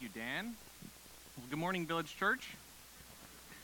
Thank 0.00 0.14
you, 0.14 0.22
Dan. 0.22 0.54
Well, 1.36 1.46
good 1.50 1.58
morning, 1.58 1.84
Village 1.84 2.16
Church. 2.16 2.50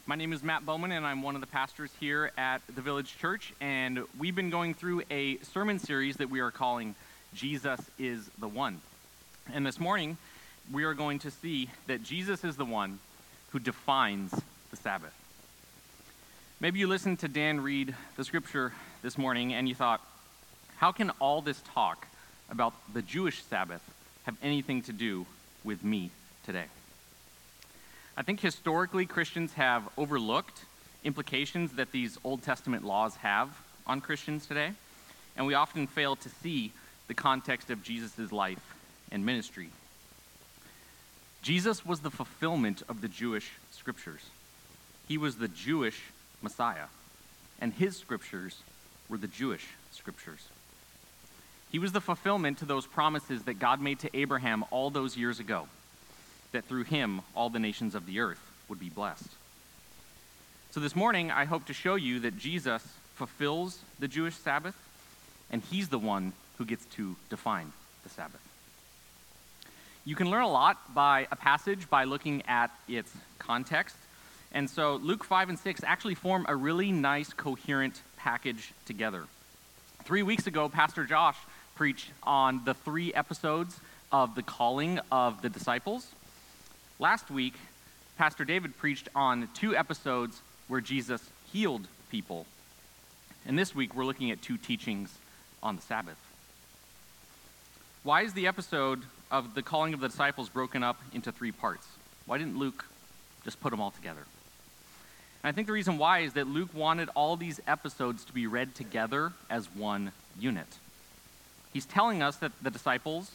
My 0.06 0.16
name 0.16 0.32
is 0.32 0.42
Matt 0.42 0.66
Bowman, 0.66 0.90
and 0.90 1.06
I'm 1.06 1.22
one 1.22 1.36
of 1.36 1.40
the 1.40 1.46
pastors 1.46 1.92
here 2.00 2.32
at 2.36 2.60
the 2.74 2.80
Village 2.80 3.16
Church. 3.18 3.52
And 3.60 4.00
we've 4.18 4.34
been 4.34 4.50
going 4.50 4.74
through 4.74 5.02
a 5.12 5.36
sermon 5.38 5.78
series 5.78 6.16
that 6.16 6.30
we 6.30 6.40
are 6.40 6.50
calling 6.50 6.96
Jesus 7.34 7.80
is 8.00 8.28
the 8.38 8.48
One. 8.48 8.80
And 9.52 9.64
this 9.64 9.78
morning, 9.78 10.16
we 10.72 10.82
are 10.82 10.94
going 10.94 11.20
to 11.20 11.30
see 11.30 11.68
that 11.86 12.02
Jesus 12.02 12.42
is 12.42 12.56
the 12.56 12.64
one 12.64 12.98
who 13.50 13.60
defines 13.60 14.32
the 14.72 14.76
Sabbath. 14.76 15.14
Maybe 16.58 16.80
you 16.80 16.88
listened 16.88 17.20
to 17.20 17.28
Dan 17.28 17.60
read 17.60 17.94
the 18.16 18.24
scripture 18.24 18.72
this 19.02 19.16
morning 19.16 19.54
and 19.54 19.68
you 19.68 19.76
thought, 19.76 20.00
how 20.78 20.90
can 20.90 21.10
all 21.20 21.42
this 21.42 21.62
talk 21.74 22.08
about 22.50 22.72
the 22.92 23.02
Jewish 23.02 23.44
Sabbath 23.44 23.82
have 24.24 24.36
anything 24.42 24.82
to 24.82 24.92
do 24.92 25.26
with 25.62 25.84
me 25.84 26.10
today? 26.44 26.66
I 28.16 28.22
think 28.22 28.40
historically 28.40 29.06
Christians 29.06 29.52
have 29.54 29.88
overlooked 29.96 30.64
implications 31.02 31.72
that 31.72 31.92
these 31.92 32.18
Old 32.24 32.42
Testament 32.42 32.84
laws 32.84 33.16
have 33.16 33.48
on 33.86 34.00
Christians 34.00 34.46
today, 34.46 34.72
and 35.36 35.46
we 35.46 35.54
often 35.54 35.86
fail 35.86 36.16
to 36.16 36.28
see 36.28 36.72
the 37.08 37.14
context 37.14 37.70
of 37.70 37.82
Jesus' 37.82 38.32
life 38.32 38.74
and 39.10 39.26
ministry. 39.26 39.68
Jesus 41.42 41.84
was 41.84 42.00
the 42.00 42.10
fulfillment 42.10 42.82
of 42.88 43.00
the 43.00 43.08
Jewish 43.08 43.50
scriptures. 43.70 44.22
He 45.06 45.18
was 45.18 45.36
the 45.36 45.48
Jewish 45.48 46.00
Messiah, 46.40 46.86
and 47.60 47.72
his 47.74 47.96
scriptures 47.96 48.62
were 49.08 49.18
the 49.18 49.26
Jewish 49.26 49.66
scriptures. 49.92 50.48
He 51.70 51.78
was 51.78 51.92
the 51.92 52.00
fulfillment 52.00 52.58
to 52.58 52.64
those 52.64 52.86
promises 52.86 53.42
that 53.42 53.58
God 53.58 53.80
made 53.80 53.98
to 54.00 54.16
Abraham 54.16 54.64
all 54.70 54.90
those 54.90 55.16
years 55.16 55.40
ago, 55.40 55.66
that 56.54 56.64
through 56.64 56.84
him 56.84 57.20
all 57.36 57.50
the 57.50 57.58
nations 57.58 57.94
of 57.94 58.06
the 58.06 58.20
earth 58.20 58.40
would 58.68 58.80
be 58.80 58.88
blessed. 58.88 59.28
So 60.70 60.80
this 60.80 60.96
morning, 60.96 61.30
I 61.30 61.44
hope 61.44 61.66
to 61.66 61.72
show 61.72 61.96
you 61.96 62.20
that 62.20 62.38
Jesus 62.38 62.82
fulfills 63.14 63.78
the 63.98 64.08
Jewish 64.08 64.34
Sabbath, 64.34 64.76
and 65.50 65.62
he's 65.70 65.88
the 65.88 65.98
one 65.98 66.32
who 66.58 66.64
gets 66.64 66.84
to 66.96 67.16
define 67.28 67.72
the 68.02 68.08
Sabbath. 68.08 68.40
You 70.04 70.16
can 70.16 70.30
learn 70.30 70.42
a 70.42 70.50
lot 70.50 70.94
by 70.94 71.26
a 71.30 71.36
passage 71.36 71.88
by 71.90 72.04
looking 72.04 72.42
at 72.46 72.70
its 72.88 73.12
context. 73.38 73.96
And 74.52 74.68
so 74.68 74.96
Luke 74.96 75.24
5 75.24 75.48
and 75.48 75.58
6 75.58 75.82
actually 75.84 76.14
form 76.14 76.46
a 76.48 76.54
really 76.54 76.92
nice, 76.92 77.32
coherent 77.32 78.00
package 78.16 78.72
together. 78.86 79.24
Three 80.04 80.22
weeks 80.22 80.46
ago, 80.46 80.68
Pastor 80.68 81.04
Josh 81.04 81.36
preached 81.74 82.10
on 82.22 82.64
the 82.64 82.74
three 82.74 83.12
episodes 83.12 83.80
of 84.12 84.34
the 84.34 84.42
calling 84.42 85.00
of 85.10 85.42
the 85.42 85.48
disciples. 85.48 86.06
Last 87.00 87.28
week, 87.28 87.54
Pastor 88.16 88.44
David 88.44 88.78
preached 88.78 89.08
on 89.16 89.48
two 89.52 89.74
episodes 89.74 90.40
where 90.68 90.80
Jesus 90.80 91.20
healed 91.52 91.88
people. 92.08 92.46
And 93.46 93.58
this 93.58 93.74
week, 93.74 93.96
we're 93.96 94.04
looking 94.04 94.30
at 94.30 94.40
two 94.42 94.56
teachings 94.56 95.12
on 95.60 95.74
the 95.74 95.82
Sabbath. 95.82 96.16
Why 98.04 98.22
is 98.22 98.32
the 98.32 98.46
episode 98.46 99.02
of 99.28 99.54
the 99.54 99.62
calling 99.62 99.92
of 99.92 100.00
the 100.00 100.08
disciples 100.08 100.48
broken 100.48 100.84
up 100.84 101.00
into 101.12 101.32
three 101.32 101.50
parts? 101.50 101.84
Why 102.26 102.38
didn't 102.38 102.58
Luke 102.58 102.84
just 103.42 103.60
put 103.60 103.70
them 103.70 103.80
all 103.80 103.90
together? 103.90 104.22
And 105.42 105.48
I 105.48 105.52
think 105.52 105.66
the 105.66 105.72
reason 105.72 105.98
why 105.98 106.20
is 106.20 106.34
that 106.34 106.46
Luke 106.46 106.72
wanted 106.72 107.08
all 107.16 107.36
these 107.36 107.60
episodes 107.66 108.24
to 108.26 108.32
be 108.32 108.46
read 108.46 108.76
together 108.76 109.32
as 109.50 109.66
one 109.74 110.12
unit. 110.38 110.78
He's 111.72 111.86
telling 111.86 112.22
us 112.22 112.36
that 112.36 112.52
the 112.62 112.70
disciples, 112.70 113.32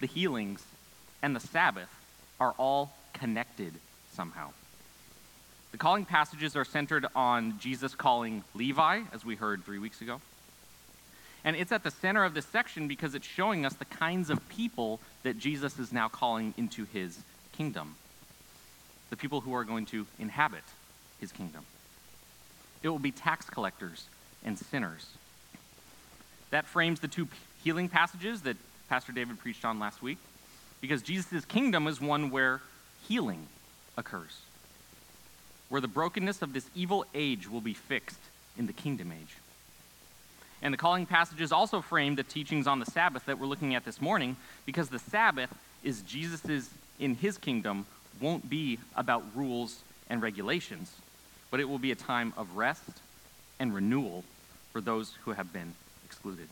the 0.00 0.06
healings, 0.06 0.62
and 1.22 1.34
the 1.34 1.40
Sabbath 1.40 1.88
are 2.40 2.54
all 2.58 2.92
connected 3.12 3.74
somehow. 4.12 4.50
The 5.72 5.78
calling 5.78 6.04
passages 6.04 6.56
are 6.56 6.64
centered 6.64 7.06
on 7.14 7.58
Jesus 7.60 7.94
calling 7.94 8.42
Levi, 8.54 9.02
as 9.12 9.24
we 9.24 9.36
heard 9.36 9.64
three 9.64 9.78
weeks 9.78 10.00
ago. 10.00 10.20
And 11.44 11.54
it's 11.54 11.72
at 11.72 11.84
the 11.84 11.90
center 11.90 12.24
of 12.24 12.34
this 12.34 12.46
section 12.46 12.88
because 12.88 13.14
it's 13.14 13.26
showing 13.26 13.64
us 13.64 13.74
the 13.74 13.84
kinds 13.84 14.30
of 14.30 14.46
people 14.48 15.00
that 15.22 15.38
Jesus 15.38 15.78
is 15.78 15.92
now 15.92 16.08
calling 16.08 16.54
into 16.56 16.84
his 16.86 17.18
kingdom. 17.52 17.94
The 19.10 19.16
people 19.16 19.40
who 19.40 19.54
are 19.54 19.64
going 19.64 19.86
to 19.86 20.06
inhabit 20.18 20.64
his 21.20 21.32
kingdom. 21.32 21.64
It 22.82 22.88
will 22.88 22.98
be 22.98 23.12
tax 23.12 23.48
collectors 23.48 24.06
and 24.44 24.58
sinners. 24.58 25.06
That 26.50 26.66
frames 26.66 27.00
the 27.00 27.08
two 27.08 27.28
healing 27.62 27.88
passages 27.88 28.42
that 28.42 28.56
Pastor 28.88 29.12
David 29.12 29.38
preached 29.38 29.64
on 29.64 29.78
last 29.78 30.02
week 30.02 30.18
because 30.80 31.02
Jesus' 31.02 31.44
kingdom 31.44 31.86
is 31.86 32.00
one 32.00 32.30
where 32.30 32.60
healing 33.06 33.46
occurs, 33.96 34.40
where 35.68 35.80
the 35.80 35.88
brokenness 35.88 36.42
of 36.42 36.52
this 36.52 36.68
evil 36.74 37.04
age 37.14 37.48
will 37.48 37.60
be 37.60 37.74
fixed 37.74 38.20
in 38.58 38.66
the 38.66 38.72
kingdom 38.72 39.12
age. 39.12 39.36
And 40.62 40.74
the 40.74 40.78
calling 40.78 41.06
passages 41.06 41.52
also 41.52 41.80
frame 41.80 42.16
the 42.16 42.22
teachings 42.22 42.66
on 42.66 42.80
the 42.80 42.86
Sabbath 42.86 43.24
that 43.26 43.38
we're 43.38 43.46
looking 43.46 43.74
at 43.74 43.84
this 43.84 44.00
morning 44.00 44.36
because 44.66 44.88
the 44.88 44.98
Sabbath 44.98 45.50
is 45.82 46.02
Jesus's 46.02 46.68
in 46.98 47.14
his 47.14 47.38
kingdom 47.38 47.86
won't 48.20 48.48
be 48.50 48.78
about 48.94 49.24
rules 49.34 49.80
and 50.10 50.20
regulations, 50.20 50.92
but 51.50 51.60
it 51.60 51.68
will 51.68 51.78
be 51.78 51.92
a 51.92 51.96
time 51.96 52.34
of 52.36 52.56
rest 52.56 53.00
and 53.58 53.74
renewal 53.74 54.24
for 54.72 54.80
those 54.80 55.14
who 55.24 55.32
have 55.32 55.52
been 55.52 55.74
excluded. 56.04 56.48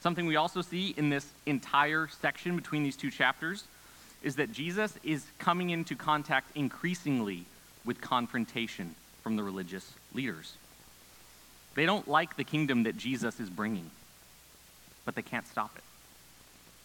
Something 0.00 0.26
we 0.26 0.36
also 0.36 0.62
see 0.62 0.94
in 0.96 1.10
this 1.10 1.26
entire 1.46 2.08
section 2.20 2.56
between 2.56 2.82
these 2.82 2.96
two 2.96 3.10
chapters 3.10 3.64
is 4.22 4.36
that 4.36 4.52
Jesus 4.52 4.98
is 5.02 5.24
coming 5.38 5.70
into 5.70 5.94
contact 5.94 6.56
increasingly 6.56 7.44
with 7.84 8.00
confrontation 8.00 8.94
from 9.22 9.36
the 9.36 9.42
religious 9.42 9.92
leaders. 10.14 10.54
They 11.74 11.86
don't 11.86 12.08
like 12.08 12.36
the 12.36 12.44
kingdom 12.44 12.84
that 12.84 12.96
Jesus 12.96 13.38
is 13.40 13.50
bringing, 13.50 13.90
but 15.04 15.14
they 15.14 15.22
can't 15.22 15.46
stop 15.46 15.70
it. 15.76 15.84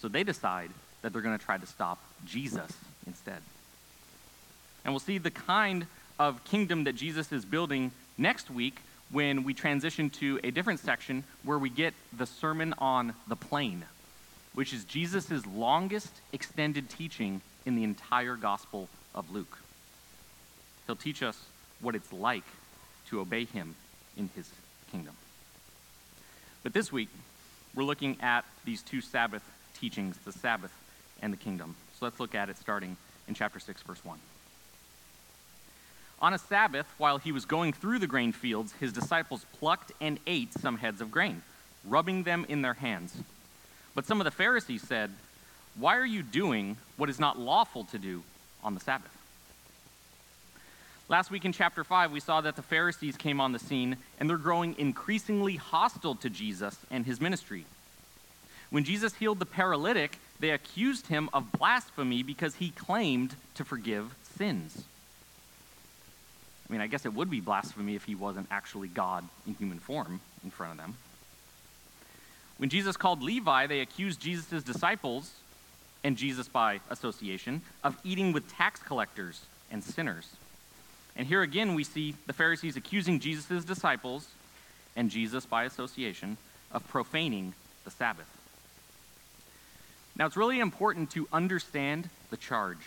So 0.02 0.08
they 0.08 0.24
decide 0.24 0.70
that 1.02 1.14
they're 1.14 1.22
going 1.22 1.38
to 1.38 1.44
try 1.44 1.58
to 1.58 1.66
stop 1.66 2.00
Jesus 2.26 2.72
instead. 3.08 3.42
And 4.84 4.94
we'll 4.94 5.00
see 5.00 5.18
the 5.18 5.32
kind 5.32 5.88
of 6.20 6.44
kingdom 6.46 6.84
that 6.84 6.94
Jesus 6.94 7.32
is 7.32 7.46
building 7.46 7.92
next 8.18 8.52
week 8.52 8.80
when 9.14 9.44
we 9.44 9.54
transition 9.54 10.10
to 10.10 10.40
a 10.44 10.50
different 10.50 10.80
section 10.80 11.24
where 11.44 11.60
we 11.60 11.70
get 11.70 11.94
the 12.18 12.26
Sermon 12.26 12.74
on 12.80 13.14
the 13.28 13.36
Plain, 13.36 13.86
which 14.56 14.74
is 14.74 14.84
Jesus' 14.86 15.46
longest 15.46 16.12
extended 16.34 16.90
teaching 16.90 17.40
in 17.64 17.76
the 17.76 17.84
entire 17.84 18.36
Gospel 18.36 18.90
of 19.14 19.30
Luke. 19.32 19.60
He'll 20.88 20.96
teach 20.96 21.22
us 21.22 21.40
what 21.80 21.94
it's 21.94 22.12
like 22.12 22.44
to 23.10 23.20
obey 23.20 23.46
him 23.46 23.76
in 24.18 24.32
his 24.36 24.50
kingdom. 24.92 25.14
But 26.64 26.74
this 26.74 26.92
week, 26.92 27.10
we're 27.76 27.84
looking 27.84 28.18
at 28.20 28.46
these 28.66 28.82
two 28.82 29.00
Sabbath 29.00 29.44
teachings 29.80 30.18
the 30.26 30.32
Sabbath 30.32 30.72
and 31.22 31.32
the 31.32 31.38
kingdom. 31.38 31.76
So 32.00 32.06
let's 32.06 32.20
look 32.20 32.34
at 32.34 32.50
it 32.50 32.58
starting 32.58 32.98
in 33.28 33.36
chapter 33.36 33.60
6, 33.60 33.82
verse 33.84 34.04
1. 34.04 34.18
On 36.24 36.34
a 36.34 36.38
Sabbath, 36.38 36.88
while 36.98 37.18
he 37.18 37.34
was 37.34 37.44
going 37.44 37.74
through 37.74 38.00
the 38.00 38.08
grain 38.08 38.32
fields, 38.32 38.72
his 38.80 38.94
disciples 38.94 39.46
plucked 39.60 39.92
and 40.00 40.22
ate 40.26 40.54
some 40.54 40.78
heads 40.78 41.02
of 41.02 41.12
grain, 41.12 41.42
rubbing 41.84 42.24
them 42.24 42.46
in 42.48 42.62
their 42.62 42.76
hands. 42.76 43.14
But 43.94 44.06
some 44.06 44.22
of 44.22 44.26
the 44.26 44.32
Pharisees 44.32 44.84
said, 44.84 45.12
Why 45.76 45.98
are 45.98 46.06
you 46.06 46.24
doing 46.24 46.78
what 46.96 47.10
is 47.10 47.20
not 47.20 47.38
lawful 47.38 47.84
to 47.84 48.00
do 48.00 48.24
on 48.64 48.74
the 48.74 48.80
Sabbath? 48.80 49.12
Last 51.10 51.30
week 51.30 51.44
in 51.44 51.52
chapter 51.52 51.84
5, 51.84 52.14
we 52.14 52.22
saw 52.22 52.40
that 52.40 52.56
the 52.56 52.62
Pharisees 52.62 53.18
came 53.18 53.42
on 53.42 53.52
the 53.52 53.60
scene 53.60 53.98
and 54.18 54.30
they're 54.30 54.38
growing 54.38 54.76
increasingly 54.80 55.58
hostile 55.58 56.16
to 56.16 56.30
Jesus 56.30 56.78
and 56.90 57.06
his 57.06 57.20
ministry. 57.20 57.66
When 58.70 58.86
Jesus 58.86 59.16
healed 59.16 59.40
the 59.40 59.46
paralytic, 59.46 60.20
they 60.40 60.52
accused 60.52 61.08
him 61.08 61.30
of 61.34 61.52
blasphemy 61.52 62.24
because 62.24 62.56
he 62.56 62.70
claimed 62.70 63.36
to 63.56 63.66
forgive 63.66 64.16
sins. 64.38 64.86
I 66.68 66.72
mean, 66.72 66.82
I 66.82 66.88
guess 66.88 67.06
it 67.06 67.14
would 67.14 67.30
be 67.30 67.40
blasphemy 67.40 67.96
if 67.96 68.06
he 68.06 68.16
wasn't 68.16 68.48
actually 68.50 68.88
God 68.88 69.24
in 69.46 69.54
human 69.56 69.80
form 69.80 70.22
in 70.44 70.50
front 70.50 70.72
of 70.72 70.78
them. 70.78 70.96
When 72.58 72.70
Jesus 72.70 72.96
called 72.96 73.22
Levi, 73.22 73.68
they 73.68 73.82
accused 73.82 74.22
Jesus' 74.22 74.64
disciples, 74.64 75.32
and 76.04 76.18
Jesus 76.18 76.48
by 76.48 76.80
association, 76.90 77.62
of 77.84 77.98
eating 78.04 78.32
with 78.32 78.50
tax 78.54 78.82
collectors 78.82 79.42
and 79.72 79.84
sinners. 79.84 80.30
And 81.16 81.28
here 81.28 81.42
again, 81.42 81.76
we 81.76 81.84
see 81.84 82.16
the 82.26 82.34
Pharisees 82.34 82.78
accusing 82.78 83.20
Jesus' 83.20 83.66
disciples, 83.66 84.28
and 84.96 85.10
Jesus 85.10 85.46
by 85.46 85.66
association, 85.66 86.38
of 86.72 86.88
profaning 86.88 87.54
the 87.84 87.92
Sabbath. 87.92 88.30
Now, 90.16 90.26
it's 90.28 90.38
really 90.38 90.60
important 90.60 91.12
to 91.12 91.28
understand 91.34 92.10
the 92.30 92.38
charge. 92.38 92.78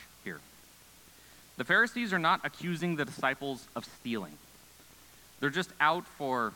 The 1.56 1.64
Pharisees 1.64 2.12
are 2.12 2.18
not 2.18 2.40
accusing 2.44 2.96
the 2.96 3.04
disciples 3.04 3.66
of 3.74 3.84
stealing, 3.84 4.36
they're 5.40 5.50
just 5.50 5.70
out 5.80 6.06
for 6.06 6.52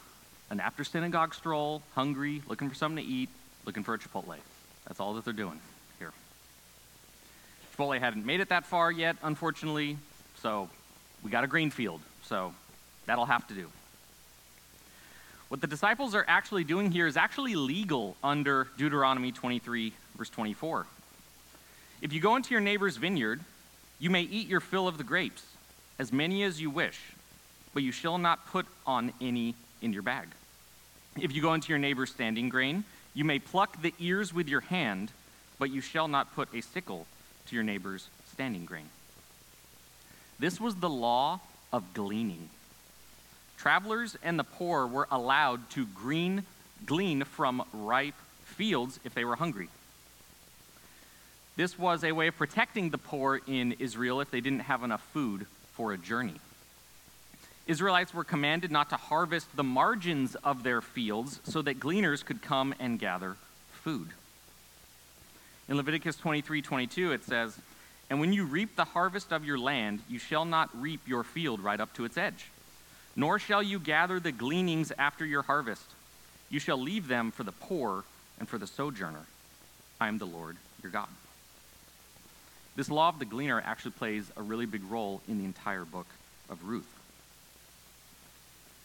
an 0.50 0.60
after 0.60 0.84
synagogue 0.84 1.34
stroll, 1.34 1.82
hungry, 1.94 2.42
looking 2.48 2.68
for 2.68 2.74
something 2.74 3.04
to 3.04 3.10
eat, 3.10 3.28
looking 3.64 3.84
for 3.84 3.94
a 3.94 3.98
Chipotle. 3.98 4.36
That's 4.86 4.98
all 4.98 5.14
that 5.14 5.24
they're 5.24 5.32
doing 5.32 5.60
here. 5.98 6.12
Chipotle 7.76 8.00
hadn't 8.00 8.26
made 8.26 8.40
it 8.40 8.48
that 8.48 8.66
far 8.66 8.90
yet, 8.90 9.16
unfortunately, 9.22 9.96
so 10.42 10.68
we 11.22 11.30
got 11.30 11.44
a 11.44 11.46
grain 11.46 11.70
field, 11.70 12.00
so 12.22 12.52
that'll 13.06 13.26
have 13.26 13.46
to 13.48 13.54
do. 13.54 13.70
What 15.48 15.60
the 15.60 15.66
disciples 15.66 16.14
are 16.14 16.24
actually 16.28 16.64
doing 16.64 16.90
here 16.90 17.06
is 17.06 17.16
actually 17.16 17.54
legal 17.54 18.16
under 18.22 18.68
Deuteronomy 18.78 19.32
23, 19.32 19.92
verse 20.16 20.30
24. 20.30 20.86
If 22.02 22.12
you 22.12 22.20
go 22.20 22.36
into 22.36 22.52
your 22.52 22.60
neighbor's 22.60 22.96
vineyard, 22.96 23.40
you 24.00 24.10
may 24.10 24.22
eat 24.22 24.48
your 24.48 24.60
fill 24.60 24.88
of 24.88 24.98
the 24.98 25.04
grapes, 25.04 25.44
as 25.98 26.12
many 26.12 26.42
as 26.42 26.60
you 26.60 26.70
wish, 26.70 26.98
but 27.74 27.82
you 27.82 27.92
shall 27.92 28.18
not 28.18 28.46
put 28.48 28.66
on 28.86 29.12
any 29.20 29.54
in 29.82 29.92
your 29.92 30.02
bag. 30.02 30.26
If 31.20 31.32
you 31.32 31.42
go 31.42 31.54
into 31.54 31.68
your 31.68 31.78
neighbor's 31.78 32.10
standing 32.10 32.48
grain, 32.48 32.84
you 33.14 33.24
may 33.24 33.38
pluck 33.38 33.80
the 33.82 33.94
ears 33.98 34.32
with 34.32 34.48
your 34.48 34.62
hand, 34.62 35.12
but 35.58 35.70
you 35.70 35.80
shall 35.80 36.08
not 36.08 36.34
put 36.34 36.52
a 36.54 36.62
sickle 36.62 37.06
to 37.46 37.54
your 37.54 37.64
neighbor's 37.64 38.08
standing 38.32 38.64
grain. 38.64 38.88
This 40.38 40.58
was 40.58 40.76
the 40.76 40.88
law 40.88 41.40
of 41.72 41.92
gleaning. 41.92 42.48
Travelers 43.58 44.16
and 44.22 44.38
the 44.38 44.44
poor 44.44 44.86
were 44.86 45.06
allowed 45.10 45.68
to 45.70 45.84
green, 45.86 46.44
glean 46.86 47.24
from 47.24 47.62
ripe 47.74 48.14
fields 48.44 48.98
if 49.04 49.14
they 49.14 49.26
were 49.26 49.36
hungry. 49.36 49.68
This 51.60 51.78
was 51.78 52.04
a 52.04 52.12
way 52.12 52.28
of 52.28 52.38
protecting 52.38 52.88
the 52.88 52.96
poor 52.96 53.38
in 53.46 53.72
Israel 53.72 54.22
if 54.22 54.30
they 54.30 54.40
didn't 54.40 54.60
have 54.60 54.82
enough 54.82 55.06
food 55.12 55.44
for 55.74 55.92
a 55.92 55.98
journey. 55.98 56.40
Israelites 57.66 58.14
were 58.14 58.24
commanded 58.24 58.70
not 58.70 58.88
to 58.88 58.96
harvest 58.96 59.54
the 59.54 59.62
margins 59.62 60.36
of 60.36 60.62
their 60.62 60.80
fields 60.80 61.38
so 61.44 61.60
that 61.60 61.78
gleaners 61.78 62.22
could 62.22 62.40
come 62.40 62.74
and 62.80 62.98
gather 62.98 63.36
food. 63.72 64.08
In 65.68 65.76
Leviticus 65.76 66.16
23 66.16 66.62
22, 66.62 67.12
it 67.12 67.24
says, 67.24 67.58
And 68.08 68.20
when 68.20 68.32
you 68.32 68.46
reap 68.46 68.74
the 68.74 68.86
harvest 68.86 69.30
of 69.30 69.44
your 69.44 69.58
land, 69.58 70.00
you 70.08 70.18
shall 70.18 70.46
not 70.46 70.70
reap 70.80 71.06
your 71.06 71.24
field 71.24 71.60
right 71.60 71.78
up 71.78 71.92
to 71.96 72.06
its 72.06 72.16
edge, 72.16 72.46
nor 73.14 73.38
shall 73.38 73.62
you 73.62 73.78
gather 73.78 74.18
the 74.18 74.32
gleanings 74.32 74.92
after 74.98 75.26
your 75.26 75.42
harvest. 75.42 75.84
You 76.48 76.58
shall 76.58 76.80
leave 76.80 77.06
them 77.06 77.30
for 77.30 77.44
the 77.44 77.52
poor 77.52 78.04
and 78.38 78.48
for 78.48 78.56
the 78.56 78.66
sojourner. 78.66 79.26
I 80.00 80.08
am 80.08 80.16
the 80.16 80.24
Lord 80.24 80.56
your 80.82 80.90
God. 80.90 81.08
This 82.76 82.90
law 82.90 83.08
of 83.08 83.18
the 83.18 83.24
gleaner 83.24 83.60
actually 83.64 83.92
plays 83.92 84.30
a 84.36 84.42
really 84.42 84.66
big 84.66 84.82
role 84.90 85.20
in 85.28 85.38
the 85.38 85.44
entire 85.44 85.84
book 85.84 86.06
of 86.48 86.64
Ruth. 86.64 86.88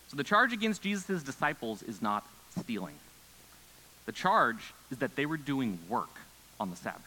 So 0.09 0.17
the 0.17 0.23
charge 0.23 0.53
against 0.53 0.81
Jesus' 0.81 1.23
disciples 1.23 1.83
is 1.83 2.01
not 2.01 2.25
stealing. 2.59 2.95
The 4.05 4.11
charge 4.11 4.73
is 4.91 4.99
that 4.99 5.15
they 5.15 5.25
were 5.25 5.37
doing 5.37 5.79
work 5.89 6.19
on 6.59 6.69
the 6.69 6.75
Sabbath. 6.75 7.01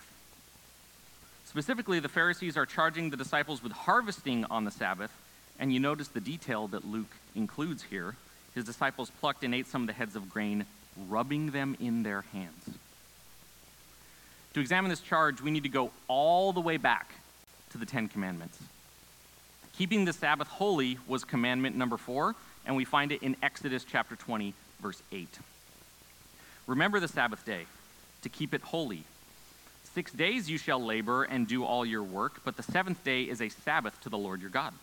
Specifically, 1.45 2.01
the 2.01 2.09
Pharisees 2.09 2.57
are 2.57 2.67
charging 2.67 3.11
the 3.11 3.17
disciples 3.17 3.63
with 3.63 3.73
harvesting 3.73 4.45
on 4.47 4.65
the 4.65 4.71
Sabbath, 4.71 5.13
and 5.59 5.73
you 5.73 5.81
notice 5.81 6.09
the 6.09 6.21
detail 6.21 6.69
that 6.69 6.87
Luke 6.87 7.15
includes 7.35 7.85
here. 7.85 8.17
His 8.55 8.65
disciples 8.65 9.11
plucked 9.21 9.45
and 9.45 9.55
ate 9.55 9.67
some 9.67 9.83
of 9.83 9.87
the 9.87 9.95
heads 9.95 10.17
of 10.17 10.29
grain, 10.29 10.67
rubbing 11.09 11.53
them 11.53 11.77
in 11.81 12.03
their 12.03 12.23
hands. 12.33 12.69
To 14.59 14.63
examine 14.63 14.91
this 14.91 14.99
charge, 14.99 15.41
we 15.41 15.53
need 15.53 15.63
to 15.63 15.69
go 15.69 15.93
all 16.09 16.53
the 16.53 16.61
way 16.61 16.79
back 16.79 17.13
to 17.71 17.79
the 17.79 17.87
Ten 17.87 18.09
Commandments. 18.09 18.59
Keeping 19.77 20.05
the 20.05 20.13
Sabbath 20.13 20.49
holy 20.49 20.99
was 21.07 21.23
commandment 21.23 21.77
number 21.77 21.97
four, 21.97 22.35
and 22.67 22.75
we 22.75 22.85
find 22.85 23.13
it 23.13 23.23
in 23.23 23.37
Exodus 23.41 23.85
chapter 23.89 24.17
20, 24.17 24.55
verse 24.83 25.01
8. 25.13 25.29
Remember 26.67 26.99
the 26.99 27.07
Sabbath 27.07 27.45
day, 27.45 27.67
to 28.23 28.29
keep 28.29 28.53
it 28.53 28.63
holy. 28.63 29.05
Six 29.95 30.11
days 30.11 30.51
you 30.51 30.59
shall 30.59 30.85
labor 30.85 31.23
and 31.23 31.47
do 31.47 31.65
all 31.65 31.87
your 31.87 32.03
work, 32.03 32.41
but 32.45 32.57
the 32.57 32.65
seventh 32.65 33.05
day 33.05 33.23
is 33.23 33.41
a 33.41 33.51
Sabbath 33.51 34.01
to 34.01 34.09
the 34.09 34.19
Lord 34.19 34.41
your 34.41 34.51
God. 34.51 34.75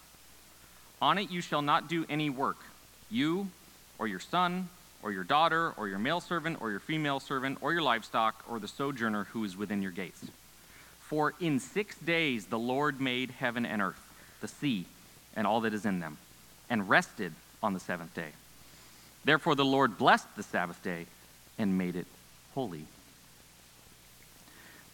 On 1.01 1.17
it 1.17 1.29
you 1.29 1.41
shall 1.41 1.61
not 1.61 1.89
do 1.89 2.05
any 2.07 2.29
work, 2.29 2.59
you, 3.11 3.49
or 3.99 4.07
your 4.07 4.21
son, 4.21 4.69
or 5.05 5.11
your 5.11 5.23
daughter, 5.23 5.71
or 5.77 5.87
your 5.87 5.99
male 5.99 6.19
servant, 6.19 6.59
or 6.59 6.71
your 6.71 6.79
female 6.79 7.19
servant, 7.19 7.59
or 7.61 7.71
your 7.71 7.83
livestock, 7.83 8.43
or 8.49 8.57
the 8.57 8.67
sojourner 8.67 9.25
who 9.25 9.43
is 9.43 9.55
within 9.55 9.83
your 9.83 9.91
gates. 9.91 10.25
For 10.99 11.35
in 11.39 11.59
six 11.59 11.95
days 11.99 12.47
the 12.47 12.57
Lord 12.57 12.99
made 12.99 13.29
heaven 13.29 13.67
and 13.67 13.83
earth, 13.83 14.01
the 14.41 14.47
sea, 14.47 14.87
and 15.35 15.45
all 15.45 15.61
that 15.61 15.75
is 15.75 15.85
in 15.85 15.99
them, 15.99 16.17
and 16.71 16.89
rested 16.89 17.33
on 17.61 17.75
the 17.75 17.79
seventh 17.79 18.15
day. 18.15 18.29
Therefore, 19.23 19.53
the 19.53 19.63
Lord 19.63 19.99
blessed 19.99 20.35
the 20.35 20.41
Sabbath 20.41 20.81
day 20.81 21.05
and 21.59 21.77
made 21.77 21.95
it 21.95 22.07
holy. 22.55 22.85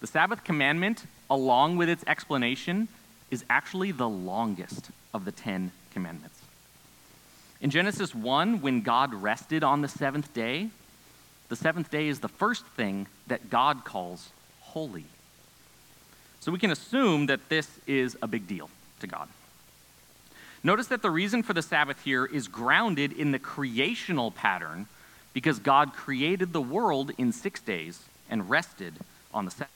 The 0.02 0.08
Sabbath 0.08 0.44
commandment, 0.44 1.06
along 1.30 1.78
with 1.78 1.88
its 1.88 2.04
explanation, 2.06 2.90
is 3.30 3.46
actually 3.50 3.94
the 3.94 4.10
longest 4.10 4.92
of 5.14 5.24
the 5.24 5.32
Ten 5.32 5.72
Commandments. 5.94 6.41
In 7.62 7.70
Genesis 7.70 8.16
1, 8.16 8.62
when 8.62 8.82
God 8.82 9.14
rested 9.14 9.64
on 9.64 9.82
the 9.82 9.88
seventh 9.88 10.34
day, 10.34 10.70
the 11.50 11.56
seventh 11.56 11.92
day 11.92 12.08
is 12.08 12.20
the 12.20 12.28
first 12.28 12.66
thing 12.66 13.06
that 13.28 13.52
God 13.52 13.86
calls 13.86 14.30
holy. 14.62 15.06
So 16.40 16.52
we 16.52 16.58
can 16.58 16.72
assume 16.72 17.28
that 17.28 17.50
this 17.50 17.70
is 17.86 18.18
a 18.24 18.28
big 18.28 18.48
deal 18.48 18.72
to 19.02 19.08
God. 19.08 19.30
Notice 20.64 20.88
that 20.88 21.04
the 21.04 21.12
reason 21.12 21.44
for 21.44 21.54
the 21.54 21.62
Sabbath 21.62 22.02
here 22.04 22.26
is 22.26 22.48
grounded 22.48 23.14
in 23.14 23.32
the 23.32 23.40
creational 23.40 24.32
pattern 24.32 24.88
because 25.34 25.60
God 25.60 25.94
created 25.94 26.54
the 26.54 26.62
world 26.62 27.12
in 27.20 27.32
six 27.32 27.62
days 27.62 28.02
and 28.28 28.50
rested 28.50 28.96
on 29.34 29.46
the 29.46 29.52
seventh. 29.52 29.72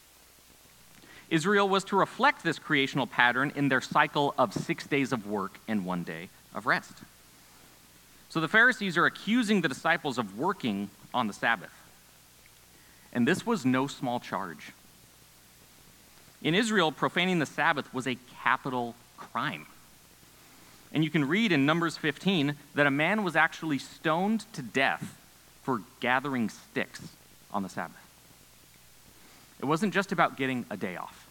Israel 1.30 1.70
was 1.70 1.84
to 1.86 1.96
reflect 1.96 2.44
this 2.44 2.58
creational 2.58 3.06
pattern 3.06 3.52
in 3.56 3.70
their 3.70 3.82
cycle 3.82 4.34
of 4.40 4.54
six 4.54 4.88
days 4.88 5.12
of 5.12 5.28
work 5.28 5.60
and 5.68 5.86
one 5.86 6.04
day 6.04 6.30
of 6.54 6.66
rest. 6.66 6.94
So 8.36 8.42
the 8.42 8.50
Pharisees 8.50 8.98
are 8.98 9.06
accusing 9.06 9.62
the 9.62 9.70
disciples 9.70 10.18
of 10.18 10.38
working 10.38 10.90
on 11.14 11.28
the 11.28 11.34
Sabbath. 11.34 11.72
And 13.14 13.26
this 13.26 13.46
was 13.46 13.66
no 13.66 13.88
small 13.88 14.20
charge. 14.20 14.74
In 16.44 16.54
Israel, 16.54 16.92
profaning 16.92 17.40
the 17.40 17.46
Sabbath 17.46 17.94
was 17.94 18.06
a 18.06 18.18
capital 18.44 18.94
crime. 19.16 19.68
And 20.92 21.02
you 21.02 21.10
can 21.10 21.24
read 21.24 21.54
in 21.54 21.66
Numbers 21.66 21.96
15 21.96 22.56
that 22.74 22.86
a 22.86 22.92
man 22.92 23.24
was 23.24 23.38
actually 23.38 23.80
stoned 23.80 24.44
to 24.52 24.62
death 24.62 25.18
for 25.64 25.82
gathering 26.02 26.50
sticks 26.50 27.00
on 27.54 27.64
the 27.64 27.70
Sabbath. 27.70 27.96
It 29.62 29.66
wasn't 29.66 29.94
just 29.94 30.12
about 30.12 30.36
getting 30.36 30.66
a 30.70 30.76
day 30.76 30.98
off, 30.98 31.26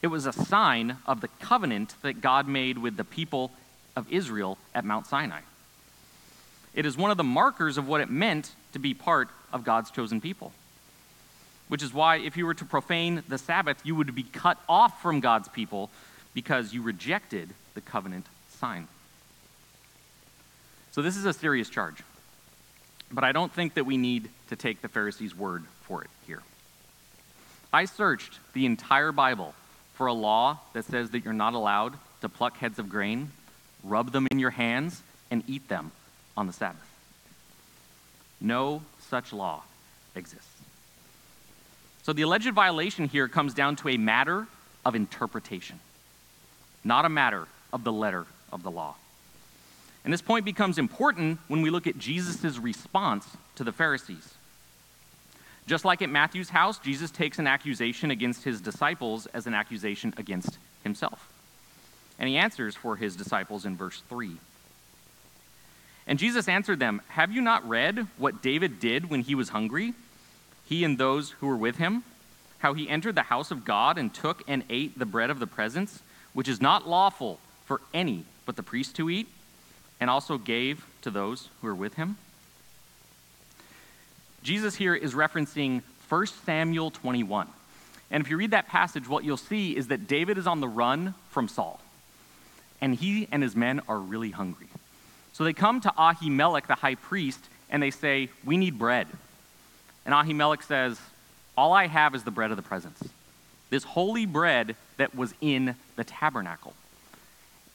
it 0.00 0.06
was 0.06 0.26
a 0.26 0.32
sign 0.32 0.98
of 1.08 1.22
the 1.22 1.28
covenant 1.40 1.96
that 2.02 2.20
God 2.20 2.46
made 2.46 2.78
with 2.78 2.96
the 2.96 3.02
people 3.02 3.50
of 3.96 4.06
Israel 4.12 4.58
at 4.76 4.84
Mount 4.84 5.08
Sinai. 5.08 5.40
It 6.78 6.86
is 6.86 6.96
one 6.96 7.10
of 7.10 7.16
the 7.16 7.24
markers 7.24 7.76
of 7.76 7.88
what 7.88 8.00
it 8.00 8.08
meant 8.08 8.52
to 8.72 8.78
be 8.78 8.94
part 8.94 9.28
of 9.52 9.64
God's 9.64 9.90
chosen 9.90 10.20
people. 10.20 10.52
Which 11.66 11.82
is 11.82 11.92
why, 11.92 12.18
if 12.18 12.36
you 12.36 12.46
were 12.46 12.54
to 12.54 12.64
profane 12.64 13.24
the 13.26 13.36
Sabbath, 13.36 13.80
you 13.82 13.96
would 13.96 14.14
be 14.14 14.22
cut 14.22 14.58
off 14.68 15.02
from 15.02 15.18
God's 15.18 15.48
people 15.48 15.90
because 16.34 16.72
you 16.72 16.80
rejected 16.80 17.48
the 17.74 17.80
covenant 17.80 18.26
sign. 18.60 18.86
So 20.92 21.02
this 21.02 21.16
is 21.16 21.24
a 21.24 21.32
serious 21.32 21.68
charge. 21.68 21.96
But 23.10 23.24
I 23.24 23.32
don't 23.32 23.52
think 23.52 23.74
that 23.74 23.84
we 23.84 23.96
need 23.96 24.30
to 24.48 24.54
take 24.54 24.80
the 24.80 24.88
Pharisees' 24.88 25.34
word 25.34 25.64
for 25.82 26.02
it 26.02 26.10
here. 26.28 26.44
I 27.72 27.86
searched 27.86 28.38
the 28.52 28.66
entire 28.66 29.10
Bible 29.10 29.52
for 29.94 30.06
a 30.06 30.12
law 30.12 30.60
that 30.74 30.84
says 30.84 31.10
that 31.10 31.24
you're 31.24 31.34
not 31.34 31.54
allowed 31.54 31.94
to 32.20 32.28
pluck 32.28 32.56
heads 32.58 32.78
of 32.78 32.88
grain, 32.88 33.32
rub 33.82 34.12
them 34.12 34.28
in 34.30 34.38
your 34.38 34.50
hands, 34.50 35.02
and 35.28 35.42
eat 35.48 35.68
them 35.68 35.90
on 36.38 36.46
the 36.46 36.52
Sabbath. 36.52 36.88
No 38.40 38.82
such 39.08 39.32
law 39.32 39.64
exists. 40.14 40.46
So 42.04 42.12
the 42.12 42.22
alleged 42.22 42.52
violation 42.52 43.08
here 43.08 43.26
comes 43.26 43.54
down 43.54 43.74
to 43.76 43.88
a 43.88 43.96
matter 43.96 44.46
of 44.86 44.94
interpretation, 44.94 45.80
not 46.84 47.04
a 47.04 47.08
matter 47.08 47.48
of 47.72 47.82
the 47.82 47.92
letter 47.92 48.24
of 48.52 48.62
the 48.62 48.70
law. 48.70 48.94
And 50.04 50.12
this 50.12 50.22
point 50.22 50.44
becomes 50.44 50.78
important 50.78 51.40
when 51.48 51.60
we 51.60 51.70
look 51.70 51.88
at 51.88 51.98
Jesus' 51.98 52.56
response 52.56 53.26
to 53.56 53.64
the 53.64 53.72
Pharisees. 53.72 54.32
Just 55.66 55.84
like 55.84 56.00
at 56.00 56.08
Matthew's 56.08 56.48
house, 56.50 56.78
Jesus 56.78 57.10
takes 57.10 57.40
an 57.40 57.48
accusation 57.48 58.12
against 58.12 58.44
his 58.44 58.60
disciples 58.60 59.26
as 59.26 59.48
an 59.48 59.54
accusation 59.54 60.14
against 60.16 60.56
himself. 60.84 61.28
And 62.18 62.28
he 62.28 62.36
answers 62.36 62.76
for 62.76 62.94
his 62.94 63.16
disciples 63.16 63.66
in 63.66 63.76
verse 63.76 64.02
3. 64.08 64.38
And 66.08 66.18
Jesus 66.18 66.48
answered 66.48 66.80
them, 66.80 67.02
Have 67.08 67.30
you 67.30 67.42
not 67.42 67.68
read 67.68 68.06
what 68.16 68.42
David 68.42 68.80
did 68.80 69.10
when 69.10 69.20
he 69.20 69.34
was 69.34 69.50
hungry, 69.50 69.92
he 70.66 70.82
and 70.82 70.96
those 70.96 71.32
who 71.32 71.46
were 71.46 71.56
with 71.56 71.76
him? 71.76 72.02
How 72.60 72.72
he 72.72 72.88
entered 72.88 73.14
the 73.14 73.22
house 73.22 73.50
of 73.50 73.66
God 73.66 73.98
and 73.98 74.12
took 74.12 74.42
and 74.48 74.64
ate 74.70 74.98
the 74.98 75.06
bread 75.06 75.28
of 75.28 75.38
the 75.38 75.46
presence, 75.46 76.02
which 76.32 76.48
is 76.48 76.62
not 76.62 76.88
lawful 76.88 77.38
for 77.66 77.82
any 77.92 78.24
but 78.46 78.56
the 78.56 78.62
priest 78.62 78.96
to 78.96 79.10
eat, 79.10 79.28
and 80.00 80.08
also 80.08 80.38
gave 80.38 80.86
to 81.02 81.10
those 81.10 81.50
who 81.60 81.66
were 81.66 81.74
with 81.74 81.94
him? 81.94 82.16
Jesus 84.42 84.76
here 84.76 84.94
is 84.94 85.12
referencing 85.12 85.82
1 86.08 86.26
Samuel 86.46 86.90
21. 86.90 87.48
And 88.10 88.24
if 88.24 88.30
you 88.30 88.38
read 88.38 88.52
that 88.52 88.68
passage, 88.68 89.06
what 89.06 89.24
you'll 89.24 89.36
see 89.36 89.76
is 89.76 89.88
that 89.88 90.08
David 90.08 90.38
is 90.38 90.46
on 90.46 90.60
the 90.60 90.68
run 90.68 91.12
from 91.28 91.48
Saul. 91.48 91.82
And 92.80 92.94
he 92.94 93.28
and 93.30 93.42
his 93.42 93.54
men 93.54 93.82
are 93.88 93.98
really 93.98 94.30
hungry. 94.30 94.68
So 95.38 95.44
they 95.44 95.52
come 95.52 95.80
to 95.82 95.90
Ahimelech, 95.96 96.66
the 96.66 96.74
high 96.74 96.96
priest, 96.96 97.38
and 97.70 97.80
they 97.80 97.92
say, 97.92 98.28
We 98.44 98.56
need 98.56 98.76
bread. 98.76 99.06
And 100.04 100.12
Ahimelech 100.12 100.64
says, 100.64 101.00
All 101.56 101.72
I 101.72 101.86
have 101.86 102.16
is 102.16 102.24
the 102.24 102.32
bread 102.32 102.50
of 102.50 102.56
the 102.56 102.62
presence, 102.64 103.00
this 103.70 103.84
holy 103.84 104.26
bread 104.26 104.74
that 104.96 105.14
was 105.14 105.32
in 105.40 105.76
the 105.94 106.02
tabernacle. 106.02 106.74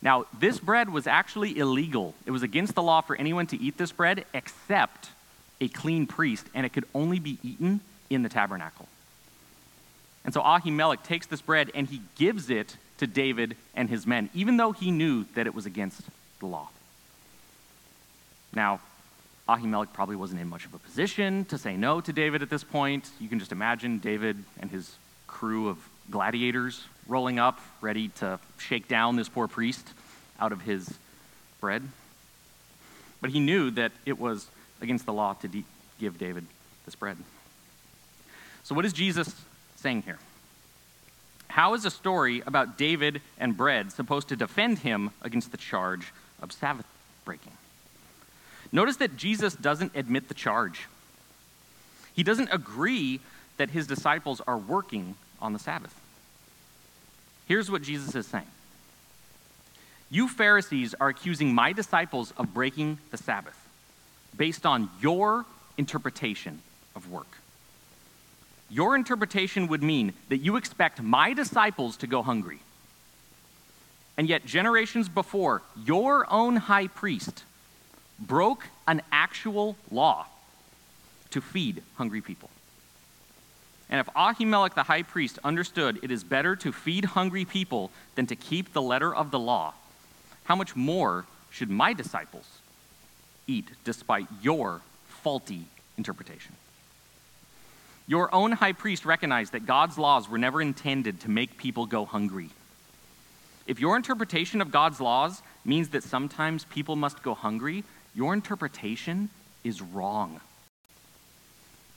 Now, 0.02 0.26
this 0.38 0.60
bread 0.60 0.90
was 0.90 1.08
actually 1.08 1.58
illegal. 1.58 2.14
It 2.26 2.32
was 2.32 2.44
against 2.44 2.76
the 2.76 2.84
law 2.84 3.00
for 3.00 3.16
anyone 3.16 3.48
to 3.48 3.58
eat 3.58 3.78
this 3.78 3.94
bread 3.94 4.26
except 4.34 5.12
a 5.62 5.70
clean 5.70 6.06
priest, 6.06 6.46
and 6.54 6.66
it 6.66 6.74
could 6.74 6.86
only 6.94 7.20
be 7.20 7.38
eaten 7.44 7.80
in 8.10 8.24
the 8.24 8.30
tabernacle. 8.30 8.90
And 10.26 10.34
so 10.34 10.42
Ahimelech 10.42 11.04
takes 11.04 11.28
this 11.28 11.42
bread 11.42 11.72
and 11.74 11.88
he 11.88 12.02
gives 12.18 12.50
it 12.50 12.76
to 12.98 13.08
David 13.08 13.56
and 13.74 13.90
his 13.90 14.06
men, 14.06 14.30
even 14.34 14.58
though 14.58 14.74
he 14.74 14.92
knew 14.92 15.24
that 15.36 15.48
it 15.48 15.56
was 15.56 15.66
against 15.66 16.02
the 16.42 16.46
law. 16.46 16.68
Now, 18.56 18.80
Ahimelech 19.48 19.92
probably 19.94 20.16
wasn't 20.16 20.42
in 20.42 20.48
much 20.48 20.66
of 20.66 20.74
a 20.74 20.78
position 20.78 21.46
to 21.46 21.58
say 21.58 21.76
no 21.76 22.00
to 22.02 22.14
David 22.14 22.42
at 22.42 22.50
this 22.50 22.64
point. 22.64 23.10
You 23.20 23.28
can 23.28 23.40
just 23.40 23.52
imagine 23.52 24.00
David 24.00 24.38
and 24.60 24.72
his 24.72 24.96
crew 25.28 25.68
of 25.68 25.78
gladiators 26.10 26.86
rolling 27.08 27.40
up, 27.40 27.60
ready 27.82 28.10
to 28.10 28.40
shake 28.58 28.88
down 28.88 29.16
this 29.16 29.28
poor 29.28 29.48
priest 29.48 29.86
out 30.40 30.52
of 30.52 30.62
his 30.62 30.94
bread. 31.60 31.84
But 33.22 33.32
he 33.32 33.40
knew 33.40 33.72
that 33.72 33.92
it 34.06 34.20
was 34.20 34.48
against 34.82 35.06
the 35.06 35.14
law 35.14 35.34
to 35.34 35.48
de- 35.48 35.66
give 36.00 36.18
David 36.18 36.46
this 36.86 36.96
bread. 36.96 37.18
So, 38.64 38.76
what 38.76 38.86
is 38.86 38.94
Jesus 38.94 39.34
saying 39.76 40.04
here? 40.04 40.20
How 41.48 41.74
is 41.74 41.86
a 41.86 41.92
story 41.92 42.42
about 42.46 42.78
David 42.78 43.22
and 43.38 43.56
bread 43.56 43.92
supposed 43.92 44.30
to 44.30 44.36
defend 44.36 44.80
him 44.80 45.12
against 45.22 45.52
the 45.52 45.58
charge 45.58 46.12
of 46.42 46.52
Sabbath 46.52 46.86
breaking? 47.26 47.52
Notice 48.74 48.98
that 48.98 49.16
Jesus 49.16 49.54
doesn't 49.54 49.96
admit 49.96 50.28
the 50.28 50.34
charge. 50.34 50.88
He 52.16 52.24
doesn't 52.24 52.50
agree 52.52 53.20
that 53.58 53.70
his 53.70 53.86
disciples 53.86 54.42
are 54.48 54.58
working 54.58 55.16
on 55.40 55.54
the 55.54 55.60
Sabbath. 55.60 55.94
Here's 57.48 57.70
what 57.70 57.84
Jesus 57.84 58.16
is 58.16 58.26
saying 58.26 58.48
You 60.10 60.28
Pharisees 60.28 60.96
are 61.00 61.10
accusing 61.10 61.54
my 61.54 61.72
disciples 61.72 62.34
of 62.36 62.52
breaking 62.54 62.98
the 63.12 63.18
Sabbath 63.18 63.58
based 64.36 64.66
on 64.66 64.90
your 65.00 65.46
interpretation 65.78 66.60
of 66.96 67.12
work. 67.12 67.38
Your 68.72 68.96
interpretation 68.96 69.68
would 69.68 69.84
mean 69.84 70.14
that 70.30 70.38
you 70.38 70.56
expect 70.56 71.00
my 71.00 71.34
disciples 71.34 71.96
to 71.98 72.08
go 72.08 72.24
hungry. 72.24 72.60
And 74.18 74.28
yet, 74.28 74.48
generations 74.48 75.10
before, 75.10 75.62
your 75.86 76.32
own 76.32 76.56
high 76.56 76.88
priest 76.88 77.44
broke 78.20 78.68
an 78.88 79.02
actual 79.12 79.76
law 79.92 80.28
to 81.32 81.42
feed 81.42 81.82
hungry 81.96 82.22
people. 82.22 82.50
And 83.90 84.00
if 84.00 84.08
Ahimelech 84.16 84.74
the 84.74 84.84
high 84.84 85.04
priest 85.04 85.40
understood 85.44 86.00
it 86.02 86.12
is 86.12 86.24
better 86.24 86.56
to 86.58 86.72
feed 86.72 87.06
hungry 87.06 87.46
people 87.46 87.92
than 88.16 88.26
to 88.28 88.36
keep 88.36 88.74
the 88.74 88.82
letter 88.82 89.14
of 89.14 89.32
the 89.32 89.40
law, 89.40 89.74
how 90.46 90.56
much 90.56 90.76
more 90.76 91.26
should 91.52 91.70
my 91.70 91.94
disciples 91.94 92.48
eat 93.46 93.70
despite 93.84 94.28
your 94.42 94.82
faulty 95.08 95.66
interpretation? 95.98 96.56
Your 98.08 98.34
own 98.34 98.52
high 98.52 98.74
priest 98.74 99.06
recognized 99.06 99.54
that 99.54 99.66
God's 99.66 99.98
laws 99.98 100.30
were 100.30 100.38
never 100.38 100.62
intended 100.62 101.22
to 101.22 101.30
make 101.30 101.58
people 101.58 101.86
go 101.86 102.06
hungry. 102.06 102.50
If 103.66 103.80
your 103.80 103.96
interpretation 103.96 104.62
of 104.62 104.72
God's 104.72 105.00
laws 105.00 105.42
means 105.64 105.90
that 105.90 106.04
sometimes 106.04 106.66
people 106.66 106.98
must 106.98 107.24
go 107.24 107.34
hungry, 107.34 107.84
your 108.16 108.34
interpretation 108.34 109.30
is 109.64 109.82
wrong. 109.82 110.40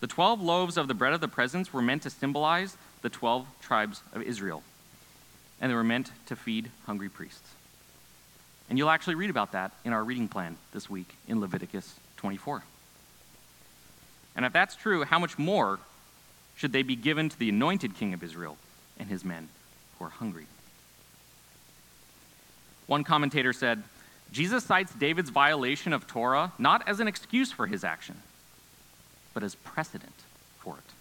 The 0.01 0.07
12 0.07 0.41
loaves 0.41 0.77
of 0.77 0.89
the 0.89 0.95
bread 0.95 1.13
of 1.13 1.21
the 1.21 1.29
presence 1.29 1.73
were 1.73 1.83
meant 1.83 2.03
to 2.03 2.11
symbolize 2.11 2.77
the 3.03 3.09
12 3.09 3.47
tribes 3.63 4.03
of 4.13 4.23
Israel, 4.23 4.63
and 5.61 5.71
they 5.71 5.75
were 5.75 5.85
meant 5.85 6.11
to 6.27 6.37
feed 6.37 6.71
hungry 6.87 7.09
priests. 7.09 7.49
And 8.69 8.79
you'll 8.79 8.91
actually 8.91 9.15
read 9.15 9.31
about 9.31 9.53
that 9.53 9.73
in 9.85 9.93
our 9.93 10.03
reading 10.03 10.29
plan 10.29 10.57
this 10.73 10.91
week 10.91 11.15
in 11.29 11.41
Leviticus 11.41 11.95
24. 12.17 12.63
And 14.35 14.45
if 14.45 14.53
that's 14.53 14.77
true, 14.77 15.05
how 15.05 15.19
much 15.19 15.39
more 15.39 15.79
should 16.57 16.73
they 16.73 16.83
be 16.83 16.97
given 16.97 17.29
to 17.29 17.39
the 17.39 17.49
anointed 17.49 17.97
king 17.97 18.13
of 18.13 18.23
Israel 18.23 18.57
and 18.99 19.09
his 19.09 19.25
men 19.25 19.49
who 19.99 20.05
are 20.07 20.11
hungry? 20.11 20.47
One 22.87 23.03
commentator 23.03 23.53
said, 23.53 23.83
Jesus 24.33 24.65
cites 24.65 24.93
David's 24.93 25.31
violation 25.31 25.93
of 25.93 26.07
Torah 26.07 26.53
not 26.59 26.87
as 26.89 27.01
an 27.01 27.09
excuse 27.09 27.53
for 27.53 27.67
his 27.67 27.85
action, 27.85 28.17
but 29.35 29.43
as 29.43 29.55
precedent 29.55 30.13
for 30.59 30.77
it. 30.77 30.93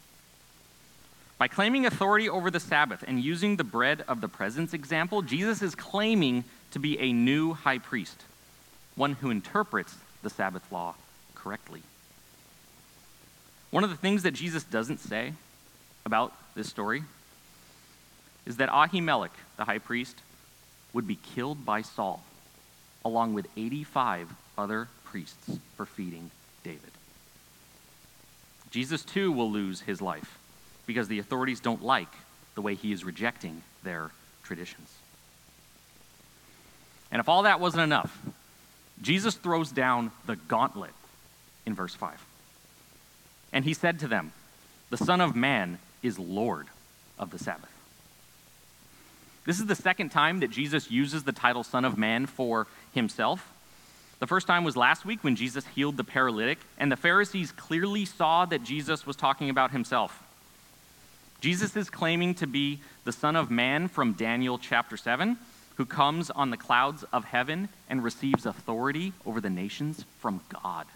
By 1.38 1.48
claiming 1.48 1.86
authority 1.86 2.30
over 2.30 2.50
the 2.50 2.60
Sabbath 2.60 3.04
and 3.06 3.22
using 3.22 3.58
the 3.58 3.64
bread 3.64 4.06
of 4.08 4.22
the 4.22 4.30
presence 4.30 4.74
example, 4.74 5.22
Jesus 5.22 5.62
is 5.62 5.76
claiming 5.76 6.46
to 6.72 6.80
be 6.80 6.98
a 7.00 7.12
new 7.12 7.54
high 7.54 7.80
priest, 7.80 8.24
one 8.96 9.14
who 9.14 9.30
interprets 9.30 9.96
the 10.24 10.30
Sabbath 10.30 10.72
law 10.72 10.96
correctly. 11.34 11.82
One 13.72 13.84
of 13.84 13.90
the 13.90 13.98
things 13.98 14.24
that 14.24 14.32
Jesus 14.32 14.64
doesn't 14.64 15.02
say 15.02 15.34
about 16.06 16.34
this 16.56 16.70
story 16.70 17.04
is 18.46 18.58
that 18.58 18.70
Ahimelech, 18.70 19.32
the 19.58 19.66
high 19.66 19.80
priest, 19.80 20.16
would 20.94 21.06
be 21.06 21.18
killed 21.18 21.66
by 21.66 21.82
Saul 21.82 22.24
along 23.06 23.36
with 23.36 23.48
85 23.56 24.30
other 24.58 24.90
priests 25.06 25.60
for 25.78 25.86
feeding 25.86 26.32
David. 26.64 26.82
Jesus 28.72 29.06
too 29.06 29.32
will 29.32 29.50
lose 29.50 29.82
his 29.82 30.02
life 30.02 30.38
because 30.86 31.08
the 31.08 31.20
authorities 31.20 31.60
don't 31.62 31.84
like 31.84 32.12
the 32.56 32.62
way 32.62 32.76
he 32.76 32.92
is 32.92 33.06
rejecting 33.06 33.62
their 33.84 34.12
traditions. 34.44 34.90
And 37.12 37.20
if 37.20 37.30
all 37.30 37.44
that 37.44 37.60
wasn't 37.60 37.84
enough, 37.84 38.20
Jesus 39.02 39.36
throws 39.36 39.72
down 39.72 40.12
the 40.26 40.36
gauntlet 40.36 40.94
in 41.66 41.76
verse 41.76 41.96
5. 41.96 42.20
And 43.54 43.64
he 43.64 43.74
said 43.74 44.00
to 44.00 44.08
them, 44.08 44.34
The 44.90 44.98
Son 44.98 45.22
of 45.22 45.36
Man 45.36 45.78
is 46.02 46.20
Lord 46.20 46.68
of 47.18 47.32
the 47.32 47.40
Sabbath. 47.40 47.75
This 49.46 49.60
is 49.60 49.68
the 49.68 49.76
second 49.76 50.10
time 50.10 50.40
that 50.40 50.50
Jesus 50.50 50.90
uses 50.90 51.24
the 51.24 51.32
title 51.32 51.64
Son 51.64 51.86
of 51.86 51.98
Man 51.98 52.26
for 52.26 52.68
himself. 52.94 53.52
The 54.20 54.28
first 54.28 54.48
time 54.48 54.64
was 54.64 54.76
last 54.76 55.06
week 55.06 55.24
when 55.24 55.36
Jesus 55.36 55.66
healed 55.68 55.98
the 55.98 56.04
paralytic, 56.04 56.58
and 56.78 56.92
the 56.92 56.98
Pharisees 56.98 57.52
clearly 57.52 58.06
saw 58.06 58.46
that 58.46 58.64
Jesus 58.64 59.06
was 59.06 59.16
talking 59.16 59.50
about 59.50 59.72
himself. 59.72 60.24
Jesus 61.42 61.76
is 61.76 61.90
claiming 61.90 62.34
to 62.36 62.48
be 62.48 62.80
the 63.04 63.12
Son 63.12 63.36
of 63.36 63.52
Man 63.52 63.88
from 63.88 64.14
Daniel 64.14 64.58
chapter 64.58 64.98
7, 64.98 65.38
who 65.76 65.86
comes 65.86 66.32
on 66.32 66.50
the 66.50 66.58
clouds 66.58 67.04
of 67.14 67.26
heaven 67.26 67.70
and 67.90 68.04
receives 68.04 68.46
authority 68.46 69.14
over 69.26 69.42
the 69.42 69.50
nations 69.50 70.06
from 70.20 70.42
God. 70.50 70.88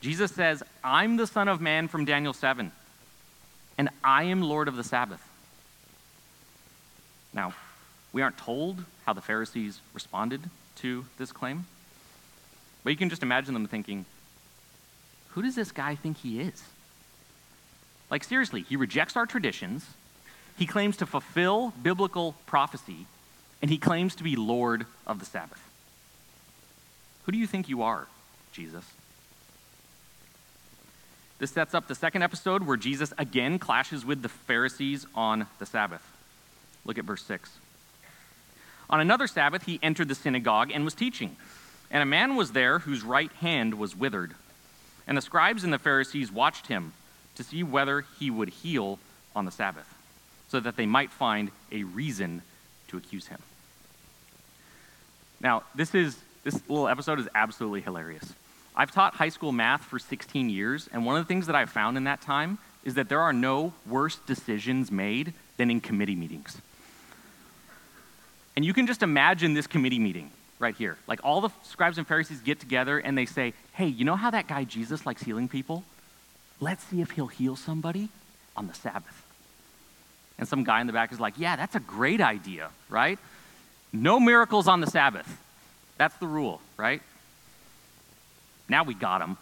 Jesus 0.00 0.32
says, 0.32 0.62
I'm 0.82 1.16
the 1.18 1.26
Son 1.26 1.46
of 1.46 1.60
Man 1.60 1.86
from 1.88 2.04
Daniel 2.04 2.32
7, 2.32 2.72
and 3.78 3.90
I 4.02 4.24
am 4.24 4.42
Lord 4.42 4.66
of 4.66 4.76
the 4.76 4.84
Sabbath. 4.84 5.22
Now, 7.36 7.52
we 8.12 8.22
aren't 8.22 8.38
told 8.38 8.82
how 9.04 9.12
the 9.12 9.20
Pharisees 9.20 9.80
responded 9.92 10.40
to 10.76 11.04
this 11.18 11.30
claim, 11.30 11.66
but 12.82 12.90
you 12.90 12.96
can 12.96 13.10
just 13.10 13.22
imagine 13.22 13.52
them 13.52 13.66
thinking, 13.66 14.06
who 15.30 15.42
does 15.42 15.54
this 15.54 15.70
guy 15.70 15.94
think 15.94 16.16
he 16.16 16.40
is? 16.40 16.62
Like, 18.10 18.24
seriously, 18.24 18.62
he 18.62 18.76
rejects 18.76 19.16
our 19.16 19.26
traditions, 19.26 19.86
he 20.56 20.64
claims 20.64 20.96
to 20.96 21.06
fulfill 21.06 21.74
biblical 21.82 22.34
prophecy, 22.46 23.06
and 23.60 23.70
he 23.70 23.76
claims 23.76 24.14
to 24.14 24.24
be 24.24 24.34
Lord 24.34 24.86
of 25.06 25.18
the 25.18 25.26
Sabbath. 25.26 25.60
Who 27.24 27.32
do 27.32 27.38
you 27.38 27.46
think 27.46 27.68
you 27.68 27.82
are, 27.82 28.06
Jesus? 28.52 28.84
This 31.38 31.50
sets 31.50 31.74
up 31.74 31.86
the 31.86 31.94
second 31.94 32.22
episode 32.22 32.62
where 32.62 32.78
Jesus 32.78 33.12
again 33.18 33.58
clashes 33.58 34.06
with 34.06 34.22
the 34.22 34.30
Pharisees 34.30 35.04
on 35.14 35.46
the 35.58 35.66
Sabbath. 35.66 36.15
Look 36.86 36.98
at 36.98 37.04
verse 37.04 37.24
6. 37.24 37.50
On 38.88 39.00
another 39.00 39.26
Sabbath, 39.26 39.64
he 39.64 39.80
entered 39.82 40.08
the 40.08 40.14
synagogue 40.14 40.70
and 40.72 40.84
was 40.84 40.94
teaching. 40.94 41.36
And 41.90 42.02
a 42.02 42.06
man 42.06 42.36
was 42.36 42.52
there 42.52 42.78
whose 42.78 43.02
right 43.02 43.32
hand 43.32 43.74
was 43.74 43.96
withered. 43.96 44.34
And 45.06 45.16
the 45.16 45.22
scribes 45.22 45.64
and 45.64 45.72
the 45.72 45.78
Pharisees 45.78 46.32
watched 46.32 46.68
him 46.68 46.92
to 47.34 47.42
see 47.42 47.62
whether 47.62 48.04
he 48.18 48.30
would 48.30 48.48
heal 48.48 48.98
on 49.34 49.44
the 49.44 49.50
Sabbath, 49.50 49.92
so 50.48 50.58
that 50.60 50.76
they 50.76 50.86
might 50.86 51.10
find 51.10 51.50
a 51.70 51.84
reason 51.84 52.42
to 52.88 52.96
accuse 52.96 53.26
him. 53.26 53.40
Now, 55.40 55.64
this 55.74 55.94
is 55.94 56.16
this 56.44 56.62
little 56.68 56.88
episode 56.88 57.18
is 57.18 57.28
absolutely 57.34 57.80
hilarious. 57.80 58.32
I've 58.74 58.92
taught 58.92 59.14
high 59.14 59.30
school 59.30 59.52
math 59.52 59.82
for 59.82 59.98
16 59.98 60.48
years, 60.48 60.88
and 60.92 61.04
one 61.04 61.16
of 61.16 61.24
the 61.24 61.28
things 61.28 61.46
that 61.48 61.56
I've 61.56 61.70
found 61.70 61.96
in 61.96 62.04
that 62.04 62.20
time 62.20 62.58
is 62.84 62.94
that 62.94 63.08
there 63.08 63.20
are 63.20 63.32
no 63.32 63.72
worse 63.84 64.16
decisions 64.26 64.92
made 64.92 65.34
than 65.56 65.70
in 65.70 65.80
committee 65.80 66.14
meetings. 66.14 66.60
And 68.56 68.64
you 68.64 68.72
can 68.72 68.86
just 68.86 69.02
imagine 69.02 69.54
this 69.54 69.66
committee 69.66 69.98
meeting 69.98 70.30
right 70.58 70.74
here. 70.74 70.96
Like 71.06 71.20
all 71.22 71.42
the 71.42 71.50
scribes 71.62 71.98
and 71.98 72.06
Pharisees 72.06 72.40
get 72.40 72.58
together 72.58 72.98
and 72.98 73.16
they 73.16 73.26
say, 73.26 73.52
hey, 73.72 73.86
you 73.86 74.04
know 74.04 74.16
how 74.16 74.30
that 74.30 74.48
guy 74.48 74.64
Jesus 74.64 75.04
likes 75.04 75.22
healing 75.22 75.48
people? 75.48 75.84
Let's 76.58 76.82
see 76.84 77.02
if 77.02 77.10
he'll 77.10 77.26
heal 77.26 77.54
somebody 77.54 78.08
on 78.56 78.66
the 78.66 78.74
Sabbath. 78.74 79.22
And 80.38 80.48
some 80.48 80.64
guy 80.64 80.80
in 80.80 80.86
the 80.86 80.92
back 80.92 81.12
is 81.12 81.20
like, 81.20 81.34
yeah, 81.36 81.56
that's 81.56 81.74
a 81.74 81.80
great 81.80 82.20
idea, 82.20 82.70
right? 82.88 83.18
No 83.92 84.18
miracles 84.18 84.68
on 84.68 84.80
the 84.80 84.86
Sabbath. 84.86 85.40
That's 85.98 86.16
the 86.16 86.26
rule, 86.26 86.60
right? 86.76 87.02
Now 88.68 88.84
we 88.84 88.94
got 88.94 89.22
him. 89.22 89.36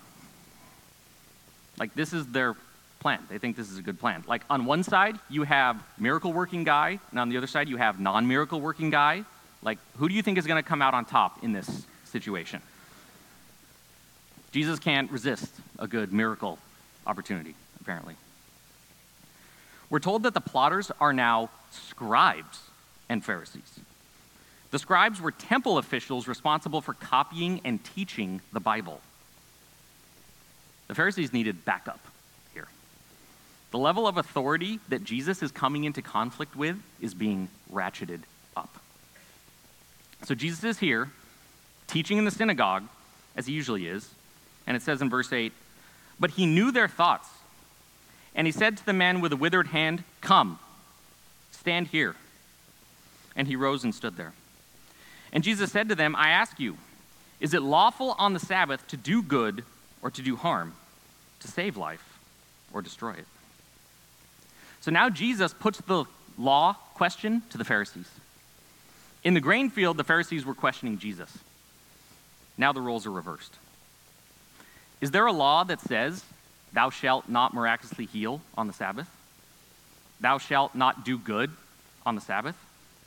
Like, 1.79 1.95
this 1.95 2.13
is 2.13 2.27
their 2.27 2.55
plan. 3.05 3.21
They 3.29 3.37
think 3.37 3.55
this 3.55 3.71
is 3.71 3.77
a 3.77 3.83
good 3.83 4.01
plan. 4.01 4.25
Like, 4.27 4.45
on 4.49 4.65
one 4.65 4.83
side, 4.83 5.19
you 5.29 5.43
have 5.43 5.77
miracle 5.99 6.33
working 6.33 6.65
guy, 6.65 6.99
and 7.11 7.21
on 7.21 7.29
the 7.29 7.37
other 7.37 7.47
side, 7.47 7.69
you 7.69 7.77
have 7.77 8.01
non 8.01 8.27
miracle 8.27 8.63
working 8.63 8.89
guy. 8.89 9.25
Like, 9.63 9.79
who 9.99 10.09
do 10.09 10.15
you 10.15 10.23
think 10.23 10.39
is 10.39 10.47
going 10.47 10.63
to 10.63 10.67
come 10.67 10.81
out 10.81 10.95
on 10.95 11.05
top 11.05 11.45
in 11.45 11.53
this 11.53 11.85
situation? 12.07 12.63
Jesus 14.53 14.79
can't 14.79 15.11
resist 15.11 15.53
a 15.79 15.87
good 15.87 16.15
miracle 16.15 16.59
opportunity, 17.07 17.55
apparently. 17.79 18.15
We're 19.91 19.99
told 19.99 20.23
that 20.23 20.33
the 20.33 20.41
plotters 20.41 20.91
are 20.99 21.13
now 21.13 21.51
scribes 21.73 22.59
and 23.11 23.23
Pharisees. 23.23 23.81
The 24.71 24.79
scribes 24.79 25.21
were 25.21 25.31
temple 25.31 25.77
officials 25.77 26.27
responsible 26.27 26.81
for 26.81 26.95
copying 26.95 27.61
and 27.67 27.85
teaching 27.85 28.41
the 28.55 28.61
Bible. 28.61 29.03
The 30.89 30.95
Pharisees 30.95 31.35
needed 31.35 31.67
backup. 31.67 32.01
The 33.75 33.81
level 33.81 34.07
of 34.07 34.19
authority 34.19 34.79
that 34.89 35.03
Jesus 35.03 35.43
is 35.43 35.51
coming 35.51 35.83
into 35.83 36.01
conflict 36.01 36.55
with 36.55 36.81
is 37.01 37.13
being 37.13 37.49
ratcheted 37.73 38.21
up. 38.57 38.73
So 40.23 40.37
Jesus 40.37 40.63
is 40.63 40.79
here, 40.79 41.11
teaching 41.89 42.17
in 42.17 42.25
the 42.25 42.31
synagogue, 42.31 42.85
as 43.35 43.49
he 43.49 43.53
usually 43.53 43.89
is, 43.89 44.09
and 44.69 44.77
it 44.77 44.83
says 44.85 45.03
in 45.03 45.11
verse 45.11 45.33
8, 45.33 45.53
But 46.21 46.31
he 46.31 46.47
knew 46.47 46.71
their 46.71 46.87
thoughts. 46.87 47.29
And 48.37 48.47
he 48.47 48.53
said 48.53 48.77
to 48.77 48.87
the 48.87 48.93
man 48.93 49.21
with 49.21 49.31
the 49.31 49.37
withered 49.37 49.67
hand, 49.67 50.05
Come, 50.21 50.61
stand 51.51 51.89
here. 51.89 52.15
And 53.35 53.49
he 53.49 53.57
rose 53.57 53.83
and 53.83 53.93
stood 53.93 54.17
there. 54.17 54.35
And 55.33 55.43
Jesus 55.43 55.73
said 55.73 55.89
to 55.89 55.97
them, 55.97 56.15
I 56.15 56.29
ask 56.29 56.61
you, 56.61 56.79
is 57.41 57.55
it 57.55 57.63
lawful 57.63 58.15
on 58.21 58.35
the 58.35 58.39
Sabbath 58.39 58.87
to 58.87 58.97
do 58.97 59.21
good 59.21 59.65
or 60.01 60.13
to 60.13 60.23
do 60.23 60.37
harm, 60.37 60.75
to 61.41 61.49
save 61.49 61.77
life 61.77 62.21
or 62.73 62.81
destroy 62.81 63.15
it? 63.15 63.27
So 64.85 64.91
now 64.91 65.09
Jesus 65.09 65.55
puts 65.55 65.79
the 65.79 66.05
law 66.37 66.75
question 66.93 67.41
to 67.49 67.57
the 67.57 67.65
Pharisees. 67.65 68.07
In 69.23 69.33
the 69.33 69.41
grain 69.41 69.71
field, 69.71 69.97
the 69.97 70.05
Pharisees 70.05 70.45
were 70.45 70.55
questioning 70.55 70.99
Jesus. 70.99 71.39
Now 72.59 72.75
the 72.75 72.83
roles 72.83 73.07
are 73.07 73.11
reversed. 73.11 73.55
Is 75.01 75.11
there 75.11 75.25
a 75.25 75.33
law 75.33 75.65
that 75.65 75.81
says 75.81 76.23
Thou 76.75 76.91
shalt 76.91 77.31
not 77.31 77.55
miraculously 77.55 78.05
heal 78.05 78.43
on 78.59 78.67
the 78.67 78.75
Sabbath. 78.75 79.09
Thou 80.21 80.37
shalt 80.37 80.75
not 80.75 81.03
do 81.03 81.17
good 81.17 81.51
on 82.05 82.15
the 82.15 82.21
Sabbath. 82.21 82.57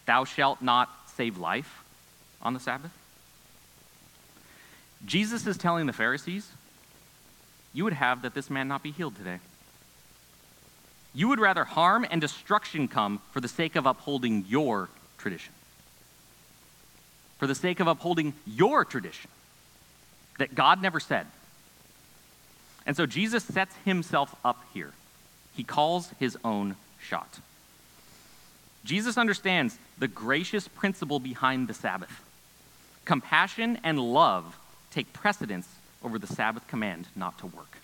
Thou 0.07 0.23
shalt 0.23 0.63
not 0.63 0.89
save 1.15 1.37
life 1.37 1.83
on 2.41 2.55
the 2.55 2.59
Sabbath. 2.59 2.91
Jesus 5.05 5.45
is 5.45 5.59
telling 5.59 5.85
the 5.85 5.93
Pharisees, 5.93 6.49
You 7.71 7.83
would 7.83 7.93
have 7.93 8.23
that 8.23 8.33
this 8.33 8.49
man 8.49 8.67
not 8.67 8.81
be 8.81 8.89
healed 8.89 9.15
today. 9.15 9.37
You 11.17 11.29
would 11.29 11.39
rather 11.39 11.63
harm 11.65 12.05
and 12.11 12.21
destruction 12.21 12.87
come 12.87 13.21
for 13.31 13.41
the 13.41 13.47
sake 13.47 13.75
of 13.75 13.87
upholding 13.87 14.45
your 14.47 14.87
tradition. 15.17 15.51
For 17.39 17.47
the 17.47 17.55
sake 17.55 17.79
of 17.79 17.87
upholding 17.87 18.35
your 18.45 18.85
tradition 18.85 19.31
that 20.37 20.53
God 20.53 20.79
never 20.79 20.99
said. 20.99 21.25
And 22.85 22.95
so 22.95 23.07
Jesus 23.07 23.43
sets 23.43 23.73
himself 23.83 24.35
up 24.45 24.63
here. 24.75 24.93
He 25.55 25.63
calls 25.63 26.11
his 26.19 26.37
own 26.45 26.75
shot. 27.01 27.39
Jesus 28.85 29.17
understands 29.17 29.79
the 29.97 30.07
gracious 30.07 30.67
principle 30.67 31.19
behind 31.19 31.67
the 31.67 31.73
Sabbath. 31.73 32.23
Compassion 33.05 33.79
and 33.83 33.99
love 33.99 34.55
take 34.91 35.13
precedence 35.13 35.67
over 36.03 36.19
the 36.19 36.27
Sabbath 36.27 36.67
command 36.67 37.07
not 37.15 37.39
to 37.39 37.47
work. 37.47 37.79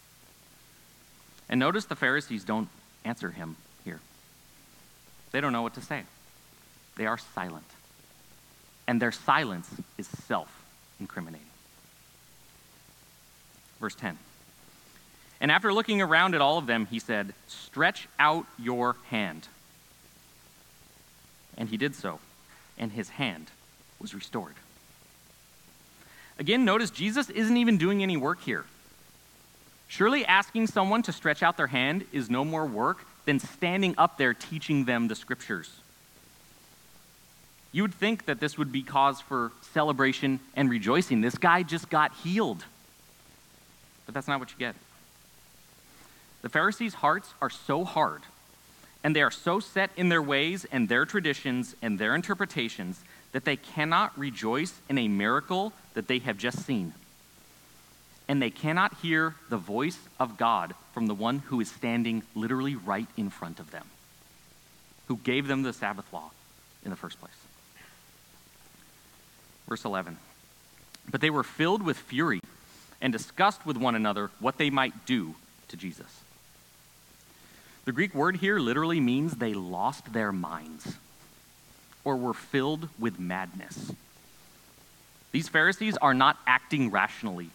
And 1.49 1.59
notice 1.59 1.85
the 1.85 1.95
Pharisees 1.95 2.43
don't 2.43 2.69
answer 3.05 3.31
him 3.31 3.55
here. 3.83 3.99
They 5.31 5.41
don't 5.41 5.53
know 5.53 5.61
what 5.61 5.73
to 5.75 5.81
say. 5.81 6.03
They 6.95 7.05
are 7.05 7.17
silent. 7.17 7.65
And 8.87 9.01
their 9.01 9.11
silence 9.11 9.69
is 9.97 10.07
self 10.07 10.49
incriminating. 10.99 11.47
Verse 13.79 13.95
10. 13.95 14.17
And 15.41 15.51
after 15.51 15.73
looking 15.73 16.01
around 16.01 16.35
at 16.35 16.41
all 16.41 16.57
of 16.57 16.67
them, 16.67 16.85
he 16.85 16.99
said, 16.99 17.33
Stretch 17.47 18.07
out 18.17 18.45
your 18.57 18.95
hand. 19.09 19.47
And 21.57 21.69
he 21.69 21.77
did 21.77 21.95
so, 21.95 22.19
and 22.77 22.91
his 22.91 23.09
hand 23.09 23.51
was 23.99 24.13
restored. 24.15 24.55
Again, 26.39 26.65
notice 26.65 26.89
Jesus 26.89 27.29
isn't 27.29 27.57
even 27.57 27.77
doing 27.77 28.01
any 28.01 28.17
work 28.17 28.41
here. 28.41 28.65
Surely 29.93 30.25
asking 30.25 30.65
someone 30.65 31.03
to 31.03 31.11
stretch 31.11 31.43
out 31.43 31.55
their 31.55 31.67
hand 31.67 32.03
is 32.11 32.27
no 32.27 32.43
more 32.43 32.65
work 32.65 33.05
than 33.25 33.37
standing 33.37 33.93
up 33.95 34.17
there 34.17 34.33
teaching 34.33 34.85
them 34.85 35.07
the 35.07 35.13
scriptures. 35.13 35.69
You 37.71 37.83
would 37.83 37.93
think 37.93 38.25
that 38.25 38.39
this 38.39 38.57
would 38.57 38.71
be 38.71 38.81
cause 38.81 39.21
for 39.21 39.51
celebration 39.61 40.39
and 40.55 40.67
rejoicing. 40.67 41.21
This 41.21 41.37
guy 41.37 41.61
just 41.61 41.91
got 41.91 42.11
healed. 42.23 42.65
But 44.07 44.15
that's 44.15 44.27
not 44.27 44.39
what 44.39 44.49
you 44.49 44.57
get. 44.57 44.73
The 46.41 46.49
Pharisees' 46.49 46.95
hearts 46.95 47.31
are 47.39 47.51
so 47.51 47.83
hard, 47.83 48.23
and 49.03 49.15
they 49.15 49.21
are 49.21 49.29
so 49.29 49.59
set 49.59 49.91
in 49.95 50.09
their 50.09 50.23
ways 50.23 50.65
and 50.71 50.89
their 50.89 51.05
traditions 51.05 51.75
and 51.83 51.99
their 51.99 52.15
interpretations 52.15 52.99
that 53.31 53.45
they 53.45 53.57
cannot 53.57 54.17
rejoice 54.17 54.73
in 54.89 54.97
a 54.97 55.07
miracle 55.07 55.71
that 55.93 56.07
they 56.07 56.17
have 56.17 56.39
just 56.39 56.65
seen. 56.65 56.95
And 58.33 58.41
they 58.41 58.49
cannot 58.49 58.95
hear 58.95 59.35
the 59.49 59.57
voice 59.57 59.99
of 60.19 60.39
God 60.39 60.73
from 60.91 61.05
the 61.05 61.13
one 61.13 61.37
who 61.37 61.61
is 61.61 61.69
standing 61.69 62.23
literally 62.33 62.73
right 62.73 63.05
in 63.15 63.29
front 63.29 63.59
of 63.59 63.69
them, 63.69 63.85
who 65.07 65.17
gave 65.17 65.45
them 65.45 65.61
the 65.61 65.71
Sabbath 65.71 66.11
law 66.11 66.31
in 66.83 66.89
the 66.89 66.95
first 66.95 67.19
place. 67.19 67.31
Verse 69.69 69.85
11 69.85 70.17
But 71.11 71.21
they 71.21 71.29
were 71.29 71.43
filled 71.43 71.83
with 71.83 71.95
fury 71.95 72.39
and 72.99 73.13
discussed 73.13 73.67
with 73.67 73.77
one 73.77 73.93
another 73.93 74.31
what 74.39 74.57
they 74.57 74.71
might 74.71 75.05
do 75.05 75.35
to 75.67 75.77
Jesus. 75.77 76.21
The 77.85 77.91
Greek 77.91 78.15
word 78.15 78.37
here 78.37 78.57
literally 78.57 78.99
means 78.99 79.35
they 79.35 79.53
lost 79.53 80.11
their 80.11 80.31
minds 80.31 80.95
or 82.03 82.17
were 82.17 82.33
filled 82.33 82.89
with 82.97 83.19
madness. 83.19 83.91
These 85.31 85.49
Pharisees 85.49 85.97
are 85.97 86.15
not 86.15 86.39
acting 86.47 86.89
rationally, 86.89 87.51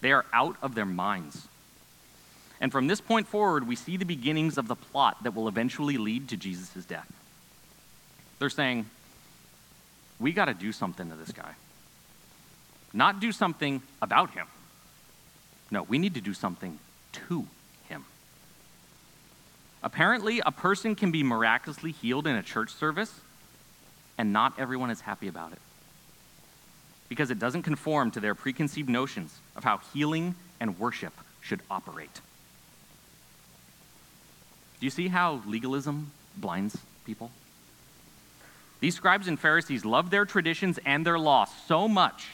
they 0.00 0.12
are 0.12 0.24
out 0.32 0.56
of 0.62 0.74
their 0.74 0.86
minds. 0.86 1.48
And 2.60 2.72
from 2.72 2.86
this 2.86 3.00
point 3.00 3.28
forward, 3.28 3.66
we 3.66 3.76
see 3.76 3.96
the 3.96 4.04
beginnings 4.04 4.58
of 4.58 4.68
the 4.68 4.74
plot 4.74 5.22
that 5.22 5.34
will 5.34 5.48
eventually 5.48 5.96
lead 5.96 6.28
to 6.28 6.36
Jesus' 6.36 6.84
death. 6.84 7.10
They're 8.38 8.50
saying, 8.50 8.86
we 10.18 10.32
got 10.32 10.46
to 10.46 10.54
do 10.54 10.72
something 10.72 11.08
to 11.10 11.16
this 11.16 11.32
guy. 11.32 11.52
Not 12.92 13.20
do 13.20 13.32
something 13.32 13.82
about 14.02 14.32
him. 14.32 14.46
No, 15.70 15.82
we 15.82 15.98
need 15.98 16.14
to 16.14 16.20
do 16.20 16.34
something 16.34 16.78
to 17.12 17.46
him. 17.88 18.04
Apparently, 19.82 20.40
a 20.44 20.50
person 20.50 20.94
can 20.94 21.12
be 21.12 21.22
miraculously 21.22 21.92
healed 21.92 22.26
in 22.26 22.34
a 22.34 22.42
church 22.42 22.70
service, 22.70 23.20
and 24.16 24.32
not 24.32 24.58
everyone 24.58 24.90
is 24.90 25.02
happy 25.02 25.28
about 25.28 25.52
it. 25.52 25.58
Because 27.08 27.30
it 27.30 27.38
doesn't 27.38 27.62
conform 27.62 28.10
to 28.12 28.20
their 28.20 28.34
preconceived 28.34 28.88
notions 28.88 29.38
of 29.56 29.64
how 29.64 29.78
healing 29.92 30.34
and 30.60 30.78
worship 30.78 31.12
should 31.40 31.60
operate. 31.70 32.20
Do 34.80 34.86
you 34.86 34.90
see 34.90 35.08
how 35.08 35.42
legalism 35.46 36.12
blinds 36.36 36.78
people? 37.04 37.30
These 38.80 38.94
scribes 38.94 39.26
and 39.26 39.40
Pharisees 39.40 39.84
love 39.84 40.10
their 40.10 40.24
traditions 40.24 40.78
and 40.84 41.04
their 41.04 41.18
law 41.18 41.46
so 41.66 41.88
much 41.88 42.28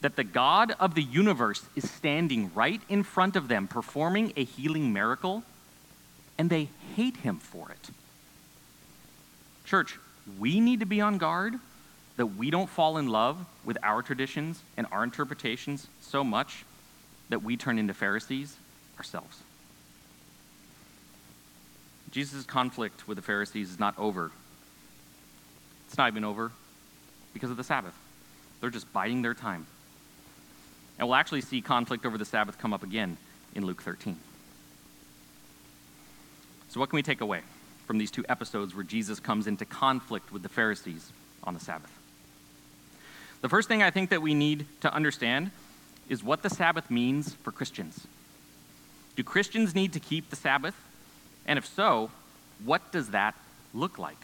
that 0.00 0.14
the 0.14 0.24
God 0.24 0.72
of 0.78 0.94
the 0.94 1.02
universe 1.02 1.64
is 1.74 1.90
standing 1.90 2.52
right 2.54 2.80
in 2.88 3.02
front 3.02 3.34
of 3.34 3.48
them 3.48 3.66
performing 3.66 4.32
a 4.36 4.44
healing 4.44 4.92
miracle 4.92 5.42
and 6.38 6.50
they 6.50 6.68
hate 6.94 7.16
him 7.18 7.38
for 7.38 7.70
it. 7.70 7.90
Church, 9.64 9.98
we 10.38 10.60
need 10.60 10.80
to 10.80 10.86
be 10.86 11.00
on 11.00 11.18
guard 11.18 11.54
that 12.16 12.26
we 12.26 12.50
don't 12.50 12.68
fall 12.68 12.96
in 12.96 13.08
love 13.08 13.44
with 13.64 13.76
our 13.82 14.02
traditions 14.02 14.60
and 14.76 14.86
our 14.90 15.04
interpretations 15.04 15.86
so 16.00 16.24
much 16.24 16.64
that 17.28 17.42
we 17.42 17.56
turn 17.56 17.78
into 17.78 17.94
Pharisees 17.94 18.56
ourselves. 18.98 19.42
Jesus' 22.10 22.44
conflict 22.44 23.06
with 23.06 23.16
the 23.16 23.22
Pharisees 23.22 23.70
is 23.70 23.78
not 23.78 23.98
over. 23.98 24.30
It's 25.88 25.98
not 25.98 26.08
even 26.08 26.24
over 26.24 26.50
because 27.34 27.50
of 27.50 27.56
the 27.56 27.64
Sabbath. 27.64 27.94
They're 28.60 28.70
just 28.70 28.90
biding 28.92 29.22
their 29.22 29.34
time. 29.34 29.66
And 30.98 31.06
we'll 31.06 31.16
actually 31.16 31.42
see 31.42 31.60
conflict 31.60 32.06
over 32.06 32.16
the 32.16 32.24
Sabbath 32.24 32.58
come 32.58 32.72
up 32.72 32.82
again 32.82 33.18
in 33.54 33.66
Luke 33.66 33.82
13. 33.82 34.16
So, 36.68 36.80
what 36.80 36.88
can 36.88 36.96
we 36.96 37.02
take 37.02 37.20
away 37.20 37.42
from 37.86 37.98
these 37.98 38.10
two 38.10 38.24
episodes 38.28 38.74
where 38.74 38.84
Jesus 38.84 39.20
comes 39.20 39.46
into 39.46 39.64
conflict 39.64 40.32
with 40.32 40.42
the 40.42 40.48
Pharisees 40.48 41.12
on 41.44 41.54
the 41.54 41.60
Sabbath? 41.60 41.92
The 43.46 43.50
first 43.50 43.68
thing 43.68 43.80
I 43.80 43.92
think 43.92 44.10
that 44.10 44.22
we 44.22 44.34
need 44.34 44.66
to 44.80 44.92
understand 44.92 45.52
is 46.08 46.24
what 46.24 46.42
the 46.42 46.50
Sabbath 46.50 46.90
means 46.90 47.34
for 47.44 47.52
Christians. 47.52 48.08
Do 49.14 49.22
Christians 49.22 49.72
need 49.72 49.92
to 49.92 50.00
keep 50.00 50.30
the 50.30 50.34
Sabbath? 50.34 50.74
And 51.46 51.56
if 51.56 51.64
so, 51.64 52.10
what 52.64 52.90
does 52.90 53.10
that 53.10 53.36
look 53.72 54.00
like? 54.00 54.18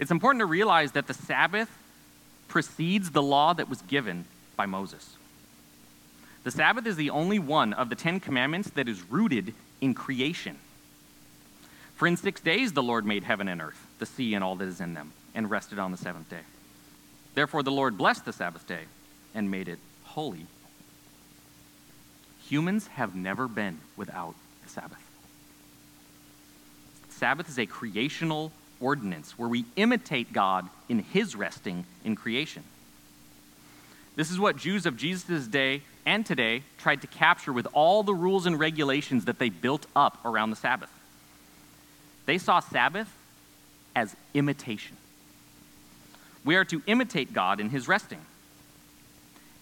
It's 0.00 0.10
important 0.10 0.40
to 0.40 0.46
realize 0.46 0.90
that 0.92 1.06
the 1.06 1.14
Sabbath 1.14 1.70
precedes 2.48 3.12
the 3.12 3.22
law 3.22 3.52
that 3.52 3.68
was 3.68 3.82
given 3.82 4.24
by 4.56 4.66
Moses. 4.66 5.14
The 6.42 6.50
Sabbath 6.50 6.88
is 6.88 6.96
the 6.96 7.10
only 7.10 7.38
one 7.38 7.72
of 7.72 7.88
the 7.88 7.94
Ten 7.94 8.18
Commandments 8.18 8.70
that 8.70 8.88
is 8.88 9.08
rooted 9.08 9.54
in 9.80 9.94
creation. 9.94 10.58
For 11.94 12.08
in 12.08 12.16
six 12.16 12.40
days 12.40 12.72
the 12.72 12.82
Lord 12.82 13.06
made 13.06 13.22
heaven 13.22 13.46
and 13.46 13.62
earth, 13.62 13.86
the 14.00 14.06
sea 14.06 14.34
and 14.34 14.42
all 14.42 14.56
that 14.56 14.66
is 14.66 14.80
in 14.80 14.94
them, 14.94 15.12
and 15.36 15.48
rested 15.48 15.78
on 15.78 15.92
the 15.92 15.98
seventh 15.98 16.28
day. 16.28 16.42
Therefore 17.40 17.62
the 17.62 17.72
Lord 17.72 17.96
blessed 17.96 18.26
the 18.26 18.34
Sabbath 18.34 18.66
day 18.66 18.82
and 19.34 19.50
made 19.50 19.66
it 19.66 19.78
holy. 20.04 20.44
Humans 22.50 22.88
have 22.88 23.14
never 23.14 23.48
been 23.48 23.78
without 23.96 24.34
the 24.62 24.68
Sabbath. 24.68 25.02
Sabbath 27.08 27.48
is 27.48 27.58
a 27.58 27.64
creational 27.64 28.52
ordinance 28.78 29.38
where 29.38 29.48
we 29.48 29.64
imitate 29.76 30.34
God 30.34 30.68
in 30.90 30.98
his 30.98 31.34
resting 31.34 31.86
in 32.04 32.14
creation. 32.14 32.62
This 34.16 34.30
is 34.30 34.38
what 34.38 34.58
Jews 34.58 34.84
of 34.84 34.98
Jesus' 34.98 35.46
day 35.46 35.80
and 36.04 36.26
today 36.26 36.62
tried 36.76 37.00
to 37.00 37.06
capture 37.06 37.54
with 37.54 37.68
all 37.72 38.02
the 38.02 38.12
rules 38.12 38.44
and 38.44 38.60
regulations 38.60 39.24
that 39.24 39.38
they 39.38 39.48
built 39.48 39.86
up 39.96 40.22
around 40.26 40.50
the 40.50 40.56
Sabbath. 40.56 40.92
They 42.26 42.36
saw 42.36 42.60
Sabbath 42.60 43.10
as 43.96 44.14
imitation. 44.34 44.98
We 46.44 46.56
are 46.56 46.64
to 46.66 46.82
imitate 46.86 47.32
God 47.32 47.60
in 47.60 47.70
his 47.70 47.88
resting. 47.88 48.20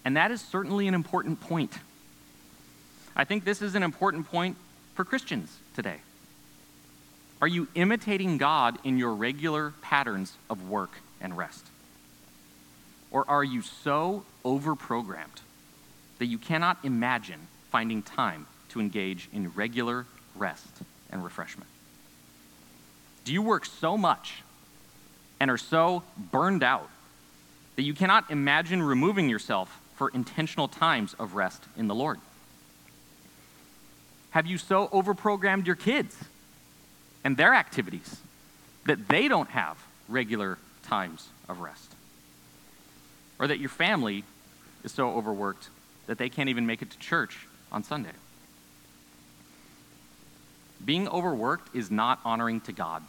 And 0.05 0.15
that 0.17 0.31
is 0.31 0.41
certainly 0.41 0.87
an 0.87 0.93
important 0.93 1.41
point. 1.41 1.73
I 3.15 3.25
think 3.25 3.43
this 3.43 3.61
is 3.61 3.75
an 3.75 3.83
important 3.83 4.29
point 4.29 4.55
for 4.95 5.03
Christians 5.03 5.57
today. 5.75 5.97
Are 7.41 7.47
you 7.47 7.67
imitating 7.75 8.37
God 8.37 8.79
in 8.83 8.97
your 8.97 9.13
regular 9.13 9.73
patterns 9.81 10.35
of 10.49 10.69
work 10.69 10.91
and 11.21 11.37
rest? 11.37 11.65
Or 13.11 13.29
are 13.29 13.43
you 13.43 13.61
so 13.61 14.25
overprogrammed 14.45 15.41
that 16.19 16.25
you 16.25 16.37
cannot 16.37 16.77
imagine 16.83 17.47
finding 17.71 18.01
time 18.03 18.45
to 18.69 18.79
engage 18.79 19.29
in 19.33 19.51
regular 19.53 20.05
rest 20.35 20.67
and 21.09 21.23
refreshment? 21.23 21.69
Do 23.25 23.33
you 23.33 23.41
work 23.41 23.65
so 23.65 23.97
much 23.97 24.43
and 25.39 25.49
are 25.49 25.57
so 25.57 26.03
burned 26.31 26.63
out 26.63 26.89
that 27.75 27.83
you 27.83 27.93
cannot 27.93 28.29
imagine 28.29 28.83
removing 28.83 29.29
yourself 29.29 29.79
for 29.95 30.09
intentional 30.09 30.67
times 30.67 31.15
of 31.19 31.35
rest 31.35 31.63
in 31.77 31.87
the 31.87 31.95
Lord? 31.95 32.19
Have 34.31 34.45
you 34.45 34.57
so 34.57 34.87
overprogrammed 34.89 35.65
your 35.65 35.75
kids 35.75 36.15
and 37.23 37.35
their 37.35 37.53
activities 37.53 38.17
that 38.85 39.07
they 39.07 39.27
don't 39.27 39.49
have 39.49 39.77
regular 40.07 40.57
times 40.83 41.27
of 41.47 41.61
rest? 41.61 41.93
Or 43.39 43.47
that 43.47 43.59
your 43.59 43.69
family 43.69 44.23
is 44.83 44.91
so 44.91 45.11
overworked 45.11 45.69
that 46.07 46.17
they 46.17 46.29
can't 46.29 46.49
even 46.49 46.65
make 46.65 46.81
it 46.81 46.91
to 46.91 46.99
church 46.99 47.47
on 47.71 47.83
Sunday? 47.83 48.11
Being 50.83 51.07
overworked 51.07 51.75
is 51.75 51.89
not 51.91 52.19
honoring 52.23 52.61
to 52.61 52.71
God, 52.71 53.03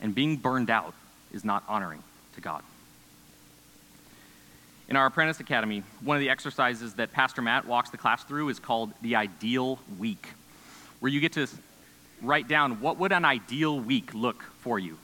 and 0.00 0.14
being 0.14 0.36
burned 0.36 0.70
out 0.70 0.94
is 1.32 1.44
not 1.44 1.64
honoring 1.68 2.02
to 2.34 2.40
God. 2.40 2.62
In 4.88 4.96
our 4.96 5.06
Apprentice 5.06 5.40
Academy, 5.40 5.82
one 6.02 6.16
of 6.16 6.20
the 6.20 6.28
exercises 6.28 6.94
that 6.94 7.12
Pastor 7.12 7.40
Matt 7.40 7.66
walks 7.66 7.90
the 7.90 7.96
class 7.96 8.24
through 8.24 8.50
is 8.50 8.58
called 8.58 8.92
the 9.00 9.16
Ideal 9.16 9.78
Week, 9.98 10.28
where 11.00 11.10
you 11.10 11.20
get 11.20 11.32
to 11.32 11.46
write 12.20 12.48
down 12.48 12.80
what 12.80 12.98
would 12.98 13.12
an 13.12 13.24
ideal 13.24 13.78
week 13.78 14.14
look 14.14 14.42
for 14.60 14.78
you. 14.78 14.98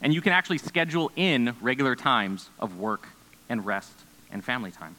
And 0.00 0.12
you 0.12 0.20
can 0.20 0.32
actually 0.32 0.58
schedule 0.58 1.10
in 1.16 1.54
regular 1.60 1.94
times 1.94 2.50
of 2.58 2.78
work 2.78 3.08
and 3.48 3.64
rest 3.64 3.92
and 4.30 4.44
family 4.44 4.70
time. 4.70 4.96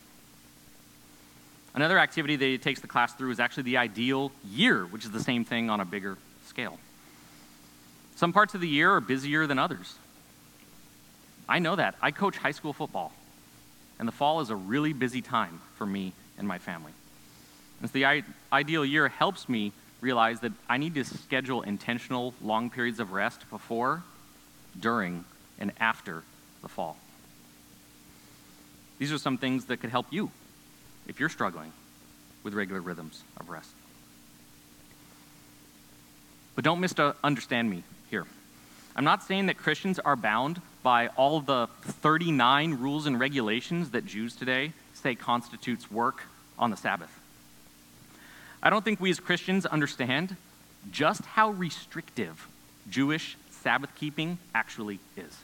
Another 1.76 2.00
activity 2.00 2.36
that 2.36 2.46
he 2.46 2.58
takes 2.58 2.80
the 2.80 2.88
class 2.88 3.14
through 3.14 3.32
is 3.32 3.40
actually 3.40 3.64
the 3.64 3.78
ideal 3.78 4.32
year, 4.50 4.86
which 4.86 5.06
is 5.06 5.12
the 5.12 5.20
same 5.20 5.44
thing 5.44 5.70
on 5.70 5.80
a 5.80 5.86
bigger 5.86 6.18
scale. 6.46 6.80
Some 8.16 8.32
parts 8.32 8.54
of 8.54 8.62
the 8.62 8.68
year 8.68 8.92
are 8.92 9.02
busier 9.02 9.48
than 9.48 9.58
others. 9.58 9.96
I 11.48 11.60
know 11.60 11.76
that. 11.76 11.96
I 12.02 12.12
coach 12.12 12.38
high 12.38 12.52
school 12.52 12.74
football, 12.74 13.14
and 14.00 14.08
the 14.08 14.12
fall 14.12 14.42
is 14.42 14.50
a 14.50 14.56
really 14.56 14.94
busy 14.94 15.22
time 15.22 15.62
for 15.78 15.86
me 15.86 16.14
and 16.38 16.48
my 16.48 16.58
family. 16.58 16.92
And 17.82 17.90
so 17.90 17.94
the 17.94 18.24
ideal 18.52 18.86
year 18.86 19.10
helps 19.10 19.50
me 19.50 19.72
realize 20.02 20.40
that 20.42 20.52
I 20.70 20.78
need 20.78 20.96
to 20.96 21.04
schedule 21.04 21.62
intentional 21.62 22.34
long 22.42 22.70
periods 22.70 23.00
of 23.00 23.12
rest 23.12 23.50
before, 23.50 24.04
during, 24.80 25.26
and 25.60 25.72
after 25.80 26.24
the 26.62 26.70
fall. 26.70 26.98
These 29.00 29.12
are 29.12 29.18
some 29.18 29.38
things 29.38 29.66
that 29.66 29.78
could 29.78 29.90
help 29.90 30.08
you 30.12 30.32
if 31.08 31.20
you're 31.20 31.30
struggling 31.30 31.72
with 32.44 32.54
regular 32.54 32.82
rhythms 32.82 33.24
of 33.38 33.50
rest. 33.50 33.72
But 36.56 36.64
don't 36.64 36.80
misunderstand 36.80 37.70
me 37.70 37.84
here. 38.10 38.26
I'm 38.96 39.04
not 39.04 39.24
saying 39.24 39.48
that 39.48 39.58
Christians 39.58 40.00
are 40.00 40.16
bound 40.16 40.62
by 40.84 41.08
all 41.16 41.40
the 41.40 41.68
39 41.82 42.76
rules 42.76 43.06
and 43.06 43.20
regulations 43.20 43.92
that 43.92 44.06
Jews 44.06 44.36
today 44.36 44.74
say 44.94 45.16
constitutes 45.16 45.90
work 45.90 46.24
on 46.60 46.70
the 46.70 46.78
Sabbath. 46.78 47.20
I 48.62 48.70
don't 48.70 48.86
think 48.86 49.00
we 49.00 49.10
as 49.10 49.20
Christians 49.20 49.66
understand 49.66 50.36
just 50.92 51.26
how 51.26 51.52
restrictive 51.52 52.48
Jewish 52.90 53.38
Sabbath 53.50 53.96
keeping 53.96 54.38
actually 54.54 55.00
is. 55.16 55.38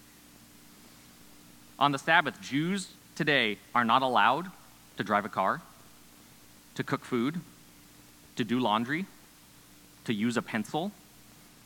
On 1.80 1.94
the 1.94 2.00
Sabbath, 2.00 2.40
Jews 2.42 2.90
today 3.16 3.58
are 3.74 3.86
not 3.86 4.02
allowed 4.02 4.52
to 4.98 5.04
drive 5.04 5.24
a 5.24 5.30
car, 5.30 5.62
to 6.76 6.84
cook 6.84 7.06
food, 7.06 7.40
to 8.36 8.44
do 8.44 8.60
laundry, 8.60 9.06
to 10.04 10.14
use 10.14 10.36
a 10.36 10.42
pencil, 10.42 10.92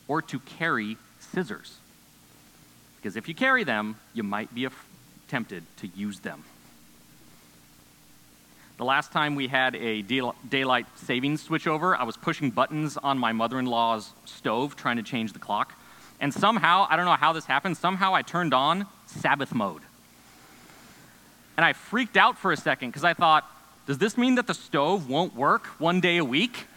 or 0.08 0.22
to 0.22 0.40
carry 0.40 0.98
scissors. 1.20 1.78
Because 3.04 3.18
if 3.18 3.28
you 3.28 3.36
carry 3.36 3.66
them, 3.66 3.98
you 4.13 4.24
might 4.24 4.56
be 4.56 4.66
tempted 5.28 5.66
to 5.80 5.88
use 5.88 6.22
them. 6.22 6.42
The 8.78 8.86
last 8.86 9.12
time 9.12 9.36
we 9.36 9.50
had 9.50 9.76
a 9.76 10.02
daylight 10.02 10.86
savings 10.96 11.46
switchover, 11.46 11.98
I 12.00 12.06
was 12.06 12.16
pushing 12.16 12.50
buttons 12.50 12.96
on 12.96 13.18
my 13.18 13.34
mother 13.34 13.60
in 13.60 13.66
law's 13.66 14.13
stove 14.24 14.78
trying 14.78 14.96
to 14.96 15.04
change 15.04 15.34
the 15.34 15.39
clock. 15.39 15.74
And 16.22 16.34
somehow, 16.34 16.88
I 16.89 16.96
don't 16.96 17.04
know 17.04 17.18
how 17.18 17.34
this 17.34 17.46
happened, 17.46 17.76
somehow 17.76 18.16
I 18.16 18.22
turned 18.22 18.54
on 18.54 18.86
Sabbath 19.08 19.54
mode. 19.54 19.82
And 21.58 21.66
I 21.66 21.74
freaked 21.74 22.16
out 22.16 22.38
for 22.38 22.54
a 22.54 22.58
second 22.58 22.92
because 22.92 23.04
I 23.04 23.13
thought, 23.13 23.46
does 23.86 23.98
this 23.98 24.18
mean 24.18 24.36
that 24.36 24.48
the 24.48 24.54
stove 24.54 25.10
won't 25.10 25.36
work 25.36 25.66
one 25.78 26.00
day 26.00 26.20
a 26.20 26.26
week? 26.26 26.68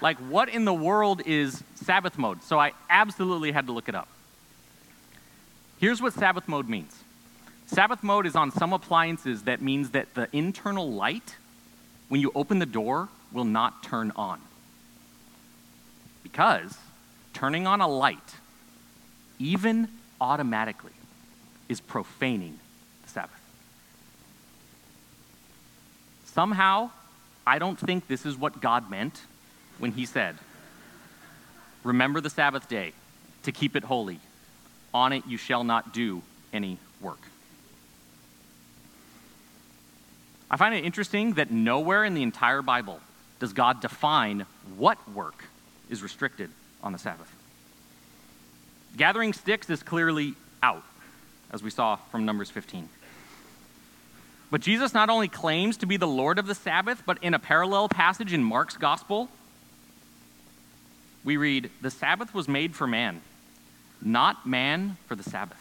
Like, 0.00 0.18
what 0.18 0.48
in 0.48 0.64
the 0.64 0.74
world 0.74 1.22
is 1.26 1.64
Sabbath 1.74 2.16
mode? 2.18 2.44
So 2.44 2.56
I 2.56 2.70
absolutely 2.88 3.50
had 3.50 3.66
to 3.66 3.72
look 3.72 3.88
it 3.88 3.96
up. 3.96 4.06
Here's 5.78 6.00
what 6.00 6.12
Sabbath 6.12 6.48
mode 6.48 6.68
means 6.68 7.04
Sabbath 7.66 8.02
mode 8.02 8.26
is 8.26 8.36
on 8.36 8.50
some 8.50 8.72
appliances 8.72 9.42
that 9.42 9.60
means 9.60 9.90
that 9.90 10.14
the 10.14 10.28
internal 10.32 10.90
light, 10.90 11.36
when 12.08 12.20
you 12.20 12.32
open 12.34 12.58
the 12.58 12.66
door, 12.66 13.08
will 13.32 13.44
not 13.44 13.82
turn 13.82 14.12
on. 14.16 14.40
Because 16.22 16.76
turning 17.34 17.66
on 17.66 17.80
a 17.80 17.88
light, 17.88 18.36
even 19.38 19.88
automatically, 20.20 20.92
is 21.68 21.80
profaning 21.80 22.58
the 23.02 23.08
Sabbath. 23.08 23.40
Somehow, 26.24 26.90
I 27.46 27.58
don't 27.58 27.78
think 27.78 28.06
this 28.06 28.24
is 28.24 28.36
what 28.36 28.60
God 28.60 28.90
meant 28.90 29.22
when 29.78 29.92
he 29.92 30.06
said, 30.06 30.36
Remember 31.82 32.20
the 32.20 32.30
Sabbath 32.30 32.68
day 32.68 32.92
to 33.42 33.52
keep 33.52 33.76
it 33.76 33.84
holy. 33.84 34.18
On 34.96 35.12
it 35.12 35.24
you 35.26 35.36
shall 35.36 35.62
not 35.62 35.92
do 35.92 36.22
any 36.54 36.78
work. 37.02 37.20
I 40.50 40.56
find 40.56 40.74
it 40.74 40.86
interesting 40.86 41.34
that 41.34 41.50
nowhere 41.50 42.02
in 42.02 42.14
the 42.14 42.22
entire 42.22 42.62
Bible 42.62 43.00
does 43.38 43.52
God 43.52 43.82
define 43.82 44.46
what 44.78 44.96
work 45.12 45.44
is 45.90 46.02
restricted 46.02 46.48
on 46.82 46.92
the 46.92 46.98
Sabbath. 46.98 47.30
Gathering 48.96 49.34
sticks 49.34 49.68
is 49.68 49.82
clearly 49.82 50.34
out, 50.62 50.82
as 51.52 51.62
we 51.62 51.68
saw 51.68 51.96
from 52.10 52.24
Numbers 52.24 52.48
15. 52.48 52.88
But 54.50 54.62
Jesus 54.62 54.94
not 54.94 55.10
only 55.10 55.28
claims 55.28 55.76
to 55.76 55.86
be 55.86 55.98
the 55.98 56.06
Lord 56.06 56.38
of 56.38 56.46
the 56.46 56.54
Sabbath, 56.54 57.02
but 57.04 57.22
in 57.22 57.34
a 57.34 57.38
parallel 57.38 57.90
passage 57.90 58.32
in 58.32 58.42
Mark's 58.42 58.78
Gospel, 58.78 59.28
we 61.22 61.36
read, 61.36 61.68
The 61.82 61.90
Sabbath 61.90 62.32
was 62.32 62.48
made 62.48 62.74
for 62.74 62.86
man, 62.86 63.20
not 64.02 64.46
man 64.46 64.96
for 65.06 65.14
the 65.14 65.22
Sabbath. 65.22 65.58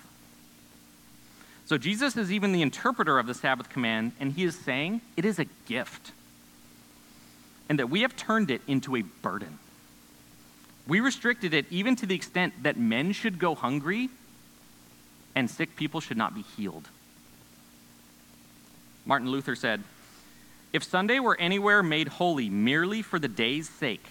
So 1.65 1.77
Jesus 1.77 2.15
is 2.15 2.31
even 2.31 2.51
the 2.51 2.61
interpreter 2.61 3.17
of 3.17 3.25
the 3.25 3.33
Sabbath 3.33 3.69
command, 3.69 4.11
and 4.19 4.31
he 4.33 4.43
is 4.43 4.55
saying 4.55 5.01
it 5.17 5.25
is 5.25 5.39
a 5.39 5.45
gift, 5.67 6.11
and 7.67 7.79
that 7.79 7.89
we 7.89 8.01
have 8.01 8.15
turned 8.15 8.51
it 8.51 8.61
into 8.67 8.95
a 8.95 9.01
burden. 9.01 9.57
We 10.87 10.99
restricted 10.99 11.53
it 11.53 11.65
even 11.71 11.95
to 11.97 12.05
the 12.05 12.13
extent 12.13 12.53
that 12.61 12.77
men 12.77 13.11
should 13.11 13.39
go 13.39 13.55
hungry 13.55 14.09
and 15.33 15.49
sick 15.49 15.75
people 15.75 15.99
should 15.99 16.17
not 16.17 16.35
be 16.35 16.43
healed. 16.55 16.87
Martin 19.05 19.29
Luther 19.29 19.55
said, 19.55 19.83
If 20.71 20.83
Sunday 20.83 21.19
were 21.19 21.37
anywhere 21.39 21.81
made 21.81 22.07
holy 22.07 22.49
merely 22.49 23.01
for 23.01 23.17
the 23.17 23.27
day's 23.27 23.67
sake, 23.67 24.05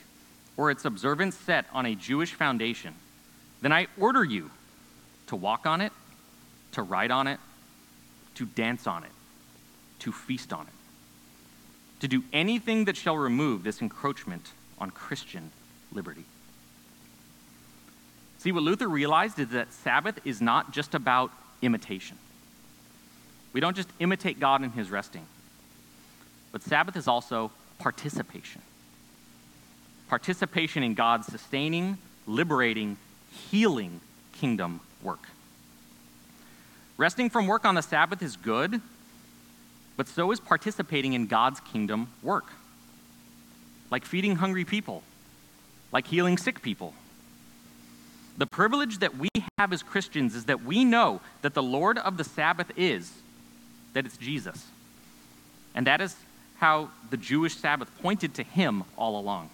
or 0.56 0.70
its 0.70 0.84
observance 0.84 1.36
set 1.36 1.66
on 1.72 1.86
a 1.86 1.94
Jewish 1.94 2.32
foundation, 2.34 2.94
then 3.64 3.72
I 3.72 3.86
order 3.98 4.22
you 4.22 4.50
to 5.28 5.36
walk 5.36 5.64
on 5.64 5.80
it, 5.80 5.90
to 6.72 6.82
ride 6.82 7.10
on 7.10 7.26
it, 7.26 7.40
to 8.34 8.44
dance 8.44 8.86
on 8.86 9.04
it, 9.04 9.10
to 10.00 10.12
feast 10.12 10.52
on 10.52 10.66
it, 10.66 12.00
to 12.00 12.08
do 12.08 12.22
anything 12.30 12.84
that 12.84 12.96
shall 12.96 13.16
remove 13.16 13.64
this 13.64 13.80
encroachment 13.80 14.50
on 14.78 14.90
Christian 14.90 15.50
liberty. 15.92 16.24
See, 18.38 18.52
what 18.52 18.62
Luther 18.62 18.86
realized 18.86 19.38
is 19.38 19.48
that 19.48 19.72
Sabbath 19.72 20.20
is 20.26 20.42
not 20.42 20.72
just 20.72 20.94
about 20.94 21.30
imitation. 21.62 22.18
We 23.54 23.60
don't 23.60 23.76
just 23.76 23.88
imitate 23.98 24.38
God 24.38 24.62
in 24.62 24.72
his 24.72 24.90
resting, 24.90 25.24
but 26.52 26.60
Sabbath 26.62 26.96
is 26.96 27.08
also 27.08 27.50
participation. 27.78 28.60
Participation 30.08 30.82
in 30.82 30.92
God's 30.92 31.28
sustaining, 31.28 31.96
liberating, 32.26 32.98
healing 33.50 34.00
kingdom 34.32 34.80
work. 35.02 35.28
Resting 36.96 37.28
from 37.30 37.46
work 37.46 37.64
on 37.64 37.74
the 37.74 37.82
Sabbath 37.82 38.22
is 38.22 38.36
good, 38.36 38.80
but 39.96 40.08
so 40.08 40.30
is 40.30 40.40
participating 40.40 41.12
in 41.12 41.26
God's 41.26 41.60
kingdom 41.60 42.08
work. 42.22 42.46
Like 43.90 44.04
feeding 44.04 44.36
hungry 44.36 44.64
people, 44.64 45.02
like 45.92 46.06
healing 46.06 46.38
sick 46.38 46.62
people. 46.62 46.94
The 48.38 48.46
privilege 48.46 48.98
that 48.98 49.16
we 49.16 49.28
have 49.58 49.72
as 49.72 49.82
Christians 49.82 50.34
is 50.34 50.46
that 50.46 50.64
we 50.64 50.84
know 50.84 51.20
that 51.42 51.54
the 51.54 51.62
Lord 51.62 51.98
of 51.98 52.16
the 52.16 52.24
Sabbath 52.24 52.70
is 52.76 53.12
that 53.92 54.04
it's 54.04 54.16
Jesus. 54.16 54.66
And 55.74 55.86
that 55.86 56.00
is 56.00 56.16
how 56.58 56.90
the 57.10 57.16
Jewish 57.16 57.56
Sabbath 57.56 57.90
pointed 58.02 58.34
to 58.34 58.42
him 58.42 58.84
all 58.96 59.18
along. 59.18 59.50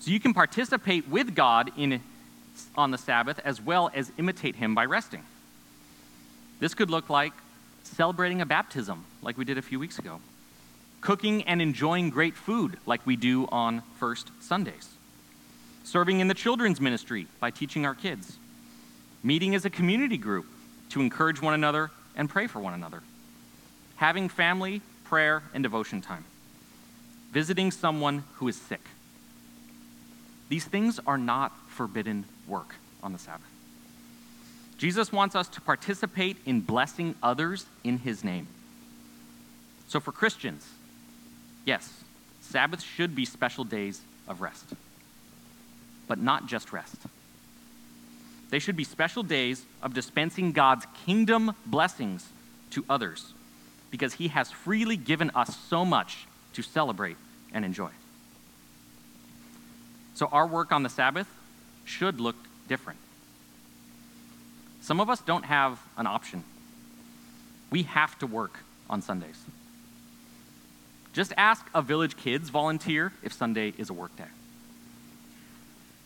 So 0.00 0.10
you 0.10 0.20
can 0.20 0.34
participate 0.34 1.08
with 1.08 1.34
God 1.34 1.72
in, 1.76 2.00
on 2.76 2.90
the 2.90 2.98
Sabbath 2.98 3.40
as 3.44 3.60
well 3.60 3.90
as 3.94 4.12
imitate 4.18 4.56
him 4.56 4.74
by 4.74 4.84
resting. 4.84 5.22
This 6.60 6.74
could 6.74 6.90
look 6.90 7.10
like 7.10 7.32
celebrating 7.82 8.40
a 8.40 8.46
baptism, 8.46 9.04
like 9.22 9.38
we 9.38 9.44
did 9.44 9.58
a 9.58 9.62
few 9.62 9.78
weeks 9.78 9.98
ago, 9.98 10.20
cooking 11.00 11.42
and 11.44 11.62
enjoying 11.62 12.10
great 12.10 12.34
food, 12.34 12.78
like 12.86 13.06
we 13.06 13.16
do 13.16 13.46
on 13.52 13.82
First 13.98 14.30
Sundays, 14.40 14.88
serving 15.84 16.20
in 16.20 16.28
the 16.28 16.34
children's 16.34 16.80
ministry 16.80 17.26
by 17.40 17.50
teaching 17.50 17.86
our 17.86 17.94
kids, 17.94 18.38
meeting 19.22 19.54
as 19.54 19.64
a 19.64 19.70
community 19.70 20.18
group 20.18 20.46
to 20.90 21.00
encourage 21.00 21.40
one 21.40 21.54
another 21.54 21.90
and 22.16 22.28
pray 22.28 22.46
for 22.46 22.60
one 22.60 22.74
another. 22.74 23.02
Having 23.96 24.28
family, 24.30 24.82
prayer, 25.04 25.42
and 25.54 25.62
devotion 25.62 26.00
time. 26.00 26.24
Visiting 27.32 27.70
someone 27.70 28.24
who 28.36 28.48
is 28.48 28.56
sick. 28.56 28.80
These 30.48 30.64
things 30.64 31.00
are 31.06 31.18
not 31.18 31.52
forbidden 31.68 32.24
work 32.46 32.74
on 33.02 33.12
the 33.12 33.18
Sabbath. 33.18 33.50
Jesus 34.78 35.10
wants 35.10 35.34
us 35.34 35.48
to 35.48 35.60
participate 35.60 36.36
in 36.44 36.60
blessing 36.60 37.14
others 37.22 37.66
in 37.82 37.98
his 37.98 38.22
name. 38.22 38.46
So 39.88 40.00
for 40.00 40.12
Christians, 40.12 40.66
yes, 41.64 42.02
Sabbaths 42.40 42.84
should 42.84 43.14
be 43.14 43.24
special 43.24 43.64
days 43.64 44.00
of 44.28 44.40
rest, 44.40 44.74
but 46.06 46.18
not 46.18 46.46
just 46.46 46.72
rest. 46.72 46.96
They 48.50 48.58
should 48.58 48.76
be 48.76 48.84
special 48.84 49.22
days 49.22 49.64
of 49.82 49.94
dispensing 49.94 50.52
God's 50.52 50.86
kingdom 51.04 51.52
blessings 51.64 52.28
to 52.70 52.84
others 52.88 53.32
because 53.90 54.14
He 54.14 54.28
has 54.28 54.50
freely 54.50 54.96
given 54.96 55.30
us 55.34 55.56
so 55.68 55.84
much 55.84 56.26
to 56.52 56.62
celebrate 56.62 57.16
and 57.52 57.64
enjoy. 57.64 57.90
So, 60.14 60.26
our 60.26 60.46
work 60.46 60.72
on 60.72 60.82
the 60.82 60.88
Sabbath 60.88 61.28
should 61.86 62.20
look 62.20 62.36
different. 62.68 62.98
Some 64.82 65.00
of 65.00 65.08
us 65.08 65.20
don't 65.20 65.46
have 65.46 65.80
an 65.96 66.06
option. 66.06 66.44
We 67.70 67.84
have 67.84 68.18
to 68.18 68.26
work 68.26 68.60
on 68.90 69.00
Sundays. 69.00 69.42
Just 71.12 71.32
ask 71.38 71.64
a 71.74 71.80
village 71.80 72.16
kids 72.16 72.50
volunteer 72.50 73.12
if 73.22 73.32
Sunday 73.32 73.72
is 73.78 73.88
a 73.88 73.94
work 73.94 74.14
day. 74.16 74.24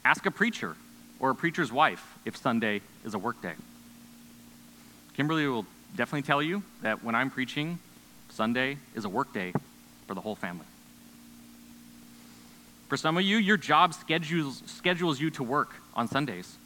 Ask 0.04 0.24
a 0.24 0.30
preacher 0.30 0.76
or 1.18 1.30
a 1.30 1.34
preacher's 1.34 1.72
wife 1.72 2.14
if 2.24 2.36
Sunday 2.36 2.80
is 3.04 3.12
a 3.14 3.18
work 3.18 3.42
day. 3.42 3.54
Kimberly 5.14 5.46
will 5.48 5.66
definitely 5.96 6.22
tell 6.22 6.40
you 6.40 6.62
that 6.82 7.02
when 7.02 7.14
I'm 7.14 7.30
preaching, 7.30 7.78
Sunday 8.30 8.78
is 8.94 9.04
a 9.04 9.08
work 9.08 9.32
day 9.34 9.52
for 10.06 10.14
the 10.14 10.20
whole 10.20 10.36
family. 10.36 10.64
For 12.90 12.96
some 12.96 13.16
of 13.16 13.22
you, 13.22 13.36
your 13.36 13.56
job 13.56 13.94
schedules, 13.94 14.64
schedules 14.66 15.20
you 15.20 15.30
to 15.30 15.44
work 15.44 15.76
on 15.94 16.08
Sundays. 16.08 16.56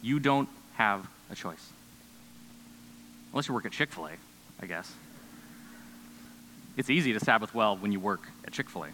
You 0.00 0.20
don't 0.20 0.48
have 0.76 1.06
a 1.30 1.34
choice. 1.34 1.68
Unless 3.32 3.46
you 3.46 3.52
work 3.52 3.66
at 3.66 3.72
Chick 3.72 3.92
fil 3.92 4.06
A, 4.06 4.12
I 4.62 4.66
guess. 4.66 4.90
It's 6.78 6.88
easy 6.88 7.12
to 7.12 7.20
Sabbath 7.20 7.54
well 7.54 7.76
when 7.76 7.92
you 7.92 8.00
work 8.00 8.22
at 8.46 8.54
Chick 8.54 8.70
fil 8.70 8.84
A. 8.84 8.88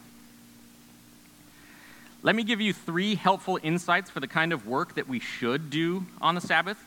Let 2.25 2.35
me 2.35 2.43
give 2.43 2.61
you 2.61 2.73
three 2.73 3.15
helpful 3.15 3.61
insights 3.63 4.11
for 4.11 4.19
the 4.19 4.27
kind 4.27 4.53
of 4.53 4.67
work 4.67 4.97
that 4.97 5.07
we 5.09 5.21
should 5.21 5.71
do 5.71 6.05
on 6.21 6.35
the 6.35 6.41
Sabbath. 6.41 6.85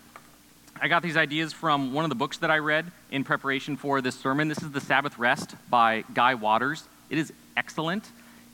I 0.82 0.90
got 0.90 1.04
these 1.04 1.16
ideas 1.16 1.54
from 1.54 1.94
one 1.94 2.04
of 2.04 2.10
the 2.10 2.16
books 2.16 2.40
that 2.40 2.52
I 2.52 2.58
read 2.58 2.92
in 3.12 3.24
preparation 3.24 3.78
for 3.78 4.02
this 4.02 4.20
sermon. 4.20 4.50
This 4.50 4.62
is 4.62 4.72
The 4.72 4.82
Sabbath 4.82 5.18
Rest 5.18 5.56
by 5.70 6.04
Guy 6.14 6.34
Waters. 6.34 6.84
It 7.10 7.18
is 7.18 7.32
excellent. 7.56 8.04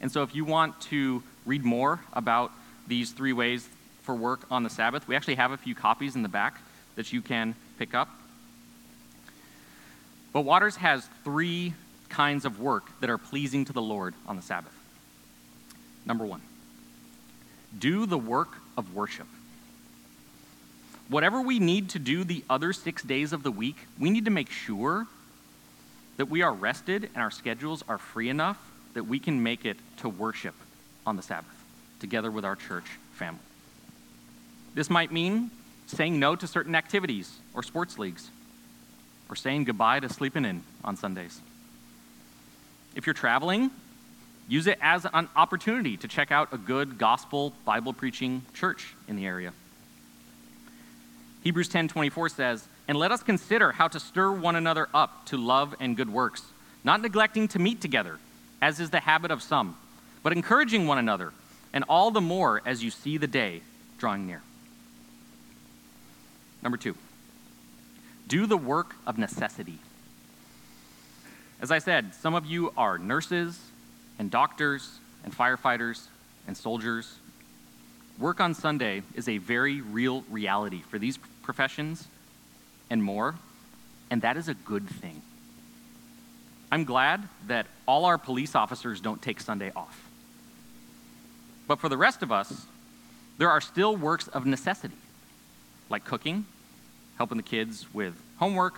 And 0.03 0.11
so, 0.11 0.21
if 0.21 0.35
you 0.35 0.43
want 0.43 0.81
to 0.81 1.23
read 1.45 1.63
more 1.63 2.01
about 2.11 2.51
these 2.87 3.11
three 3.11 3.31
ways 3.31 3.65
for 4.01 4.13
work 4.13 4.41
on 4.51 4.63
the 4.63 4.69
Sabbath, 4.69 5.07
we 5.07 5.15
actually 5.15 5.35
have 5.35 5.51
a 5.51 5.57
few 5.57 5.73
copies 5.73 6.17
in 6.17 6.23
the 6.23 6.29
back 6.29 6.59
that 6.95 7.13
you 7.13 7.21
can 7.21 7.55
pick 7.79 7.93
up. 7.93 8.09
But 10.33 10.41
Waters 10.41 10.75
has 10.75 11.07
three 11.23 11.73
kinds 12.09 12.43
of 12.43 12.59
work 12.59 12.83
that 12.99 13.09
are 13.09 13.17
pleasing 13.17 13.63
to 13.63 13.71
the 13.71 13.81
Lord 13.81 14.13
on 14.27 14.35
the 14.35 14.41
Sabbath. 14.41 14.73
Number 16.05 16.25
one, 16.25 16.41
do 17.79 18.05
the 18.05 18.17
work 18.17 18.57
of 18.75 18.93
worship. 18.93 19.27
Whatever 21.07 21.39
we 21.39 21.59
need 21.59 21.91
to 21.91 21.99
do 21.99 22.25
the 22.25 22.43
other 22.49 22.73
six 22.73 23.03
days 23.03 23.31
of 23.31 23.41
the 23.41 23.51
week, 23.51 23.77
we 23.97 24.09
need 24.09 24.25
to 24.25 24.31
make 24.31 24.51
sure 24.51 25.07
that 26.17 26.25
we 26.25 26.41
are 26.41 26.51
rested 26.51 27.05
and 27.15 27.23
our 27.23 27.31
schedules 27.31 27.85
are 27.87 27.97
free 27.97 28.27
enough 28.27 28.57
that 28.93 29.05
we 29.05 29.19
can 29.19 29.43
make 29.43 29.65
it 29.65 29.77
to 29.97 30.09
worship 30.09 30.55
on 31.05 31.15
the 31.15 31.21
Sabbath 31.21 31.63
together 31.99 32.31
with 32.31 32.45
our 32.45 32.55
church 32.55 32.85
family. 33.13 33.39
This 34.73 34.89
might 34.89 35.11
mean 35.11 35.51
saying 35.87 36.19
no 36.19 36.35
to 36.35 36.47
certain 36.47 36.75
activities 36.75 37.31
or 37.53 37.63
sports 37.63 37.99
leagues, 37.99 38.29
or 39.29 39.35
saying 39.35 39.65
goodbye 39.65 39.99
to 39.99 40.09
sleeping 40.09 40.45
in 40.45 40.63
on 40.83 40.95
Sundays. 40.97 41.39
If 42.95 43.05
you're 43.05 43.13
traveling, 43.13 43.71
Use 44.47 44.67
it 44.67 44.77
as 44.81 45.05
an 45.13 45.29
opportunity 45.35 45.97
to 45.97 46.07
check 46.07 46.31
out 46.31 46.49
a 46.51 46.57
good 46.57 46.97
gospel 46.97 47.53
Bible 47.65 47.93
preaching 47.93 48.43
church 48.53 48.93
in 49.07 49.15
the 49.15 49.25
area. 49.25 49.53
Hebrews 51.43 51.69
10:24 51.69 52.29
says, 52.29 52.67
"And 52.87 52.97
let 52.97 53.11
us 53.11 53.23
consider 53.23 53.73
how 53.73 53.87
to 53.87 53.99
stir 53.99 54.31
one 54.31 54.55
another 54.55 54.89
up 54.93 55.25
to 55.27 55.37
love 55.37 55.75
and 55.79 55.95
good 55.95 56.09
works, 56.09 56.43
not 56.83 57.01
neglecting 57.01 57.47
to 57.49 57.59
meet 57.59 57.79
together, 57.79 58.19
as 58.63 58.79
is 58.79 58.91
the 58.91 59.01
habit 59.01 59.29
of 59.29 59.43
some, 59.43 59.75
but 60.23 60.31
encouraging 60.31 60.87
one 60.87 60.97
another, 60.97 61.33
and 61.73 61.83
all 61.89 62.11
the 62.11 62.21
more 62.21 62.61
as 62.65 62.81
you 62.81 62.89
see 62.89 63.17
the 63.17 63.27
day 63.27 63.61
drawing 63.97 64.25
near." 64.25 64.41
Number 66.61 66.77
2. 66.77 66.95
Do 68.25 68.45
the 68.45 68.55
work 68.55 68.95
of 69.05 69.17
necessity. 69.17 69.79
As 71.59 71.71
I 71.71 71.79
said, 71.79 72.15
some 72.15 72.33
of 72.33 72.45
you 72.45 72.71
are 72.77 72.97
nurses, 72.97 73.59
and 74.17 74.31
doctors 74.31 74.99
and 75.25 75.35
firefighters 75.35 76.07
and 76.47 76.55
soldiers. 76.55 77.17
work 78.17 78.39
on 78.39 78.53
Sunday 78.53 79.01
is 79.15 79.27
a 79.27 79.39
very 79.39 79.81
real 79.81 80.21
reality 80.29 80.81
for 80.89 80.99
these 80.99 81.17
professions 81.41 82.07
and 82.89 83.03
more, 83.03 83.35
and 84.09 84.21
that 84.21 84.37
is 84.37 84.47
a 84.47 84.53
good 84.53 84.87
thing. 84.87 85.21
I'm 86.73 86.85
glad 86.85 87.29
that 87.45 87.67
all 87.87 88.05
our 88.05 88.17
police 88.17 88.55
officers 88.55 88.99
don't 88.99 89.21
take 89.21 89.39
Sunday 89.39 89.71
off. 89.75 90.09
But 91.67 91.79
for 91.79 91.87
the 91.87 91.97
rest 91.97 92.23
of 92.23 92.31
us, 92.31 92.65
there 93.37 93.51
are 93.51 93.61
still 93.61 93.95
works 93.95 94.27
of 94.27 94.47
necessity, 94.47 94.95
like 95.87 96.03
cooking, 96.03 96.47
helping 97.19 97.37
the 97.37 97.43
kids 97.43 97.85
with 97.93 98.15
homework, 98.37 98.73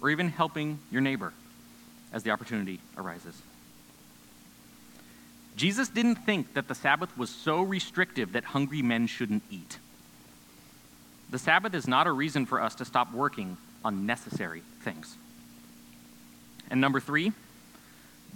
or 0.00 0.08
even 0.08 0.30
helping 0.30 0.78
your 0.90 1.02
neighbor 1.02 1.34
as 2.14 2.22
the 2.22 2.30
opportunity 2.30 2.80
arises. 2.96 3.42
Jesus 5.54 5.90
didn't 5.90 6.16
think 6.16 6.54
that 6.54 6.66
the 6.66 6.74
Sabbath 6.74 7.14
was 7.18 7.28
so 7.28 7.60
restrictive 7.60 8.32
that 8.32 8.44
hungry 8.44 8.80
men 8.80 9.06
shouldn't 9.06 9.42
eat. 9.50 9.76
The 11.28 11.38
Sabbath 11.38 11.74
is 11.74 11.86
not 11.86 12.06
a 12.06 12.12
reason 12.12 12.46
for 12.46 12.62
us 12.62 12.74
to 12.76 12.86
stop 12.86 13.12
working 13.12 13.58
on 13.84 14.06
necessary 14.06 14.62
things. 14.80 15.18
And 16.70 16.80
number 16.80 17.00
three, 17.00 17.32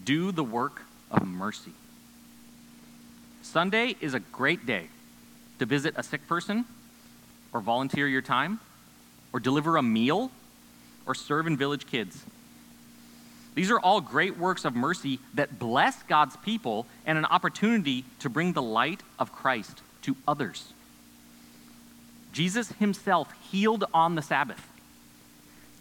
do 0.05 0.33
the 0.33 0.45
work 0.45 0.83
of 1.11 1.27
mercy. 1.27 1.73
Sunday 3.43 3.97
is 4.01 4.15
a 4.15 4.21
great 4.21 4.67
day 4.67 4.89
to 5.59 5.67
visit 5.67 5.95
a 5.97 6.03
sick 6.03 6.27
person, 6.29 6.65
or 7.53 7.61
volunteer 7.61 8.07
your 8.07 8.23
time, 8.23 8.61
or 9.33 9.41
deliver 9.41 9.77
a 9.77 9.83
meal, 9.83 10.31
or 11.07 11.15
serve 11.15 11.47
in 11.47 11.57
village 11.57 11.87
kids. 11.87 12.23
These 13.55 13.71
are 13.71 13.81
all 13.81 14.01
great 14.01 14.39
works 14.39 14.65
of 14.65 14.77
mercy 14.77 15.19
that 15.35 15.59
bless 15.59 16.03
God's 16.05 16.37
people 16.37 16.87
and 17.05 17.19
an 17.19 17.25
opportunity 17.25 18.05
to 18.21 18.29
bring 18.29 18.53
the 18.53 18.63
light 18.63 19.01
of 19.19 19.33
Christ 19.33 19.81
to 20.03 20.17
others. 20.29 20.73
Jesus 22.33 22.71
himself 22.73 23.33
healed 23.51 23.85
on 23.93 24.15
the 24.15 24.23
Sabbath. 24.23 24.65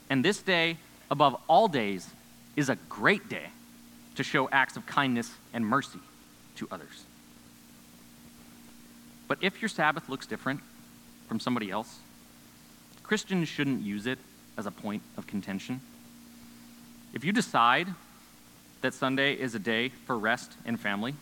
And 0.10 0.26
this 0.26 0.42
day, 0.42 0.78
above 1.12 1.40
all 1.48 1.68
days, 1.68 2.10
is 2.58 2.68
a 2.68 2.76
great 2.90 3.30
day 3.30 3.46
to 4.16 4.24
show 4.24 4.50
acts 4.50 4.76
of 4.76 4.86
kindness 4.86 5.32
and 5.54 5.66
mercy 5.66 6.00
to 6.56 6.68
others. 6.72 7.06
But 9.28 9.38
if 9.42 9.62
your 9.62 9.70
Sabbath 9.70 10.10
looks 10.10 10.26
different 10.26 10.62
from 11.28 11.40
somebody 11.40 11.70
else, 11.70 12.00
Christians 13.04 13.48
shouldn't 13.48 13.82
use 13.82 14.08
it 14.08 14.20
as 14.58 14.66
a 14.66 14.72
point 14.72 15.04
of 15.18 15.28
contention. 15.28 15.82
If 17.14 17.24
you 17.24 17.32
decide 17.32 17.88
that 18.82 18.94
Sunday 18.94 19.34
is 19.34 19.54
a 19.54 19.60
day 19.60 19.90
for 20.06 20.18
rest 20.18 20.54
and 20.66 20.80
family, 20.80 21.14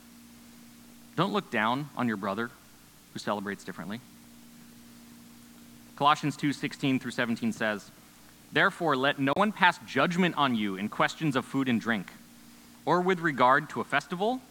don't 1.16 1.34
look 1.34 1.52
down 1.52 1.90
on 1.98 2.08
your 2.08 2.18
brother 2.18 2.50
who 3.14 3.20
celebrates 3.20 3.64
differently. 3.64 4.00
Colossians 5.96 6.36
2 6.38 6.54
16 6.54 7.00
through 7.00 7.12
17 7.12 7.52
says, 7.52 7.92
Therefore, 8.52 8.96
let 8.96 9.20
no 9.20 9.34
one 9.36 9.52
pass 9.52 9.78
judgment 9.86 10.36
on 10.38 10.56
you 10.56 10.76
in 10.76 10.90
questions 10.90 11.36
of 11.36 11.46
food 11.46 11.68
and 11.68 11.82
drink, 11.82 12.08
or 12.86 13.02
with 13.02 13.20
regard 13.20 13.70
to 13.72 13.82
a 13.82 13.84
festival, 13.84 14.42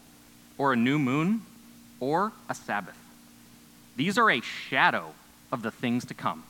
or 0.58 0.72
a 0.72 0.76
new 0.76 0.98
moon, 0.98 1.42
or 2.00 2.32
a 2.48 2.54
Sabbath. 2.54 2.98
These 3.96 4.18
are 4.18 4.30
a 4.30 4.40
shadow 4.40 5.14
of 5.52 5.62
the 5.62 5.70
things 5.70 6.04
to 6.06 6.14
come, 6.14 6.42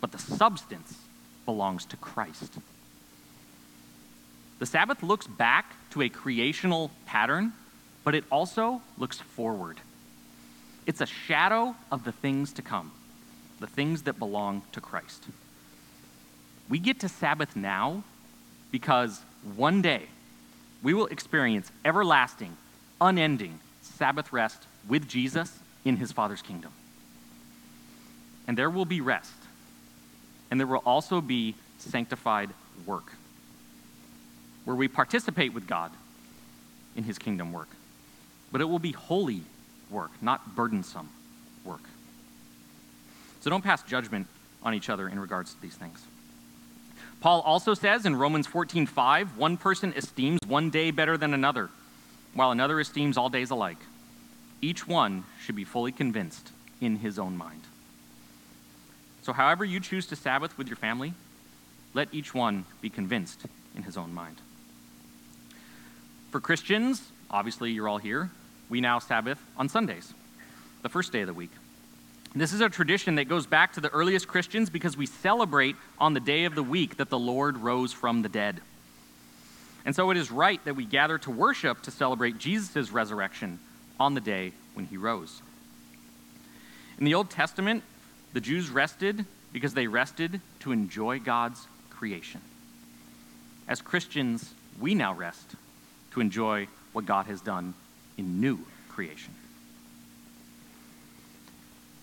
but 0.00 0.12
the 0.12 0.18
substance 0.18 0.98
belongs 1.44 1.84
to 1.86 1.96
Christ. 1.96 2.58
The 4.58 4.66
Sabbath 4.66 5.02
looks 5.02 5.26
back 5.26 5.76
to 5.90 6.02
a 6.02 6.08
creational 6.08 6.90
pattern, 7.06 7.52
but 8.04 8.14
it 8.14 8.24
also 8.30 8.82
looks 8.96 9.20
forward. 9.20 9.78
It's 10.86 11.00
a 11.00 11.06
shadow 11.06 11.76
of 11.92 12.04
the 12.04 12.12
things 12.12 12.52
to 12.54 12.62
come, 12.62 12.90
the 13.60 13.66
things 13.66 14.02
that 14.02 14.18
belong 14.18 14.62
to 14.72 14.80
Christ. 14.80 15.24
We 16.68 16.78
get 16.78 17.00
to 17.00 17.08
Sabbath 17.08 17.56
now 17.56 18.02
because 18.70 19.20
one 19.56 19.80
day 19.80 20.02
we 20.82 20.94
will 20.94 21.06
experience 21.06 21.70
everlasting, 21.84 22.56
unending 23.00 23.58
Sabbath 23.82 24.32
rest 24.32 24.62
with 24.88 25.08
Jesus 25.08 25.58
in 25.84 25.96
his 25.96 26.12
Father's 26.12 26.42
kingdom. 26.42 26.72
And 28.46 28.56
there 28.56 28.70
will 28.70 28.84
be 28.84 29.00
rest, 29.00 29.32
and 30.50 30.58
there 30.58 30.66
will 30.66 30.82
also 30.84 31.20
be 31.20 31.54
sanctified 31.78 32.50
work 32.86 33.12
where 34.64 34.76
we 34.76 34.88
participate 34.88 35.54
with 35.54 35.66
God 35.66 35.90
in 36.96 37.04
his 37.04 37.18
kingdom 37.18 37.52
work. 37.52 37.68
But 38.52 38.60
it 38.60 38.64
will 38.64 38.78
be 38.78 38.92
holy 38.92 39.42
work, 39.90 40.10
not 40.20 40.54
burdensome 40.54 41.08
work. 41.64 41.82
So 43.40 43.50
don't 43.50 43.64
pass 43.64 43.82
judgment 43.82 44.26
on 44.62 44.74
each 44.74 44.90
other 44.90 45.08
in 45.08 45.18
regards 45.18 45.54
to 45.54 45.62
these 45.62 45.74
things. 45.74 46.02
Paul 47.20 47.40
also 47.40 47.74
says 47.74 48.06
in 48.06 48.14
Romans 48.16 48.46
14:5, 48.46 49.36
one 49.36 49.56
person 49.56 49.92
esteems 49.96 50.40
one 50.46 50.70
day 50.70 50.90
better 50.90 51.16
than 51.16 51.34
another, 51.34 51.70
while 52.34 52.52
another 52.52 52.78
esteems 52.78 53.16
all 53.16 53.28
days 53.28 53.50
alike. 53.50 53.78
Each 54.60 54.86
one 54.86 55.24
should 55.40 55.56
be 55.56 55.64
fully 55.64 55.92
convinced 55.92 56.52
in 56.80 56.96
his 56.96 57.18
own 57.18 57.36
mind. 57.36 57.62
So 59.22 59.32
however 59.32 59.64
you 59.64 59.80
choose 59.80 60.06
to 60.06 60.16
Sabbath 60.16 60.56
with 60.56 60.68
your 60.68 60.76
family, 60.76 61.12
let 61.92 62.08
each 62.12 62.34
one 62.34 62.64
be 62.80 62.90
convinced 62.90 63.46
in 63.74 63.82
his 63.82 63.96
own 63.96 64.14
mind. 64.14 64.36
For 66.30 66.40
Christians, 66.40 67.10
obviously 67.30 67.72
you're 67.72 67.88
all 67.88 67.98
here, 67.98 68.30
we 68.68 68.80
now 68.80 68.98
Sabbath 68.98 69.38
on 69.56 69.68
Sundays, 69.68 70.14
the 70.82 70.88
first 70.88 71.12
day 71.12 71.22
of 71.22 71.26
the 71.26 71.34
week. 71.34 71.50
This 72.38 72.52
is 72.52 72.60
a 72.60 72.68
tradition 72.68 73.16
that 73.16 73.24
goes 73.24 73.46
back 73.46 73.72
to 73.72 73.80
the 73.80 73.88
earliest 73.88 74.28
Christians 74.28 74.70
because 74.70 74.96
we 74.96 75.06
celebrate 75.06 75.74
on 75.98 76.14
the 76.14 76.20
day 76.20 76.44
of 76.44 76.54
the 76.54 76.62
week 76.62 76.98
that 76.98 77.10
the 77.10 77.18
Lord 77.18 77.56
rose 77.56 77.92
from 77.92 78.22
the 78.22 78.28
dead. 78.28 78.60
And 79.84 79.96
so 79.96 80.10
it 80.10 80.16
is 80.16 80.30
right 80.30 80.64
that 80.64 80.76
we 80.76 80.84
gather 80.84 81.18
to 81.18 81.30
worship 81.30 81.82
to 81.82 81.90
celebrate 81.90 82.38
Jesus' 82.38 82.92
resurrection 82.92 83.58
on 83.98 84.14
the 84.14 84.20
day 84.20 84.52
when 84.74 84.86
he 84.86 84.96
rose. 84.96 85.42
In 86.98 87.04
the 87.04 87.14
Old 87.14 87.28
Testament, 87.28 87.82
the 88.34 88.40
Jews 88.40 88.70
rested 88.70 89.24
because 89.52 89.74
they 89.74 89.86
rested 89.88 90.40
to 90.60 90.70
enjoy 90.72 91.18
God's 91.18 91.66
creation. 91.90 92.40
As 93.66 93.80
Christians, 93.80 94.54
we 94.80 94.94
now 94.94 95.12
rest 95.12 95.56
to 96.12 96.20
enjoy 96.20 96.68
what 96.92 97.04
God 97.04 97.26
has 97.26 97.40
done 97.40 97.74
in 98.16 98.40
new 98.40 98.60
creation. 98.90 99.34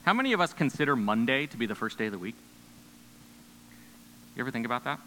How 0.06 0.14
many 0.14 0.34
of 0.34 0.40
us 0.40 0.54
consider 0.54 0.96
Monday 0.96 1.48
to 1.48 1.58
be 1.58 1.66
the 1.66 1.74
first 1.74 1.98
day 1.98 2.06
of 2.06 2.12
the 2.12 2.20
week? 2.20 2.36
You 4.36 4.42
ever 4.42 4.52
think 4.52 4.68
about 4.68 4.84
that? 4.84 5.00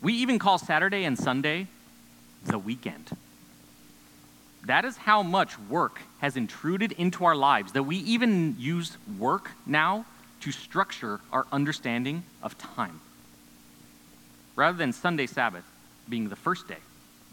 We 0.00 0.14
even 0.14 0.38
call 0.38 0.56
Saturday 0.56 1.04
and 1.04 1.18
Sunday 1.18 1.66
the 2.46 2.58
weekend. 2.58 3.10
That 4.64 4.86
is 4.86 4.96
how 4.96 5.22
much 5.22 5.58
work 5.58 6.00
has 6.20 6.34
intruded 6.34 6.92
into 6.92 7.26
our 7.26 7.36
lives 7.36 7.72
that 7.72 7.82
we 7.82 7.98
even 7.98 8.56
use 8.58 8.96
work 9.18 9.50
now 9.66 10.06
to 10.40 10.50
structure 10.50 11.20
our 11.30 11.46
understanding 11.52 12.22
of 12.42 12.56
time, 12.56 13.02
rather 14.56 14.78
than 14.78 14.94
Sunday 14.94 15.26
Sabbath 15.26 15.64
being 16.08 16.30
the 16.30 16.36
first 16.36 16.68
day 16.68 16.80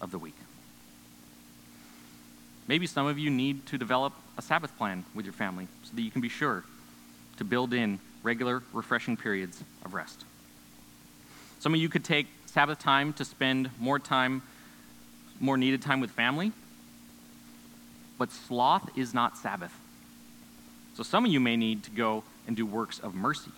of 0.01 0.11
the 0.11 0.19
week. 0.19 0.35
Maybe 2.67 2.87
some 2.87 3.07
of 3.07 3.17
you 3.17 3.29
need 3.29 3.65
to 3.67 3.77
develop 3.77 4.11
a 4.41 4.43
Sabbath 4.43 4.75
plan 4.75 5.05
with 5.13 5.23
your 5.23 5.33
family 5.33 5.67
so 5.83 5.91
that 5.93 6.01
you 6.01 6.09
can 6.09 6.19
be 6.19 6.29
sure 6.29 6.63
to 7.37 7.43
build 7.43 7.73
in 7.73 7.99
regular, 8.23 8.63
refreshing 8.73 9.15
periods 9.15 9.63
of 9.85 9.93
rest. 9.93 10.25
Some 11.59 11.75
of 11.75 11.79
you 11.79 11.89
could 11.89 12.03
take 12.03 12.25
Sabbath 12.47 12.79
time 12.79 13.13
to 13.13 13.25
spend 13.25 13.69
more 13.79 13.99
time, 13.99 14.41
more 15.39 15.57
needed 15.57 15.83
time 15.83 16.01
with 16.01 16.09
family. 16.09 16.51
But 18.17 18.31
sloth 18.31 18.89
is 18.97 19.13
not 19.13 19.37
Sabbath. 19.37 19.73
So 20.95 21.03
some 21.03 21.23
of 21.23 21.31
you 21.31 21.39
may 21.39 21.55
need 21.55 21.83
to 21.83 21.91
go 21.91 22.23
and 22.47 22.55
do 22.57 22.65
works 22.65 22.97
of 22.97 23.13
mercy 23.13 23.51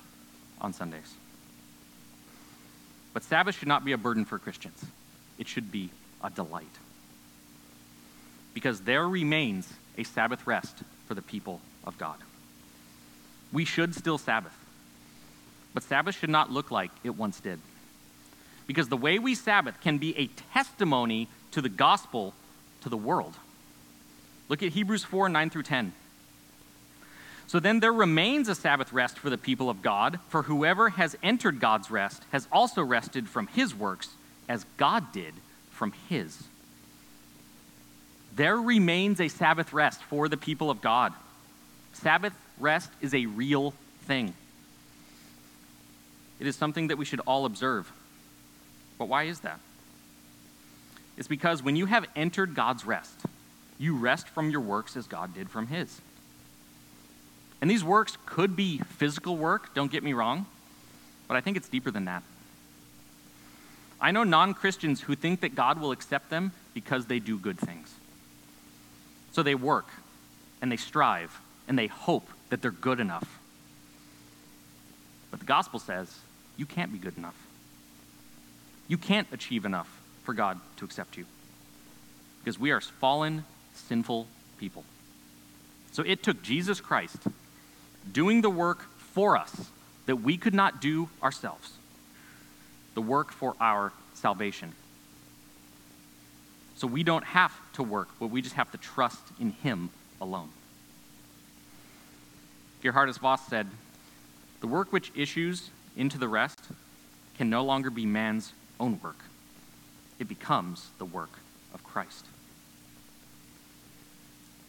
on 0.59 0.73
Sundays. 0.73 1.13
But 3.13 3.23
Sabbath 3.23 3.57
should 3.57 3.69
not 3.69 3.85
be 3.85 3.93
a 3.93 3.97
burden 3.97 4.25
for 4.25 4.37
Christians, 4.37 4.83
it 5.37 5.47
should 5.47 5.71
be 5.71 5.91
a 6.21 6.29
delight 6.29 6.67
because 8.53 8.81
there 8.81 9.07
remains 9.07 9.71
a 9.97 10.03
Sabbath 10.03 10.45
rest 10.45 10.77
for 11.07 11.13
the 11.13 11.21
people 11.21 11.61
of 11.85 11.97
God. 11.97 12.17
We 13.51 13.65
should 13.65 13.95
still 13.95 14.17
Sabbath, 14.17 14.53
but 15.73 15.83
Sabbath 15.83 16.17
should 16.17 16.29
not 16.29 16.51
look 16.51 16.71
like 16.71 16.91
it 17.03 17.11
once 17.11 17.39
did. 17.39 17.59
Because 18.65 18.89
the 18.89 18.97
way 18.97 19.19
we 19.19 19.35
Sabbath 19.35 19.79
can 19.81 19.97
be 19.97 20.17
a 20.17 20.27
testimony 20.53 21.27
to 21.51 21.61
the 21.61 21.69
gospel 21.69 22.33
to 22.81 22.89
the 22.89 22.97
world. 22.97 23.35
Look 24.49 24.63
at 24.63 24.71
Hebrews 24.71 25.03
4 25.03 25.29
9 25.29 25.49
through 25.49 25.63
10. 25.63 25.93
So 27.47 27.59
then 27.59 27.81
there 27.81 27.93
remains 27.93 28.47
a 28.47 28.55
Sabbath 28.55 28.93
rest 28.93 29.19
for 29.19 29.29
the 29.29 29.37
people 29.37 29.69
of 29.69 29.81
God, 29.81 30.19
for 30.29 30.43
whoever 30.43 30.89
has 30.89 31.15
entered 31.21 31.59
God's 31.59 31.91
rest 31.91 32.23
has 32.31 32.47
also 32.51 32.81
rested 32.81 33.27
from 33.27 33.47
his 33.47 33.75
works 33.75 34.09
as 34.47 34.65
God 34.77 35.11
did 35.11 35.33
from 35.69 35.93
his 36.09 36.43
there 38.35 38.57
remains 38.57 39.19
a 39.19 39.27
Sabbath 39.27 39.73
rest 39.73 40.01
for 40.03 40.27
the 40.27 40.37
people 40.37 40.69
of 40.69 40.81
God. 40.81 41.13
Sabbath 41.93 42.33
rest 42.59 42.89
is 43.01 43.13
a 43.13 43.25
real 43.25 43.73
thing. 44.05 44.33
It 46.39 46.47
is 46.47 46.55
something 46.55 46.87
that 46.87 46.97
we 46.97 47.05
should 47.05 47.21
all 47.21 47.45
observe. 47.45 47.91
But 48.97 49.07
why 49.07 49.23
is 49.23 49.41
that? 49.41 49.59
It's 51.17 51.27
because 51.27 51.61
when 51.61 51.75
you 51.75 51.85
have 51.85 52.05
entered 52.15 52.55
God's 52.55 52.85
rest, 52.85 53.13
you 53.77 53.95
rest 53.95 54.27
from 54.27 54.49
your 54.49 54.61
works 54.61 54.97
as 54.97 55.05
God 55.07 55.33
did 55.33 55.49
from 55.49 55.67
his. 55.67 56.01
And 57.61 57.69
these 57.69 57.83
works 57.83 58.17
could 58.25 58.55
be 58.55 58.79
physical 58.79 59.37
work, 59.37 59.73
don't 59.73 59.91
get 59.91 60.03
me 60.03 60.13
wrong, 60.13 60.47
but 61.27 61.37
I 61.37 61.41
think 61.41 61.55
it's 61.55 61.69
deeper 61.69 61.91
than 61.91 62.05
that. 62.05 62.23
I 64.01 64.11
know 64.11 64.23
non 64.23 64.53
Christians 64.53 65.01
who 65.01 65.15
think 65.15 65.41
that 65.41 65.55
God 65.55 65.79
will 65.79 65.91
accept 65.91 66.29
them 66.29 66.51
because 66.73 67.05
they 67.05 67.19
do 67.19 67.37
good 67.37 67.57
things. 67.57 67.93
So 69.33 69.43
they 69.43 69.55
work 69.55 69.87
and 70.61 70.71
they 70.71 70.77
strive 70.77 71.39
and 71.67 71.77
they 71.77 71.87
hope 71.87 72.27
that 72.49 72.61
they're 72.61 72.71
good 72.71 72.99
enough. 72.99 73.39
But 75.31 75.39
the 75.39 75.45
gospel 75.45 75.79
says 75.79 76.19
you 76.55 76.65
can't 76.65 76.91
be 76.91 76.99
good 76.99 77.17
enough. 77.17 77.35
You 78.87 78.97
can't 78.97 79.27
achieve 79.31 79.65
enough 79.65 79.89
for 80.23 80.33
God 80.33 80.59
to 80.77 80.85
accept 80.85 81.17
you 81.17 81.25
because 82.39 82.59
we 82.59 82.71
are 82.71 82.81
fallen, 82.81 83.45
sinful 83.73 84.27
people. 84.57 84.83
So 85.91 86.03
it 86.03 86.23
took 86.23 86.41
Jesus 86.41 86.79
Christ 86.81 87.17
doing 88.11 88.41
the 88.41 88.49
work 88.49 88.85
for 88.97 89.37
us 89.37 89.69
that 90.05 90.17
we 90.17 90.37
could 90.37 90.53
not 90.53 90.81
do 90.81 91.09
ourselves, 91.21 91.71
the 92.93 93.01
work 93.01 93.31
for 93.31 93.55
our 93.59 93.93
salvation. 94.13 94.73
So 96.83 96.87
we 96.87 97.03
don't 97.03 97.23
have 97.23 97.53
to 97.75 97.83
work, 97.83 98.09
but 98.19 98.27
we 98.27 98.41
just 98.41 98.55
have 98.55 98.69
to 98.73 98.77
trust 98.77 99.21
in 99.39 99.51
Him 99.51 99.89
alone. 100.19 100.49
Geerhardus 102.83 103.19
Vos 103.19 103.39
said, 103.47 103.67
The 104.59 104.67
work 104.67 104.91
which 104.91 105.09
issues 105.15 105.69
into 105.95 106.17
the 106.17 106.27
rest 106.27 106.59
can 107.37 107.49
no 107.49 107.63
longer 107.63 107.89
be 107.89 108.05
man's 108.05 108.51
own 108.81 108.99
work, 109.01 109.15
it 110.19 110.27
becomes 110.27 110.89
the 110.97 111.05
work 111.05 111.39
of 111.73 111.85
Christ. 111.85 112.25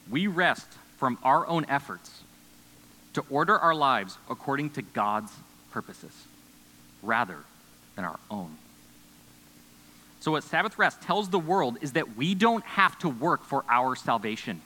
We 0.09 0.29
rest 0.29 0.69
from 0.99 1.19
our 1.25 1.45
own 1.49 1.67
efforts 1.69 2.23
to 3.15 3.25
order 3.29 3.59
our 3.59 3.75
lives 3.75 4.19
according 4.31 4.71
to 4.71 4.83
God's 4.83 5.33
purposes 5.73 6.13
rather 7.03 7.39
than 7.97 8.05
our 8.05 8.21
own. 8.31 8.57
So, 10.25 10.31
what 10.31 10.43
Sabbath 10.43 10.79
rest 10.79 11.03
tells 11.03 11.29
the 11.29 11.39
world 11.39 11.77
is 11.83 11.93
that 11.93 12.17
we 12.17 12.35
don't 12.35 12.65
have 12.65 12.99
to 13.01 13.11
work 13.11 13.45
for 13.45 13.63
our 13.69 13.95
salvation. 13.95 14.63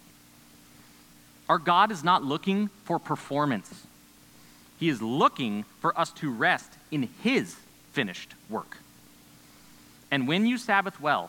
Our 1.49 1.59
God 1.59 1.91
is 1.91 2.05
not 2.05 2.23
looking 2.23 2.71
for 2.85 3.01
performance, 3.01 3.85
He 4.79 4.89
is 4.89 5.03
looking 5.03 5.65
for 5.81 5.99
us 5.99 6.13
to 6.13 6.31
rest 6.31 6.71
in 6.93 7.09
His 7.25 7.57
finished 7.91 8.35
work. 8.49 8.77
And 10.13 10.29
when 10.29 10.47
you 10.47 10.59
Sabbath 10.59 11.01
well, 11.01 11.29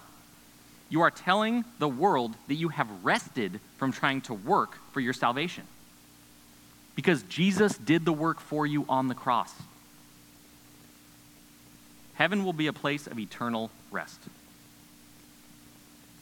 you 0.90 1.02
are 1.02 1.10
telling 1.10 1.66
the 1.80 1.88
world 1.88 2.36
that 2.50 2.54
you 2.54 2.70
have 2.70 2.88
rested 3.04 3.60
from 3.78 3.92
trying 3.92 4.22
to 4.22 4.36
work 4.36 4.78
for 4.92 5.00
your 5.00 5.14
salvation. 5.14 5.64
Because 6.96 7.24
Jesus 7.24 7.76
did 7.80 8.06
the 8.06 8.14
work 8.14 8.40
for 8.40 8.68
you 8.68 8.86
on 8.88 9.08
the 9.08 9.16
cross. 9.16 9.52
Heaven 12.20 12.44
will 12.44 12.52
be 12.52 12.68
a 12.68 12.74
place 12.74 13.08
of 13.08 13.18
eternal 13.18 13.72
rest. 13.92 14.20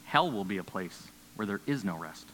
Hell 0.04 0.30
will 0.30 0.44
be 0.44 0.58
a 0.58 0.64
place 0.64 1.08
where 1.34 1.44
there 1.44 1.60
is 1.66 1.84
no 1.84 1.96
rest. 1.96 2.24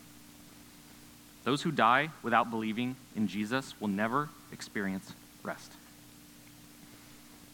Those 1.44 1.62
who 1.62 1.70
die 1.70 2.10
without 2.22 2.50
believing 2.50 2.94
in 3.16 3.26
Jesus 3.26 3.72
will 3.80 3.88
never 3.88 4.28
experience 4.52 5.14
rest. 5.42 5.72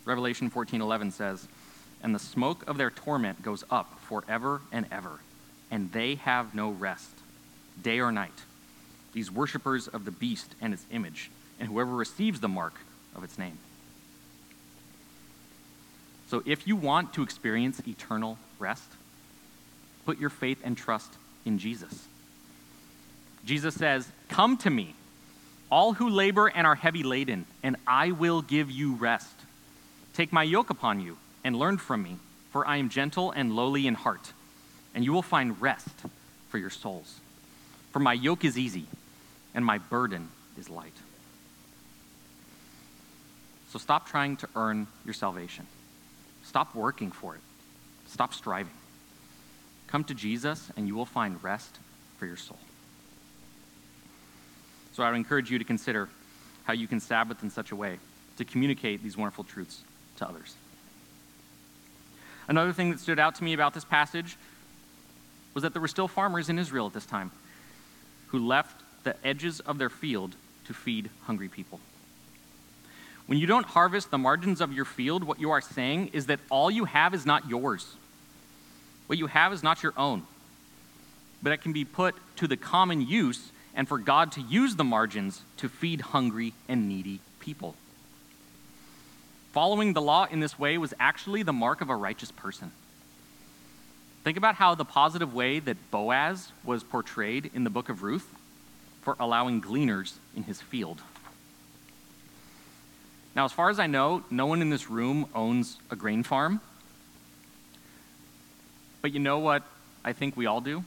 Revelation 0.05 0.51
14:11 0.51 1.13
says, 1.13 1.47
"And 2.03 2.13
the 2.13 2.19
smoke 2.19 2.67
of 2.67 2.77
their 2.77 2.91
torment 2.91 3.43
goes 3.43 3.63
up 3.71 4.01
forever 4.01 4.63
and 4.73 4.87
ever, 4.91 5.21
and 5.71 5.93
they 5.93 6.17
have 6.17 6.57
no 6.57 6.71
rest, 6.71 7.21
day 7.81 8.01
or 8.01 8.11
night. 8.11 8.43
These 9.13 9.31
worshippers 9.31 9.87
of 9.87 10.05
the 10.05 10.11
beast 10.11 10.57
and 10.61 10.75
its 10.75 10.87
image, 10.91 11.31
and 11.61 11.69
whoever 11.69 11.95
receives 11.95 12.41
the 12.41 12.49
mark 12.49 12.81
of 13.15 13.23
its 13.23 13.39
name." 13.39 13.61
So 16.31 16.45
if 16.47 16.69
you 16.69 16.77
want 16.77 17.15
to 17.15 17.25
experience 17.25 17.83
eternal 17.89 18.39
rest, 18.61 18.89
put 20.07 20.21
your 20.21 20.31
faith 20.31 20.61
and 20.63 20.77
trust 20.77 21.13
in 21.45 21.59
Jesus. 21.59 22.07
Jesus 23.45 23.75
says, 23.75 24.07
Come 24.29 24.57
to 24.59 24.71
me, 24.71 24.95
all 25.73 25.93
who 25.93 26.09
labor 26.09 26.47
and 26.47 26.69
are 26.69 26.77
heavy 26.77 27.03
laden, 27.03 27.47
and 27.65 27.75
I 27.85 28.13
will 28.13 28.43
give 28.43 28.71
you 28.71 28.95
rest. 28.95 29.35
Take 30.15 30.33
my 30.33 30.45
yoke 30.45 30.71
upon 30.71 31.01
you 31.01 31.17
and 31.43 31.57
learn 31.57 31.79
from 31.79 32.05
me, 32.05 32.17
for 32.53 32.65
I 32.65 32.77
am 32.77 32.91
gentle 32.91 33.33
and 33.33 33.57
lowly 33.57 33.89
in 33.89 33.95
heart, 33.95 34.33
and 34.95 35.05
you 35.05 35.13
will 35.13 35.23
find 35.23 35.61
rest 35.61 35.89
for 36.49 36.59
your 36.59 36.71
souls. 36.71 37.19
For 37.91 37.99
my 37.99 38.13
yoke 38.13 38.45
is 38.45 38.57
easy, 38.57 38.85
and 39.53 39.65
my 39.65 39.79
burden 39.79 40.29
is 40.57 40.71
light. 40.71 40.97
So 43.73 43.81
stop 43.81 44.09
trying 44.09 44.37
to 44.37 44.49
earn 44.55 44.87
your 45.05 45.15
salvation. 45.15 45.67
Stop 46.51 46.75
working 46.75 47.13
for 47.13 47.37
it. 47.37 47.41
Stop 48.09 48.35
striving. 48.35 48.73
Come 49.87 50.03
to 50.03 50.15
Jesus, 50.15 50.69
and 50.77 50.89
you 50.89 50.97
will 50.97 51.07
find 51.07 51.41
rest 51.45 51.79
for 52.19 52.27
your 52.27 52.37
soul. 52.37 52.59
So 54.93 55.05
I 55.05 55.11
would 55.11 55.17
encourage 55.17 55.49
you 55.49 55.61
to 55.61 55.65
consider 55.65 56.09
how 56.65 56.73
you 56.73 56.89
can 56.89 56.99
Sabbath 56.99 57.45
in 57.45 57.51
such 57.51 57.71
a 57.71 57.77
way 57.77 58.01
to 58.37 58.45
communicate 58.45 59.01
these 59.01 59.17
wonderful 59.17 59.45
truths 59.45 59.83
to 60.17 60.29
others. 60.29 60.57
Another 62.49 62.73
thing 62.73 62.91
that 62.91 62.99
stood 62.99 63.21
out 63.21 63.37
to 63.37 63.45
me 63.45 63.53
about 63.53 63.73
this 63.73 63.85
passage 63.85 64.37
was 65.55 65.63
that 65.63 65.73
there 65.73 65.81
were 65.81 65.87
still 65.87 66.09
farmers 66.09 66.49
in 66.49 66.59
Israel 66.59 66.89
at 66.89 66.93
this 66.93 67.07
time 67.07 67.31
who 68.27 68.45
left 68.45 68.83
the 69.05 69.15
edges 69.25 69.61
of 69.61 69.79
their 69.79 69.89
field 69.89 70.35
to 70.67 70.75
feed 70.75 71.11
hungry 71.27 71.49
people. 71.49 71.79
When 73.31 73.39
you 73.39 73.47
don't 73.47 73.65
harvest 73.65 74.11
the 74.11 74.19
margins 74.19 74.61
of 74.61 74.73
your 74.73 74.85
field, 74.85 75.23
what 75.23 75.39
you 75.39 75.53
are 75.53 75.61
saying 75.61 76.09
is 76.13 76.27
that 76.27 76.41
all 76.51 76.69
you 76.69 76.85
have 76.85 77.15
is 77.15 77.25
not 77.25 77.49
yours. 77.49 77.95
What 79.07 79.21
you 79.21 79.29
have 79.29 79.53
is 79.53 79.63
not 79.63 79.85
your 79.85 79.93
own, 79.97 80.25
but 81.41 81.53
it 81.53 81.59
can 81.59 81.73
be 81.73 81.85
put 81.85 82.17
to 82.39 82.49
the 82.49 82.57
common 82.57 83.01
use 83.01 83.53
and 83.73 83.87
for 83.87 83.99
God 83.99 84.33
to 84.33 84.41
use 84.41 84.75
the 84.75 84.83
margins 84.83 85.43
to 85.59 85.69
feed 85.69 86.01
hungry 86.01 86.55
and 86.69 86.89
needy 86.89 87.21
people. 87.39 87.77
Following 89.53 89.93
the 89.93 90.03
law 90.03 90.27
in 90.29 90.41
this 90.41 90.59
way 90.59 90.77
was 90.77 90.93
actually 90.99 91.45
the 91.45 91.53
mark 91.53 91.81
of 91.81 91.89
a 91.89 91.95
righteous 91.95 92.33
person. 92.33 92.73
Think 94.25 94.39
about 94.39 94.57
how 94.57 94.75
the 94.75 94.85
positive 94.85 95.33
way 95.33 95.61
that 95.61 95.93
Boaz 95.93 96.51
was 96.65 96.83
portrayed 96.83 97.53
in 97.55 97.63
the 97.63 97.71
book 97.71 97.91
of 97.91 98.03
Ruth 98.03 98.29
for 99.03 99.15
allowing 99.21 99.61
gleaners 99.61 100.19
in 100.35 100.43
his 100.43 100.61
field. 100.61 101.01
Now, 103.35 103.45
as 103.45 103.53
far 103.53 103.71
as 103.71 103.79
I 103.79 103.87
know, 103.87 104.25
no 104.31 104.47
one 104.47 104.61
in 104.61 104.71
this 104.71 104.91
room 104.91 105.27
owns 105.35 105.79
a 105.91 105.97
grain 105.97 106.23
farm. 106.23 106.61
But 109.03 109.13
you 109.13 109.21
know 109.21 109.39
what 109.39 109.63
I 110.05 110.13
think 110.13 110.37
we 110.37 110.47
all 110.47 110.61
do? 110.61 110.85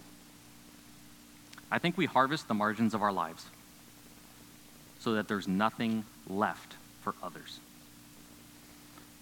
I 1.71 1.79
think 1.79 1.97
we 1.97 2.05
harvest 2.05 2.47
the 2.47 2.53
margins 2.53 2.93
of 2.93 3.01
our 3.01 3.11
lives 3.11 3.45
so 4.99 5.13
that 5.13 5.27
there's 5.27 5.47
nothing 5.47 6.05
left 6.27 6.75
for 7.01 7.15
others. 7.23 7.59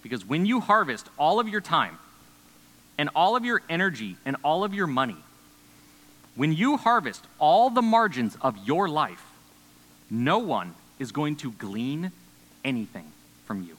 Because 0.02 0.24
when 0.24 0.44
you 0.44 0.60
harvest 0.60 1.08
all 1.18 1.40
of 1.40 1.48
your 1.48 1.60
time 1.60 1.98
and 2.98 3.08
all 3.14 3.36
of 3.36 3.44
your 3.44 3.62
energy 3.68 4.16
and 4.24 4.36
all 4.44 4.64
of 4.64 4.74
your 4.74 4.86
money, 4.86 5.16
when 6.34 6.52
you 6.52 6.76
harvest 6.76 7.24
all 7.38 7.70
the 7.70 7.82
margins 7.82 8.36
of 8.40 8.56
your 8.66 8.88
life, 8.88 9.24
no 10.10 10.38
one 10.38 10.74
is 10.98 11.12
going 11.12 11.36
to 11.36 11.52
glean 11.52 12.12
anything 12.64 13.10
from 13.44 13.62
you. 13.62 13.76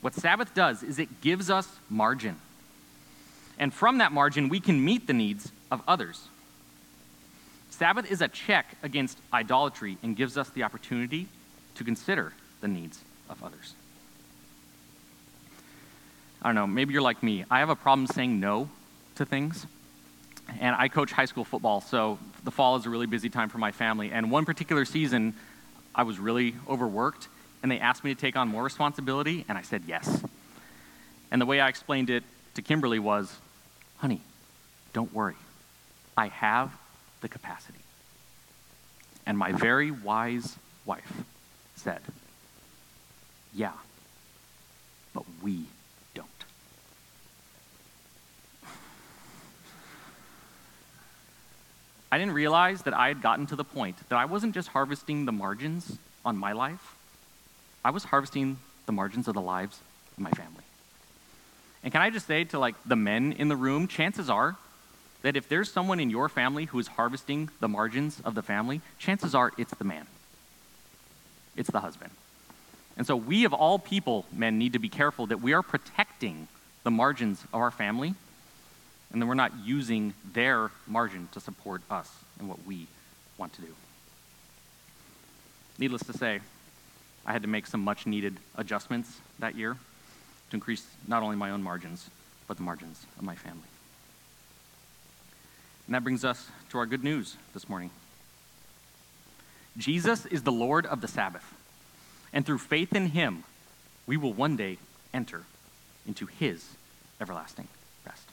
What 0.00 0.14
Sabbath 0.14 0.54
does 0.54 0.82
is 0.82 0.98
it 0.98 1.20
gives 1.20 1.50
us 1.50 1.68
margin. 1.88 2.36
And 3.58 3.72
from 3.74 3.98
that 3.98 4.12
margin, 4.12 4.48
we 4.48 4.60
can 4.60 4.82
meet 4.82 5.06
the 5.06 5.12
needs 5.12 5.52
of 5.70 5.82
others. 5.86 6.28
Sabbath 7.70 8.10
is 8.10 8.20
a 8.20 8.28
check 8.28 8.76
against 8.82 9.18
idolatry 9.32 9.98
and 10.02 10.16
gives 10.16 10.36
us 10.36 10.48
the 10.50 10.62
opportunity 10.62 11.28
to 11.74 11.84
consider 11.84 12.32
the 12.60 12.68
needs 12.68 13.00
of 13.28 13.42
others. 13.42 13.74
I 16.42 16.48
don't 16.48 16.54
know, 16.54 16.66
maybe 16.66 16.94
you're 16.94 17.02
like 17.02 17.22
me. 17.22 17.44
I 17.50 17.58
have 17.58 17.68
a 17.68 17.76
problem 17.76 18.06
saying 18.06 18.40
no 18.40 18.70
to 19.16 19.26
things. 19.26 19.66
And 20.58 20.74
I 20.74 20.88
coach 20.88 21.12
high 21.12 21.26
school 21.26 21.44
football, 21.44 21.80
so 21.80 22.18
the 22.44 22.50
fall 22.50 22.76
is 22.76 22.86
a 22.86 22.90
really 22.90 23.06
busy 23.06 23.28
time 23.28 23.50
for 23.50 23.58
my 23.58 23.72
family. 23.72 24.10
And 24.10 24.30
one 24.30 24.44
particular 24.44 24.84
season, 24.84 25.34
I 26.00 26.02
was 26.02 26.18
really 26.18 26.54
overworked, 26.66 27.28
and 27.62 27.70
they 27.70 27.78
asked 27.78 28.04
me 28.04 28.14
to 28.14 28.18
take 28.18 28.34
on 28.34 28.48
more 28.48 28.62
responsibility, 28.62 29.44
and 29.50 29.58
I 29.58 29.60
said 29.60 29.82
yes. 29.86 30.22
And 31.30 31.38
the 31.38 31.44
way 31.44 31.60
I 31.60 31.68
explained 31.68 32.08
it 32.08 32.24
to 32.54 32.62
Kimberly 32.62 32.98
was 32.98 33.30
honey, 33.98 34.22
don't 34.94 35.12
worry. 35.12 35.34
I 36.16 36.28
have 36.28 36.72
the 37.20 37.28
capacity. 37.28 37.80
And 39.26 39.36
my 39.36 39.52
very 39.52 39.90
wise 39.90 40.56
wife 40.86 41.12
said, 41.76 42.00
Yeah, 43.54 43.72
but 45.12 45.24
we 45.42 45.66
don't. 46.14 46.26
I 52.12 52.18
didn't 52.18 52.34
realize 52.34 52.82
that 52.82 52.94
I 52.94 53.08
had 53.08 53.22
gotten 53.22 53.46
to 53.46 53.56
the 53.56 53.64
point 53.64 53.96
that 54.08 54.16
I 54.16 54.24
wasn't 54.24 54.54
just 54.54 54.68
harvesting 54.68 55.26
the 55.26 55.32
margins 55.32 55.98
on 56.24 56.36
my 56.36 56.52
life, 56.52 56.94
I 57.84 57.90
was 57.90 58.04
harvesting 58.04 58.58
the 58.86 58.92
margins 58.92 59.28
of 59.28 59.34
the 59.34 59.40
lives 59.40 59.78
of 60.16 60.22
my 60.22 60.30
family. 60.30 60.64
And 61.82 61.92
can 61.92 62.02
I 62.02 62.10
just 62.10 62.26
say 62.26 62.44
to 62.44 62.58
like 62.58 62.74
the 62.84 62.96
men 62.96 63.32
in 63.32 63.48
the 63.48 63.56
room, 63.56 63.88
chances 63.88 64.28
are 64.28 64.56
that 65.22 65.36
if 65.36 65.48
there's 65.48 65.70
someone 65.70 66.00
in 66.00 66.10
your 66.10 66.28
family 66.28 66.66
who 66.66 66.78
is 66.78 66.88
harvesting 66.88 67.48
the 67.60 67.68
margins 67.68 68.20
of 68.24 68.34
the 68.34 68.42
family, 68.42 68.80
chances 68.98 69.34
are 69.34 69.52
it's 69.56 69.74
the 69.74 69.84
man. 69.84 70.06
It's 71.56 71.70
the 71.70 71.80
husband. 71.80 72.10
And 72.96 73.06
so 73.06 73.16
we 73.16 73.44
of 73.44 73.54
all 73.54 73.78
people, 73.78 74.26
men, 74.32 74.58
need 74.58 74.72
to 74.74 74.78
be 74.78 74.88
careful 74.88 75.26
that 75.26 75.40
we 75.40 75.52
are 75.52 75.62
protecting 75.62 76.48
the 76.82 76.90
margins 76.90 77.44
of 77.52 77.60
our 77.60 77.70
family 77.70 78.14
and 79.12 79.20
then 79.20 79.28
we're 79.28 79.34
not 79.34 79.52
using 79.64 80.14
their 80.32 80.70
margin 80.86 81.28
to 81.32 81.40
support 81.40 81.82
us 81.90 82.10
and 82.38 82.48
what 82.48 82.64
we 82.64 82.86
want 83.38 83.52
to 83.54 83.62
do. 83.62 83.74
Needless 85.78 86.02
to 86.04 86.12
say, 86.12 86.40
I 87.26 87.32
had 87.32 87.42
to 87.42 87.48
make 87.48 87.66
some 87.66 87.82
much 87.82 88.06
needed 88.06 88.36
adjustments 88.56 89.18
that 89.38 89.56
year 89.56 89.76
to 90.50 90.56
increase 90.56 90.86
not 91.06 91.22
only 91.22 91.36
my 91.36 91.50
own 91.50 91.62
margins, 91.62 92.08
but 92.46 92.56
the 92.56 92.62
margins 92.62 93.04
of 93.18 93.24
my 93.24 93.34
family. 93.34 93.68
And 95.86 95.94
that 95.94 96.04
brings 96.04 96.24
us 96.24 96.48
to 96.70 96.78
our 96.78 96.86
good 96.86 97.02
news 97.02 97.36
this 97.52 97.68
morning. 97.68 97.90
Jesus 99.76 100.26
is 100.26 100.42
the 100.42 100.52
Lord 100.52 100.86
of 100.86 101.00
the 101.00 101.08
Sabbath, 101.08 101.54
and 102.32 102.44
through 102.44 102.58
faith 102.58 102.94
in 102.94 103.06
him, 103.06 103.44
we 104.06 104.16
will 104.16 104.32
one 104.32 104.56
day 104.56 104.78
enter 105.14 105.44
into 106.06 106.26
his 106.26 106.64
everlasting 107.20 107.68
rest. 108.06 108.28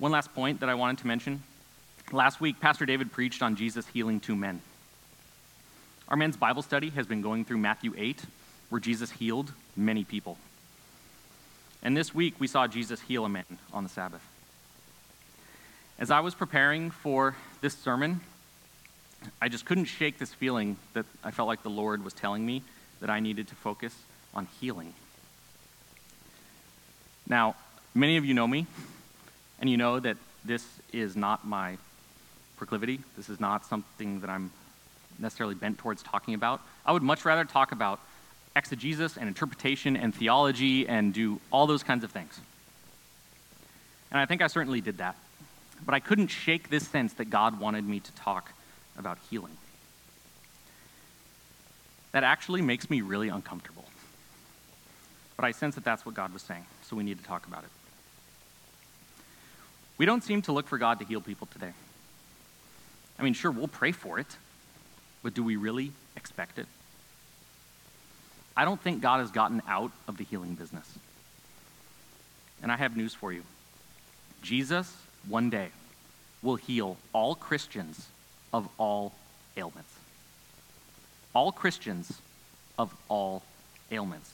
One 0.00 0.12
last 0.12 0.32
point 0.34 0.60
that 0.60 0.70
I 0.70 0.76
wanted 0.76 0.96
to 1.02 1.06
mention. 1.06 1.42
Last 2.10 2.40
week, 2.40 2.58
Pastor 2.58 2.86
David 2.86 3.12
preached 3.12 3.42
on 3.42 3.54
Jesus 3.54 3.86
healing 3.86 4.18
two 4.18 4.34
men. 4.34 4.62
Our 6.08 6.16
men's 6.16 6.38
Bible 6.38 6.62
study 6.62 6.88
has 6.88 7.06
been 7.06 7.20
going 7.20 7.44
through 7.44 7.58
Matthew 7.58 7.92
8, 7.94 8.22
where 8.70 8.80
Jesus 8.80 9.10
healed 9.10 9.52
many 9.76 10.04
people. 10.04 10.38
And 11.82 11.94
this 11.94 12.14
week, 12.14 12.36
we 12.38 12.46
saw 12.46 12.66
Jesus 12.66 13.02
heal 13.02 13.26
a 13.26 13.28
man 13.28 13.44
on 13.74 13.82
the 13.82 13.90
Sabbath. 13.90 14.22
As 15.98 16.10
I 16.10 16.20
was 16.20 16.34
preparing 16.34 16.90
for 16.90 17.36
this 17.60 17.76
sermon, 17.76 18.22
I 19.42 19.50
just 19.50 19.66
couldn't 19.66 19.84
shake 19.84 20.18
this 20.18 20.32
feeling 20.32 20.78
that 20.94 21.04
I 21.22 21.30
felt 21.30 21.46
like 21.46 21.62
the 21.62 21.68
Lord 21.68 22.02
was 22.02 22.14
telling 22.14 22.46
me 22.46 22.62
that 23.02 23.10
I 23.10 23.20
needed 23.20 23.48
to 23.48 23.54
focus 23.54 23.94
on 24.32 24.48
healing. 24.62 24.94
Now, 27.28 27.54
many 27.94 28.16
of 28.16 28.24
you 28.24 28.32
know 28.32 28.46
me, 28.48 28.66
and 29.60 29.68
you 29.68 29.76
know 29.76 30.00
that 30.00 30.16
this 30.44 30.66
is 30.92 31.16
not 31.16 31.46
my 31.46 31.76
proclivity. 32.56 33.00
This 33.16 33.28
is 33.28 33.40
not 33.40 33.66
something 33.66 34.20
that 34.20 34.30
I'm 34.30 34.50
necessarily 35.18 35.54
bent 35.54 35.78
towards 35.78 36.02
talking 36.02 36.34
about. 36.34 36.60
I 36.84 36.92
would 36.92 37.02
much 37.02 37.24
rather 37.24 37.44
talk 37.44 37.72
about 37.72 38.00
exegesis 38.56 39.16
and 39.16 39.28
interpretation 39.28 39.96
and 39.96 40.14
theology 40.14 40.88
and 40.88 41.12
do 41.12 41.40
all 41.52 41.66
those 41.66 41.82
kinds 41.82 42.04
of 42.04 42.10
things. 42.10 42.40
And 44.10 44.18
I 44.18 44.26
think 44.26 44.42
I 44.42 44.48
certainly 44.48 44.80
did 44.80 44.98
that. 44.98 45.16
But 45.84 45.94
I 45.94 46.00
couldn't 46.00 46.28
shake 46.28 46.68
this 46.68 46.86
sense 46.86 47.12
that 47.14 47.30
God 47.30 47.60
wanted 47.60 47.86
me 47.86 48.00
to 48.00 48.12
talk 48.12 48.52
about 48.98 49.18
healing. 49.30 49.56
That 52.12 52.24
actually 52.24 52.60
makes 52.60 52.90
me 52.90 53.02
really 53.02 53.28
uncomfortable. 53.28 53.84
But 55.36 55.44
I 55.44 55.52
sense 55.52 55.76
that 55.76 55.84
that's 55.84 56.04
what 56.04 56.14
God 56.14 56.32
was 56.32 56.42
saying, 56.42 56.66
so 56.82 56.96
we 56.96 57.04
need 57.04 57.18
to 57.18 57.24
talk 57.24 57.46
about 57.46 57.64
it. 57.64 57.70
We 60.00 60.06
don't 60.06 60.24
seem 60.24 60.40
to 60.42 60.52
look 60.52 60.66
for 60.66 60.78
God 60.78 61.00
to 61.00 61.04
heal 61.04 61.20
people 61.20 61.46
today. 61.52 61.72
I 63.18 63.22
mean, 63.22 63.34
sure, 63.34 63.50
we'll 63.50 63.68
pray 63.68 63.92
for 63.92 64.18
it, 64.18 64.34
but 65.22 65.34
do 65.34 65.44
we 65.44 65.56
really 65.56 65.92
expect 66.16 66.58
it? 66.58 66.64
I 68.56 68.64
don't 68.64 68.80
think 68.80 69.02
God 69.02 69.20
has 69.20 69.30
gotten 69.30 69.60
out 69.68 69.92
of 70.08 70.16
the 70.16 70.24
healing 70.24 70.54
business. 70.54 70.90
And 72.62 72.72
I 72.72 72.78
have 72.78 72.96
news 72.96 73.12
for 73.12 73.30
you 73.30 73.42
Jesus, 74.40 74.90
one 75.28 75.50
day, 75.50 75.68
will 76.40 76.56
heal 76.56 76.96
all 77.12 77.34
Christians 77.34 78.08
of 78.54 78.70
all 78.78 79.12
ailments. 79.58 79.92
All 81.34 81.52
Christians 81.52 82.22
of 82.78 82.96
all 83.10 83.42
ailments. 83.92 84.32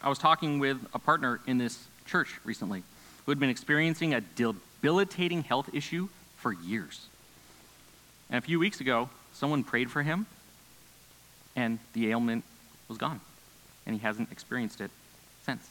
I 0.00 0.08
was 0.08 0.18
talking 0.18 0.58
with 0.58 0.78
a 0.94 0.98
partner 0.98 1.38
in 1.46 1.58
this 1.58 1.84
church 2.06 2.40
recently 2.46 2.82
who 3.26 3.32
had 3.32 3.40
been 3.40 3.50
experiencing 3.50 4.14
a 4.14 4.20
debilitating 4.20 5.42
health 5.42 5.68
issue 5.74 6.08
for 6.36 6.52
years. 6.52 7.06
And 8.30 8.38
a 8.38 8.40
few 8.40 8.60
weeks 8.60 8.80
ago, 8.80 9.10
someone 9.32 9.64
prayed 9.64 9.90
for 9.90 10.02
him, 10.02 10.26
and 11.56 11.80
the 11.92 12.10
ailment 12.10 12.44
was 12.88 12.98
gone. 12.98 13.20
And 13.84 13.96
he 13.96 14.02
hasn't 14.02 14.30
experienced 14.30 14.80
it 14.80 14.90
since. 15.44 15.68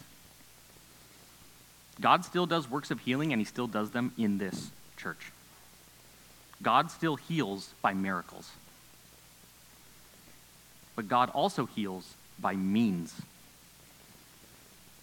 God 2.02 2.26
still 2.26 2.46
does 2.46 2.70
works 2.70 2.92
of 2.92 3.00
healing, 3.00 3.32
and 3.32 3.40
he 3.40 3.46
still 3.46 3.68
does 3.68 3.92
them 3.92 4.12
in 4.18 4.38
this 4.38 4.70
church. 4.98 5.32
God 6.62 6.92
still 6.92 7.16
heals 7.16 7.74
by 7.82 7.94
miracles. 7.94 8.52
But 10.96 11.08
God 11.08 11.30
also 11.30 11.66
heals 11.66 12.14
by 12.38 12.56
means. 12.56 13.14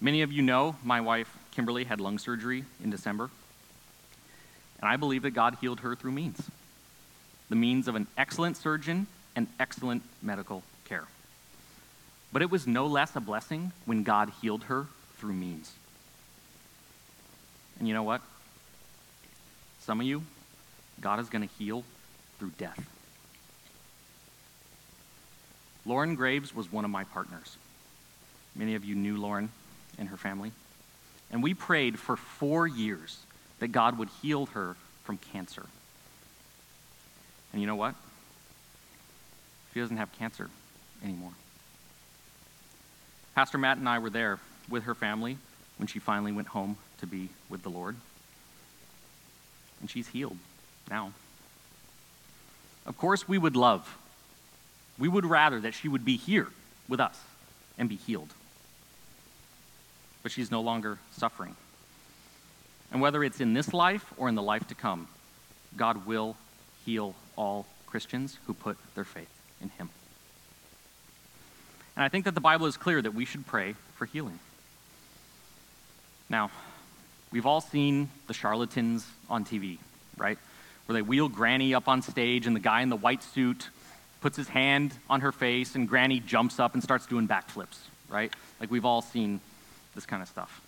Many 0.00 0.22
of 0.22 0.32
you 0.32 0.42
know 0.42 0.76
my 0.82 1.00
wife, 1.00 1.34
Kimberly, 1.52 1.84
had 1.84 2.00
lung 2.00 2.18
surgery 2.18 2.64
in 2.82 2.90
December. 2.90 3.30
And 4.80 4.88
I 4.88 4.96
believe 4.96 5.22
that 5.22 5.30
God 5.30 5.58
healed 5.60 5.80
her 5.80 5.94
through 5.94 6.12
means 6.12 6.50
the 7.48 7.56
means 7.56 7.86
of 7.86 7.94
an 7.94 8.06
excellent 8.16 8.56
surgeon 8.56 9.06
and 9.36 9.46
excellent 9.60 10.02
medical 10.22 10.62
care. 10.86 11.04
But 12.32 12.40
it 12.40 12.50
was 12.50 12.66
no 12.66 12.86
less 12.86 13.14
a 13.14 13.20
blessing 13.20 13.72
when 13.84 14.04
God 14.04 14.32
healed 14.40 14.64
her 14.64 14.86
through 15.18 15.34
means. 15.34 15.70
And 17.78 17.86
you 17.86 17.92
know 17.92 18.04
what? 18.04 18.22
Some 19.80 20.00
of 20.00 20.06
you, 20.06 20.22
God 21.02 21.20
is 21.20 21.28
going 21.28 21.46
to 21.46 21.54
heal 21.58 21.84
through 22.38 22.52
death. 22.56 22.88
Lauren 25.84 26.14
Graves 26.14 26.54
was 26.54 26.72
one 26.72 26.86
of 26.86 26.90
my 26.90 27.04
partners. 27.04 27.58
Many 28.54 28.76
of 28.76 28.84
you 28.84 28.94
knew 28.94 29.18
Lauren 29.18 29.50
and 29.98 30.08
her 30.08 30.16
family. 30.16 30.52
And 31.32 31.42
we 31.42 31.54
prayed 31.54 31.98
for 31.98 32.16
four 32.16 32.66
years 32.66 33.18
that 33.58 33.68
God 33.68 33.98
would 33.98 34.10
heal 34.20 34.46
her 34.46 34.76
from 35.04 35.16
cancer. 35.16 35.64
And 37.52 37.60
you 37.60 37.66
know 37.66 37.74
what? 37.74 37.94
She 39.72 39.80
doesn't 39.80 39.96
have 39.96 40.12
cancer 40.18 40.50
anymore. 41.02 41.32
Pastor 43.34 43.56
Matt 43.56 43.78
and 43.78 43.88
I 43.88 43.98
were 43.98 44.10
there 44.10 44.38
with 44.68 44.84
her 44.84 44.94
family 44.94 45.38
when 45.78 45.86
she 45.86 45.98
finally 45.98 46.32
went 46.32 46.48
home 46.48 46.76
to 47.00 47.06
be 47.06 47.30
with 47.48 47.62
the 47.62 47.70
Lord. 47.70 47.96
And 49.80 49.90
she's 49.90 50.08
healed 50.08 50.36
now. 50.90 51.12
Of 52.84 52.98
course, 52.98 53.26
we 53.26 53.38
would 53.38 53.56
love, 53.56 53.96
we 54.98 55.08
would 55.08 55.24
rather 55.24 55.60
that 55.60 55.72
she 55.74 55.88
would 55.88 56.04
be 56.04 56.16
here 56.16 56.48
with 56.88 57.00
us 57.00 57.18
and 57.78 57.88
be 57.88 57.96
healed. 57.96 58.32
But 60.22 60.32
she's 60.32 60.50
no 60.50 60.60
longer 60.60 60.98
suffering. 61.12 61.56
And 62.92 63.00
whether 63.00 63.24
it's 63.24 63.40
in 63.40 63.54
this 63.54 63.72
life 63.72 64.04
or 64.16 64.28
in 64.28 64.34
the 64.34 64.42
life 64.42 64.66
to 64.68 64.74
come, 64.74 65.08
God 65.76 66.06
will 66.06 66.36
heal 66.84 67.14
all 67.36 67.66
Christians 67.86 68.38
who 68.46 68.54
put 68.54 68.76
their 68.94 69.04
faith 69.04 69.30
in 69.60 69.70
Him. 69.70 69.88
And 71.96 72.04
I 72.04 72.08
think 72.08 72.24
that 72.24 72.34
the 72.34 72.40
Bible 72.40 72.66
is 72.66 72.76
clear 72.76 73.00
that 73.00 73.14
we 73.14 73.24
should 73.24 73.46
pray 73.46 73.74
for 73.94 74.06
healing. 74.06 74.38
Now, 76.28 76.50
we've 77.30 77.46
all 77.46 77.60
seen 77.60 78.08
the 78.26 78.34
charlatans 78.34 79.06
on 79.28 79.44
TV, 79.44 79.78
right? 80.16 80.38
Where 80.86 80.94
they 80.94 81.02
wheel 81.02 81.28
Granny 81.28 81.74
up 81.74 81.88
on 81.88 82.02
stage 82.02 82.46
and 82.46 82.56
the 82.56 82.60
guy 82.60 82.80
in 82.80 82.88
the 82.88 82.96
white 82.96 83.22
suit 83.22 83.68
puts 84.20 84.36
his 84.36 84.48
hand 84.48 84.94
on 85.10 85.20
her 85.20 85.32
face 85.32 85.74
and 85.74 85.88
Granny 85.88 86.20
jumps 86.20 86.58
up 86.58 86.74
and 86.74 86.82
starts 86.82 87.06
doing 87.06 87.28
backflips, 87.28 87.78
right? 88.08 88.32
Like 88.60 88.70
we've 88.70 88.84
all 88.84 89.02
seen 89.02 89.40
this 89.94 90.06
kind 90.06 90.22
of 90.22 90.28
stuff. 90.28 90.60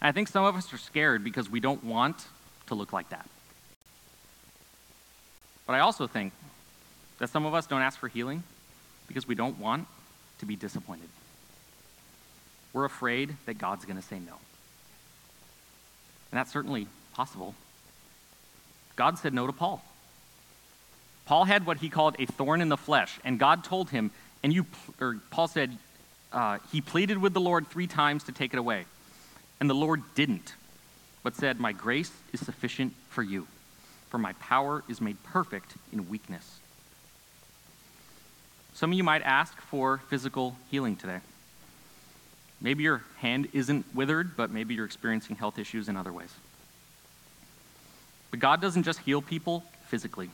And 0.00 0.08
I 0.08 0.12
think 0.12 0.28
some 0.28 0.44
of 0.44 0.56
us 0.56 0.72
are 0.72 0.78
scared 0.78 1.24
because 1.24 1.50
we 1.50 1.60
don't 1.60 1.84
want 1.84 2.26
to 2.66 2.74
look 2.74 2.92
like 2.92 3.10
that. 3.10 3.28
But 5.66 5.74
I 5.74 5.80
also 5.80 6.06
think 6.06 6.32
that 7.18 7.28
some 7.30 7.44
of 7.44 7.54
us 7.54 7.66
don't 7.66 7.82
ask 7.82 7.98
for 7.98 8.08
healing 8.08 8.42
because 9.06 9.26
we 9.26 9.34
don't 9.34 9.58
want 9.58 9.86
to 10.38 10.46
be 10.46 10.56
disappointed. 10.56 11.08
We're 12.72 12.84
afraid 12.84 13.36
that 13.46 13.58
God's 13.58 13.84
going 13.84 13.96
to 13.96 14.02
say 14.02 14.18
no. 14.18 14.34
And 16.30 16.38
that's 16.38 16.52
certainly 16.52 16.86
possible. 17.14 17.54
God 18.96 19.18
said 19.18 19.32
no 19.34 19.46
to 19.46 19.52
Paul. 19.52 19.82
Paul 21.26 21.44
had 21.44 21.66
what 21.66 21.78
he 21.78 21.90
called 21.90 22.16
a 22.18 22.26
thorn 22.26 22.60
in 22.60 22.68
the 22.68 22.76
flesh, 22.76 23.18
and 23.24 23.38
God 23.38 23.64
told 23.64 23.90
him, 23.90 24.10
and 24.42 24.52
you, 24.52 24.66
or 25.00 25.18
Paul 25.30 25.48
said, 25.48 25.76
uh, 26.32 26.58
he 26.70 26.80
pleaded 26.80 27.18
with 27.18 27.34
the 27.34 27.40
Lord 27.40 27.68
three 27.68 27.86
times 27.86 28.24
to 28.24 28.32
take 28.32 28.52
it 28.52 28.58
away. 28.58 28.84
And 29.60 29.68
the 29.68 29.74
Lord 29.74 30.02
didn't, 30.14 30.54
but 31.22 31.34
said, 31.34 31.58
My 31.58 31.72
grace 31.72 32.12
is 32.32 32.44
sufficient 32.44 32.94
for 33.08 33.22
you, 33.22 33.46
for 34.10 34.18
my 34.18 34.34
power 34.34 34.84
is 34.88 35.00
made 35.00 35.22
perfect 35.22 35.74
in 35.92 36.08
weakness. 36.08 36.60
Some 38.74 38.92
of 38.92 38.96
you 38.96 39.02
might 39.02 39.22
ask 39.22 39.60
for 39.60 39.98
physical 40.08 40.56
healing 40.70 40.94
today. 40.94 41.18
Maybe 42.60 42.84
your 42.84 43.02
hand 43.18 43.48
isn't 43.52 43.86
withered, 43.94 44.36
but 44.36 44.50
maybe 44.50 44.74
you're 44.74 44.84
experiencing 44.84 45.36
health 45.36 45.58
issues 45.58 45.88
in 45.88 45.96
other 45.96 46.12
ways. 46.12 46.32
But 48.30 48.40
God 48.40 48.60
doesn't 48.60 48.82
just 48.82 49.00
heal 49.00 49.22
people 49.22 49.64
physically. 49.86 50.30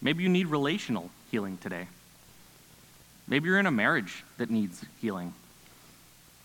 Maybe 0.00 0.22
you 0.22 0.28
need 0.28 0.46
relational 0.46 1.10
healing 1.30 1.58
today. 1.58 1.88
Maybe 3.28 3.48
you're 3.48 3.58
in 3.58 3.66
a 3.66 3.72
marriage 3.72 4.24
that 4.38 4.50
needs 4.50 4.84
healing. 5.00 5.34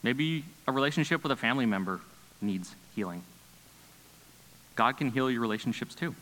Maybe 0.04 0.46
a 0.68 0.72
relationship 0.72 1.24
with 1.24 1.32
a 1.32 1.36
family 1.36 1.66
member 1.66 2.02
needs 2.42 2.76
healing. 2.96 3.24
God 4.76 4.98
can 4.98 5.12
heal 5.12 5.30
your 5.30 5.42
relationships 5.42 5.94
too. 5.94 6.16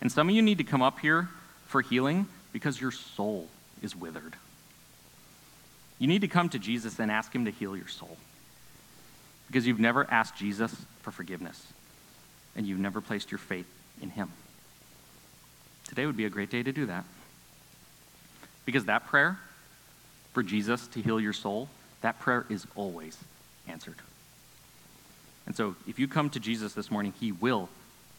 And 0.00 0.10
some 0.10 0.28
of 0.28 0.34
you 0.34 0.42
need 0.42 0.58
to 0.58 0.64
come 0.64 0.82
up 0.82 0.98
here 0.98 1.28
for 1.66 1.82
healing 1.82 2.26
because 2.52 2.80
your 2.80 2.90
soul 2.90 3.48
is 3.82 3.94
withered. 3.94 4.34
You 5.98 6.08
need 6.08 6.22
to 6.22 6.28
come 6.28 6.48
to 6.50 6.58
Jesus 6.58 6.98
and 6.98 7.10
ask 7.10 7.34
Him 7.34 7.44
to 7.44 7.50
heal 7.50 7.76
your 7.76 7.88
soul 7.88 8.16
because 9.46 9.66
you've 9.66 9.80
never 9.80 10.10
asked 10.10 10.36
Jesus 10.36 10.74
for 11.02 11.10
forgiveness 11.10 11.66
and 12.56 12.66
you've 12.66 12.78
never 12.78 13.00
placed 13.00 13.30
your 13.30 13.38
faith 13.38 13.66
in 14.00 14.10
Him. 14.10 14.30
Today 15.88 16.06
would 16.06 16.16
be 16.16 16.24
a 16.24 16.30
great 16.30 16.50
day 16.50 16.62
to 16.62 16.72
do 16.72 16.86
that. 16.86 17.04
Because 18.64 18.86
that 18.86 19.06
prayer 19.06 19.38
for 20.32 20.42
Jesus 20.42 20.86
to 20.88 21.00
heal 21.00 21.20
your 21.20 21.32
soul, 21.32 21.68
that 22.00 22.18
prayer 22.20 22.44
is 22.48 22.66
always 22.74 23.16
answered. 23.68 23.96
And 25.46 25.54
so 25.54 25.76
if 25.86 25.98
you 25.98 26.08
come 26.08 26.30
to 26.30 26.40
Jesus 26.40 26.72
this 26.72 26.90
morning, 26.90 27.12
he 27.20 27.32
will 27.32 27.68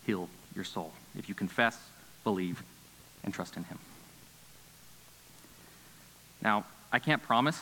heal 0.05 0.29
your 0.55 0.63
soul 0.63 0.91
if 1.17 1.27
you 1.27 1.35
confess, 1.35 1.77
believe, 2.23 2.63
and 3.23 3.33
trust 3.33 3.57
in 3.57 3.63
him. 3.63 3.79
Now, 6.41 6.65
I 6.91 6.99
can't 6.99 7.23
promise 7.23 7.59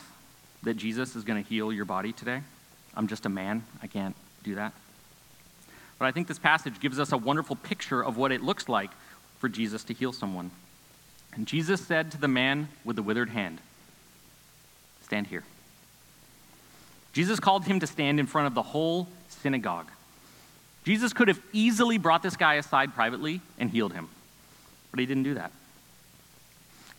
that 0.62 0.74
Jesus 0.74 1.16
is 1.16 1.24
going 1.24 1.42
to 1.42 1.48
heal 1.48 1.72
your 1.72 1.84
body 1.84 2.12
today. 2.12 2.42
I'm 2.94 3.08
just 3.08 3.26
a 3.26 3.28
man. 3.28 3.64
I 3.82 3.86
can't 3.86 4.14
do 4.42 4.54
that. 4.56 4.72
But 5.98 6.06
I 6.06 6.12
think 6.12 6.28
this 6.28 6.38
passage 6.38 6.80
gives 6.80 6.98
us 6.98 7.12
a 7.12 7.16
wonderful 7.16 7.56
picture 7.56 8.04
of 8.04 8.16
what 8.16 8.32
it 8.32 8.42
looks 8.42 8.68
like 8.68 8.90
for 9.38 9.48
Jesus 9.48 9.84
to 9.84 9.94
heal 9.94 10.12
someone. 10.12 10.50
And 11.36 11.46
Jesus 11.46 11.80
said 11.80 12.12
to 12.12 12.18
the 12.18 12.28
man 12.28 12.68
with 12.84 12.96
the 12.96 13.02
withered 13.02 13.30
hand, 13.30 13.60
Stand 15.02 15.26
here. 15.26 15.44
Jesus 17.12 17.38
called 17.38 17.64
him 17.64 17.80
to 17.80 17.86
stand 17.86 18.18
in 18.18 18.26
front 18.26 18.46
of 18.46 18.54
the 18.54 18.62
whole 18.62 19.08
synagogue. 19.28 19.88
Jesus 20.84 21.12
could 21.12 21.28
have 21.28 21.40
easily 21.52 21.98
brought 21.98 22.22
this 22.22 22.36
guy 22.36 22.54
aside 22.54 22.94
privately 22.94 23.40
and 23.58 23.70
healed 23.70 23.92
him, 23.92 24.08
but 24.90 25.00
he 25.00 25.06
didn't 25.06 25.22
do 25.22 25.34
that. 25.34 25.52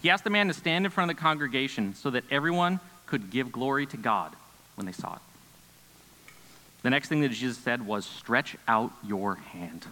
He 0.02 0.10
asked 0.10 0.24
the 0.24 0.30
man 0.30 0.48
to 0.48 0.54
stand 0.54 0.86
in 0.86 0.92
front 0.92 1.10
of 1.10 1.18
the 1.18 1.22
congregation 1.22 1.96
so 1.96 2.10
that 2.12 2.24
everyone 2.30 2.80
could 3.06 3.30
give 3.30 3.52
glory 3.52 3.86
to 3.88 3.98
God 3.98 4.34
when 4.76 4.86
they 4.86 4.92
saw 4.92 5.16
it. 5.16 5.22
The 6.84 6.90
next 6.90 7.10
thing 7.10 7.22
that 7.22 7.30
Jesus 7.30 7.58
said 7.58 7.86
was, 7.86 8.06
Stretch 8.06 8.56
out 8.68 8.92
your 9.04 9.36
hand. 9.36 9.86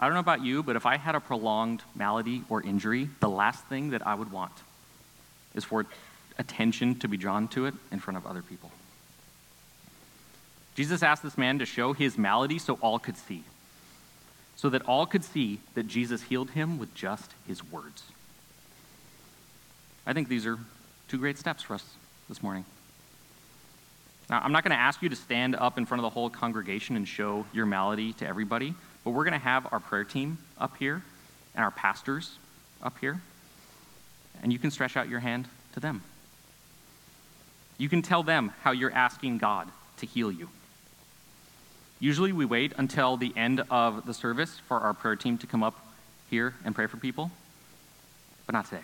I 0.00 0.06
don't 0.06 0.14
know 0.14 0.20
about 0.20 0.44
you, 0.44 0.62
but 0.62 0.76
if 0.76 0.84
I 0.84 0.96
had 0.96 1.14
a 1.14 1.20
prolonged 1.20 1.82
malady 1.94 2.42
or 2.48 2.62
injury, 2.62 3.08
the 3.20 3.30
last 3.30 3.64
thing 3.64 3.90
that 3.90 4.06
I 4.06 4.14
would 4.14 4.30
want 4.30 4.52
is 5.54 5.64
for 5.64 5.86
attention 6.38 6.98
to 6.98 7.08
be 7.08 7.16
drawn 7.16 7.48
to 7.48 7.66
it 7.66 7.74
in 7.90 7.98
front 7.98 8.18
of 8.18 8.26
other 8.26 8.42
people. 8.42 8.70
Jesus 10.74 11.02
asked 11.02 11.22
this 11.22 11.38
man 11.38 11.58
to 11.60 11.64
show 11.64 11.94
his 11.94 12.18
malady 12.18 12.58
so 12.58 12.74
all 12.82 12.98
could 12.98 13.16
see, 13.16 13.42
so 14.54 14.68
that 14.68 14.82
all 14.82 15.06
could 15.06 15.24
see 15.24 15.60
that 15.74 15.86
Jesus 15.86 16.22
healed 16.22 16.50
him 16.50 16.78
with 16.78 16.94
just 16.94 17.32
his 17.46 17.64
words. 17.64 18.02
I 20.06 20.12
think 20.12 20.28
these 20.28 20.44
are 20.46 20.58
two 21.08 21.16
great 21.16 21.38
steps 21.38 21.62
for 21.62 21.74
us 21.74 21.84
this 22.28 22.42
morning. 22.42 22.66
Now, 24.28 24.42
I'm 24.44 24.52
not 24.52 24.62
going 24.62 24.76
to 24.76 24.82
ask 24.82 25.00
you 25.02 25.08
to 25.08 25.16
stand 25.16 25.56
up 25.56 25.78
in 25.78 25.86
front 25.86 26.00
of 26.00 26.02
the 26.02 26.10
whole 26.10 26.28
congregation 26.28 26.96
and 26.96 27.08
show 27.08 27.46
your 27.54 27.64
malady 27.64 28.12
to 28.14 28.26
everybody. 28.26 28.74
But 29.06 29.12
we're 29.12 29.22
going 29.22 29.34
to 29.34 29.38
have 29.38 29.72
our 29.72 29.78
prayer 29.78 30.02
team 30.02 30.36
up 30.58 30.78
here 30.78 31.00
and 31.54 31.64
our 31.64 31.70
pastors 31.70 32.38
up 32.82 32.98
here. 32.98 33.20
And 34.42 34.52
you 34.52 34.58
can 34.58 34.72
stretch 34.72 34.96
out 34.96 35.08
your 35.08 35.20
hand 35.20 35.46
to 35.74 35.80
them. 35.80 36.02
You 37.78 37.88
can 37.88 38.02
tell 38.02 38.24
them 38.24 38.50
how 38.62 38.72
you're 38.72 38.92
asking 38.92 39.38
God 39.38 39.68
to 39.98 40.06
heal 40.06 40.32
you. 40.32 40.48
Usually 42.00 42.32
we 42.32 42.44
wait 42.44 42.72
until 42.78 43.16
the 43.16 43.32
end 43.36 43.62
of 43.70 44.06
the 44.06 44.12
service 44.12 44.58
for 44.66 44.80
our 44.80 44.92
prayer 44.92 45.14
team 45.14 45.38
to 45.38 45.46
come 45.46 45.62
up 45.62 45.86
here 46.28 46.56
and 46.64 46.74
pray 46.74 46.88
for 46.88 46.96
people, 46.96 47.30
but 48.44 48.54
not 48.54 48.64
today. 48.64 48.82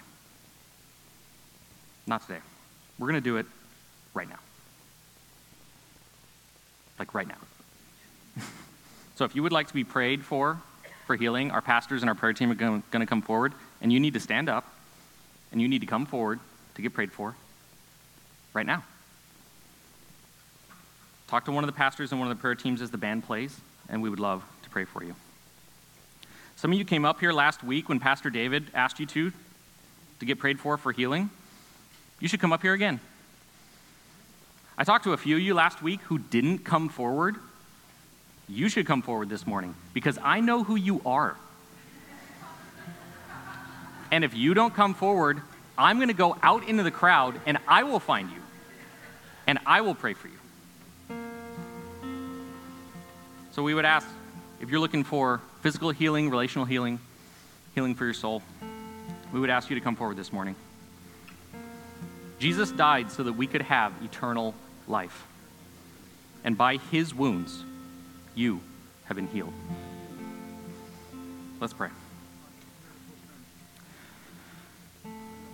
Not 2.07 2.23
today. 2.23 2.41
We're 2.97 3.09
going 3.09 3.20
to 3.20 3.29
do 3.29 3.39
it 3.39 3.47
right 4.14 4.29
now. 4.29 4.39
Like 7.01 7.12
right 7.12 7.27
now. 7.27 7.39
So 9.17 9.25
if 9.25 9.37
you 9.37 9.43
would 9.43 9.53
like 9.53 9.69
to 9.69 9.75
be 9.75 9.85
prayed 9.85 10.25
for 10.25 10.61
for 11.07 11.17
healing, 11.17 11.51
our 11.51 11.61
pastors 11.61 12.03
and 12.03 12.09
our 12.09 12.15
prayer 12.15 12.33
team 12.33 12.51
are 12.51 12.55
going 12.55 12.83
to 12.91 13.07
come 13.07 13.23
forward, 13.23 13.53
and 13.81 13.93
you 13.93 14.01
need 14.01 14.15
to 14.15 14.21
stand 14.21 14.49
up, 14.49 14.67
and 15.51 15.61
you 15.61 15.69
need 15.69 15.81
to 15.81 15.87
come 15.87 16.07
forward 16.07 16.41
to 16.77 16.83
get 16.83 16.95
prayed 16.95 17.13
for 17.13 17.35
right 18.55 18.67
now. 18.67 18.85
Talk 21.29 21.45
to 21.47 21.53
one 21.53 21.65
of 21.65 21.69
the 21.69 21.77
pastors 21.77 22.13
and 22.13 22.21
one 22.21 22.31
of 22.31 22.37
the 22.37 22.41
prayer 22.41 22.55
teams 22.55 22.81
as 22.81 22.91
the 22.91 22.99
band 22.99 23.25
plays, 23.25 23.59
and 23.89 24.03
we 24.03 24.09
would 24.09 24.21
love 24.21 24.45
to 24.63 24.71
pray 24.71 24.85
for 24.85 25.03
you. 25.03 25.15
Some 26.57 26.73
of 26.73 26.79
you 26.79 26.85
came 26.85 27.05
up 27.05 27.21
here 27.21 27.33
last 27.33 27.65
week 27.65 27.89
when 27.89 27.99
Pastor 27.99 28.31
David 28.31 28.67
asked 28.75 29.01
you 29.01 29.07
to 29.07 29.33
to 30.21 30.27
get 30.27 30.39
prayed 30.39 30.61
for 30.61 30.77
for 30.77 30.93
healing. 30.93 31.31
You 32.21 32.29
should 32.29 32.39
come 32.39 32.53
up 32.53 32.63
here 32.63 32.75
again. 32.75 33.01
I 34.79 34.85
talked 34.85 35.05
to 35.05 35.13
a 35.13 35.17
few 35.17 35.37
of 35.37 35.43
you 35.43 35.55
last 35.55 35.83
week 35.83 36.01
who 36.03 36.19
didn't 36.19 36.59
come 36.59 36.89
forward 36.89 37.37
you 38.49 38.68
should 38.68 38.86
come 38.86 39.03
forward 39.03 39.28
this 39.28 39.47
morning 39.47 39.74
because 39.95 40.18
I 40.22 40.40
know 40.40 40.64
who 40.64 40.76
you 40.76 41.01
are. 41.07 41.36
And 44.11 44.24
if 44.24 44.34
you 44.34 44.53
don't 44.53 44.74
come 44.74 44.95
forward, 44.95 45.40
I'm 45.78 45.97
going 45.97 46.09
to 46.09 46.14
go 46.14 46.36
out 46.43 46.68
into 46.68 46.82
the 46.82 46.90
crowd 46.90 47.40
and 47.47 47.59
I 47.66 47.82
will 47.84 48.01
find 48.01 48.30
you 48.30 48.43
and 49.47 49.59
I 49.64 49.80
will 49.80 49.95
pray 49.95 50.12
for 50.12 50.28
you. 50.28 50.34
So 53.53 53.62
we 53.62 53.74
would 53.74 53.84
ask 53.84 54.07
if 54.61 54.70
you're 54.70 54.80
looking 54.80 55.05
for 55.05 55.40
physical 55.61 55.90
healing, 55.90 56.30
relational 56.30 56.64
healing, 56.64 56.99
healing 57.74 57.95
for 57.95 58.05
your 58.05 58.14
soul, 58.14 58.43
we 59.32 59.40
would 59.40 59.51
ask 59.51 59.70
you 59.70 59.76
to 59.76 59.82
come 59.82 59.97
forward 59.97 60.16
this 60.16 60.32
morning. 60.32 60.57
Jesus 62.38 62.70
died 62.70 63.11
so 63.11 63.22
that 63.22 63.32
we 63.32 63.47
could 63.47 63.62
have 63.62 63.93
eternal 64.03 64.55
life. 64.88 65.26
And 66.45 66.59
by 66.59 66.76
his 66.76 67.14
wounds, 67.14 67.64
you 68.35 68.61
have 69.05 69.16
been 69.16 69.28
healed. 69.28 69.53
Let's 71.61 71.72
pray. 71.72 71.89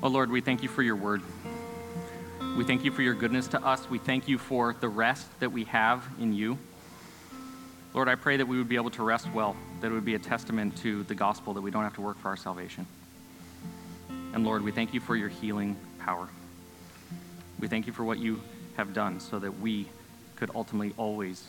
Oh 0.02 0.08
Lord, 0.08 0.30
we 0.30 0.40
thank 0.40 0.62
you 0.62 0.68
for 0.68 0.82
your 0.82 0.96
word. 0.96 1.22
We 2.56 2.64
thank 2.64 2.84
you 2.84 2.90
for 2.90 3.02
your 3.02 3.14
goodness 3.14 3.48
to 3.48 3.64
us. 3.64 3.88
We 3.90 3.98
thank 3.98 4.28
you 4.28 4.38
for 4.38 4.74
the 4.80 4.88
rest 4.88 5.26
that 5.40 5.50
we 5.50 5.64
have 5.64 6.04
in 6.20 6.32
you. 6.32 6.58
Lord, 7.94 8.08
I 8.08 8.14
pray 8.14 8.36
that 8.36 8.46
we 8.46 8.58
would 8.58 8.68
be 8.68 8.76
able 8.76 8.90
to 8.90 9.02
rest 9.02 9.28
well, 9.32 9.56
that 9.80 9.88
it 9.88 9.92
would 9.92 10.04
be 10.04 10.14
a 10.14 10.18
testament 10.18 10.76
to 10.78 11.02
the 11.04 11.14
gospel 11.14 11.54
that 11.54 11.60
we 11.60 11.70
don't 11.70 11.84
have 11.84 11.94
to 11.94 12.00
work 12.00 12.18
for 12.18 12.28
our 12.28 12.36
salvation. 12.36 12.86
And 14.34 14.44
Lord, 14.44 14.62
we 14.62 14.72
thank 14.72 14.94
you 14.94 15.00
for 15.00 15.16
your 15.16 15.28
healing 15.28 15.76
power. 15.98 16.28
We 17.58 17.66
thank 17.66 17.86
you 17.86 17.92
for 17.92 18.04
what 18.04 18.18
you 18.18 18.40
have 18.76 18.94
done 18.94 19.20
so 19.20 19.38
that 19.38 19.58
we 19.58 19.88
could 20.36 20.50
ultimately 20.54 20.94
always 20.96 21.44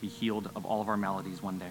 be 0.00 0.08
healed 0.08 0.50
of 0.54 0.64
all 0.64 0.80
of 0.80 0.88
our 0.88 0.96
maladies 0.96 1.42
one 1.42 1.58
day. 1.58 1.70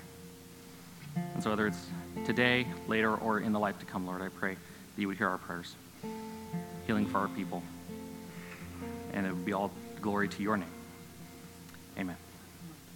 And 1.16 1.44
so, 1.44 1.52
whether 1.52 1.68
it's 1.68 1.88
today, 2.26 2.66
later, 2.88 3.16
or 3.16 3.40
in 3.40 3.54
the 3.54 3.60
life 3.60 3.80
to 3.80 3.86
come, 3.86 4.06
Lord, 4.06 4.22
I 4.22 4.30
pray 4.30 4.56
that 4.56 5.02
you 5.02 5.08
would 5.08 5.18
hear 5.18 5.30
our 5.30 5.38
prayers, 5.38 5.76
healing 6.88 7.06
for 7.06 7.20
our 7.20 7.28
people, 7.28 7.62
and 9.14 9.26
it 9.26 9.30
would 9.30 9.46
be 9.46 9.54
all 9.54 9.72
glory 10.02 10.28
to 10.30 10.44
your 10.44 10.58
name. 10.58 10.68
Amen. 11.98 12.18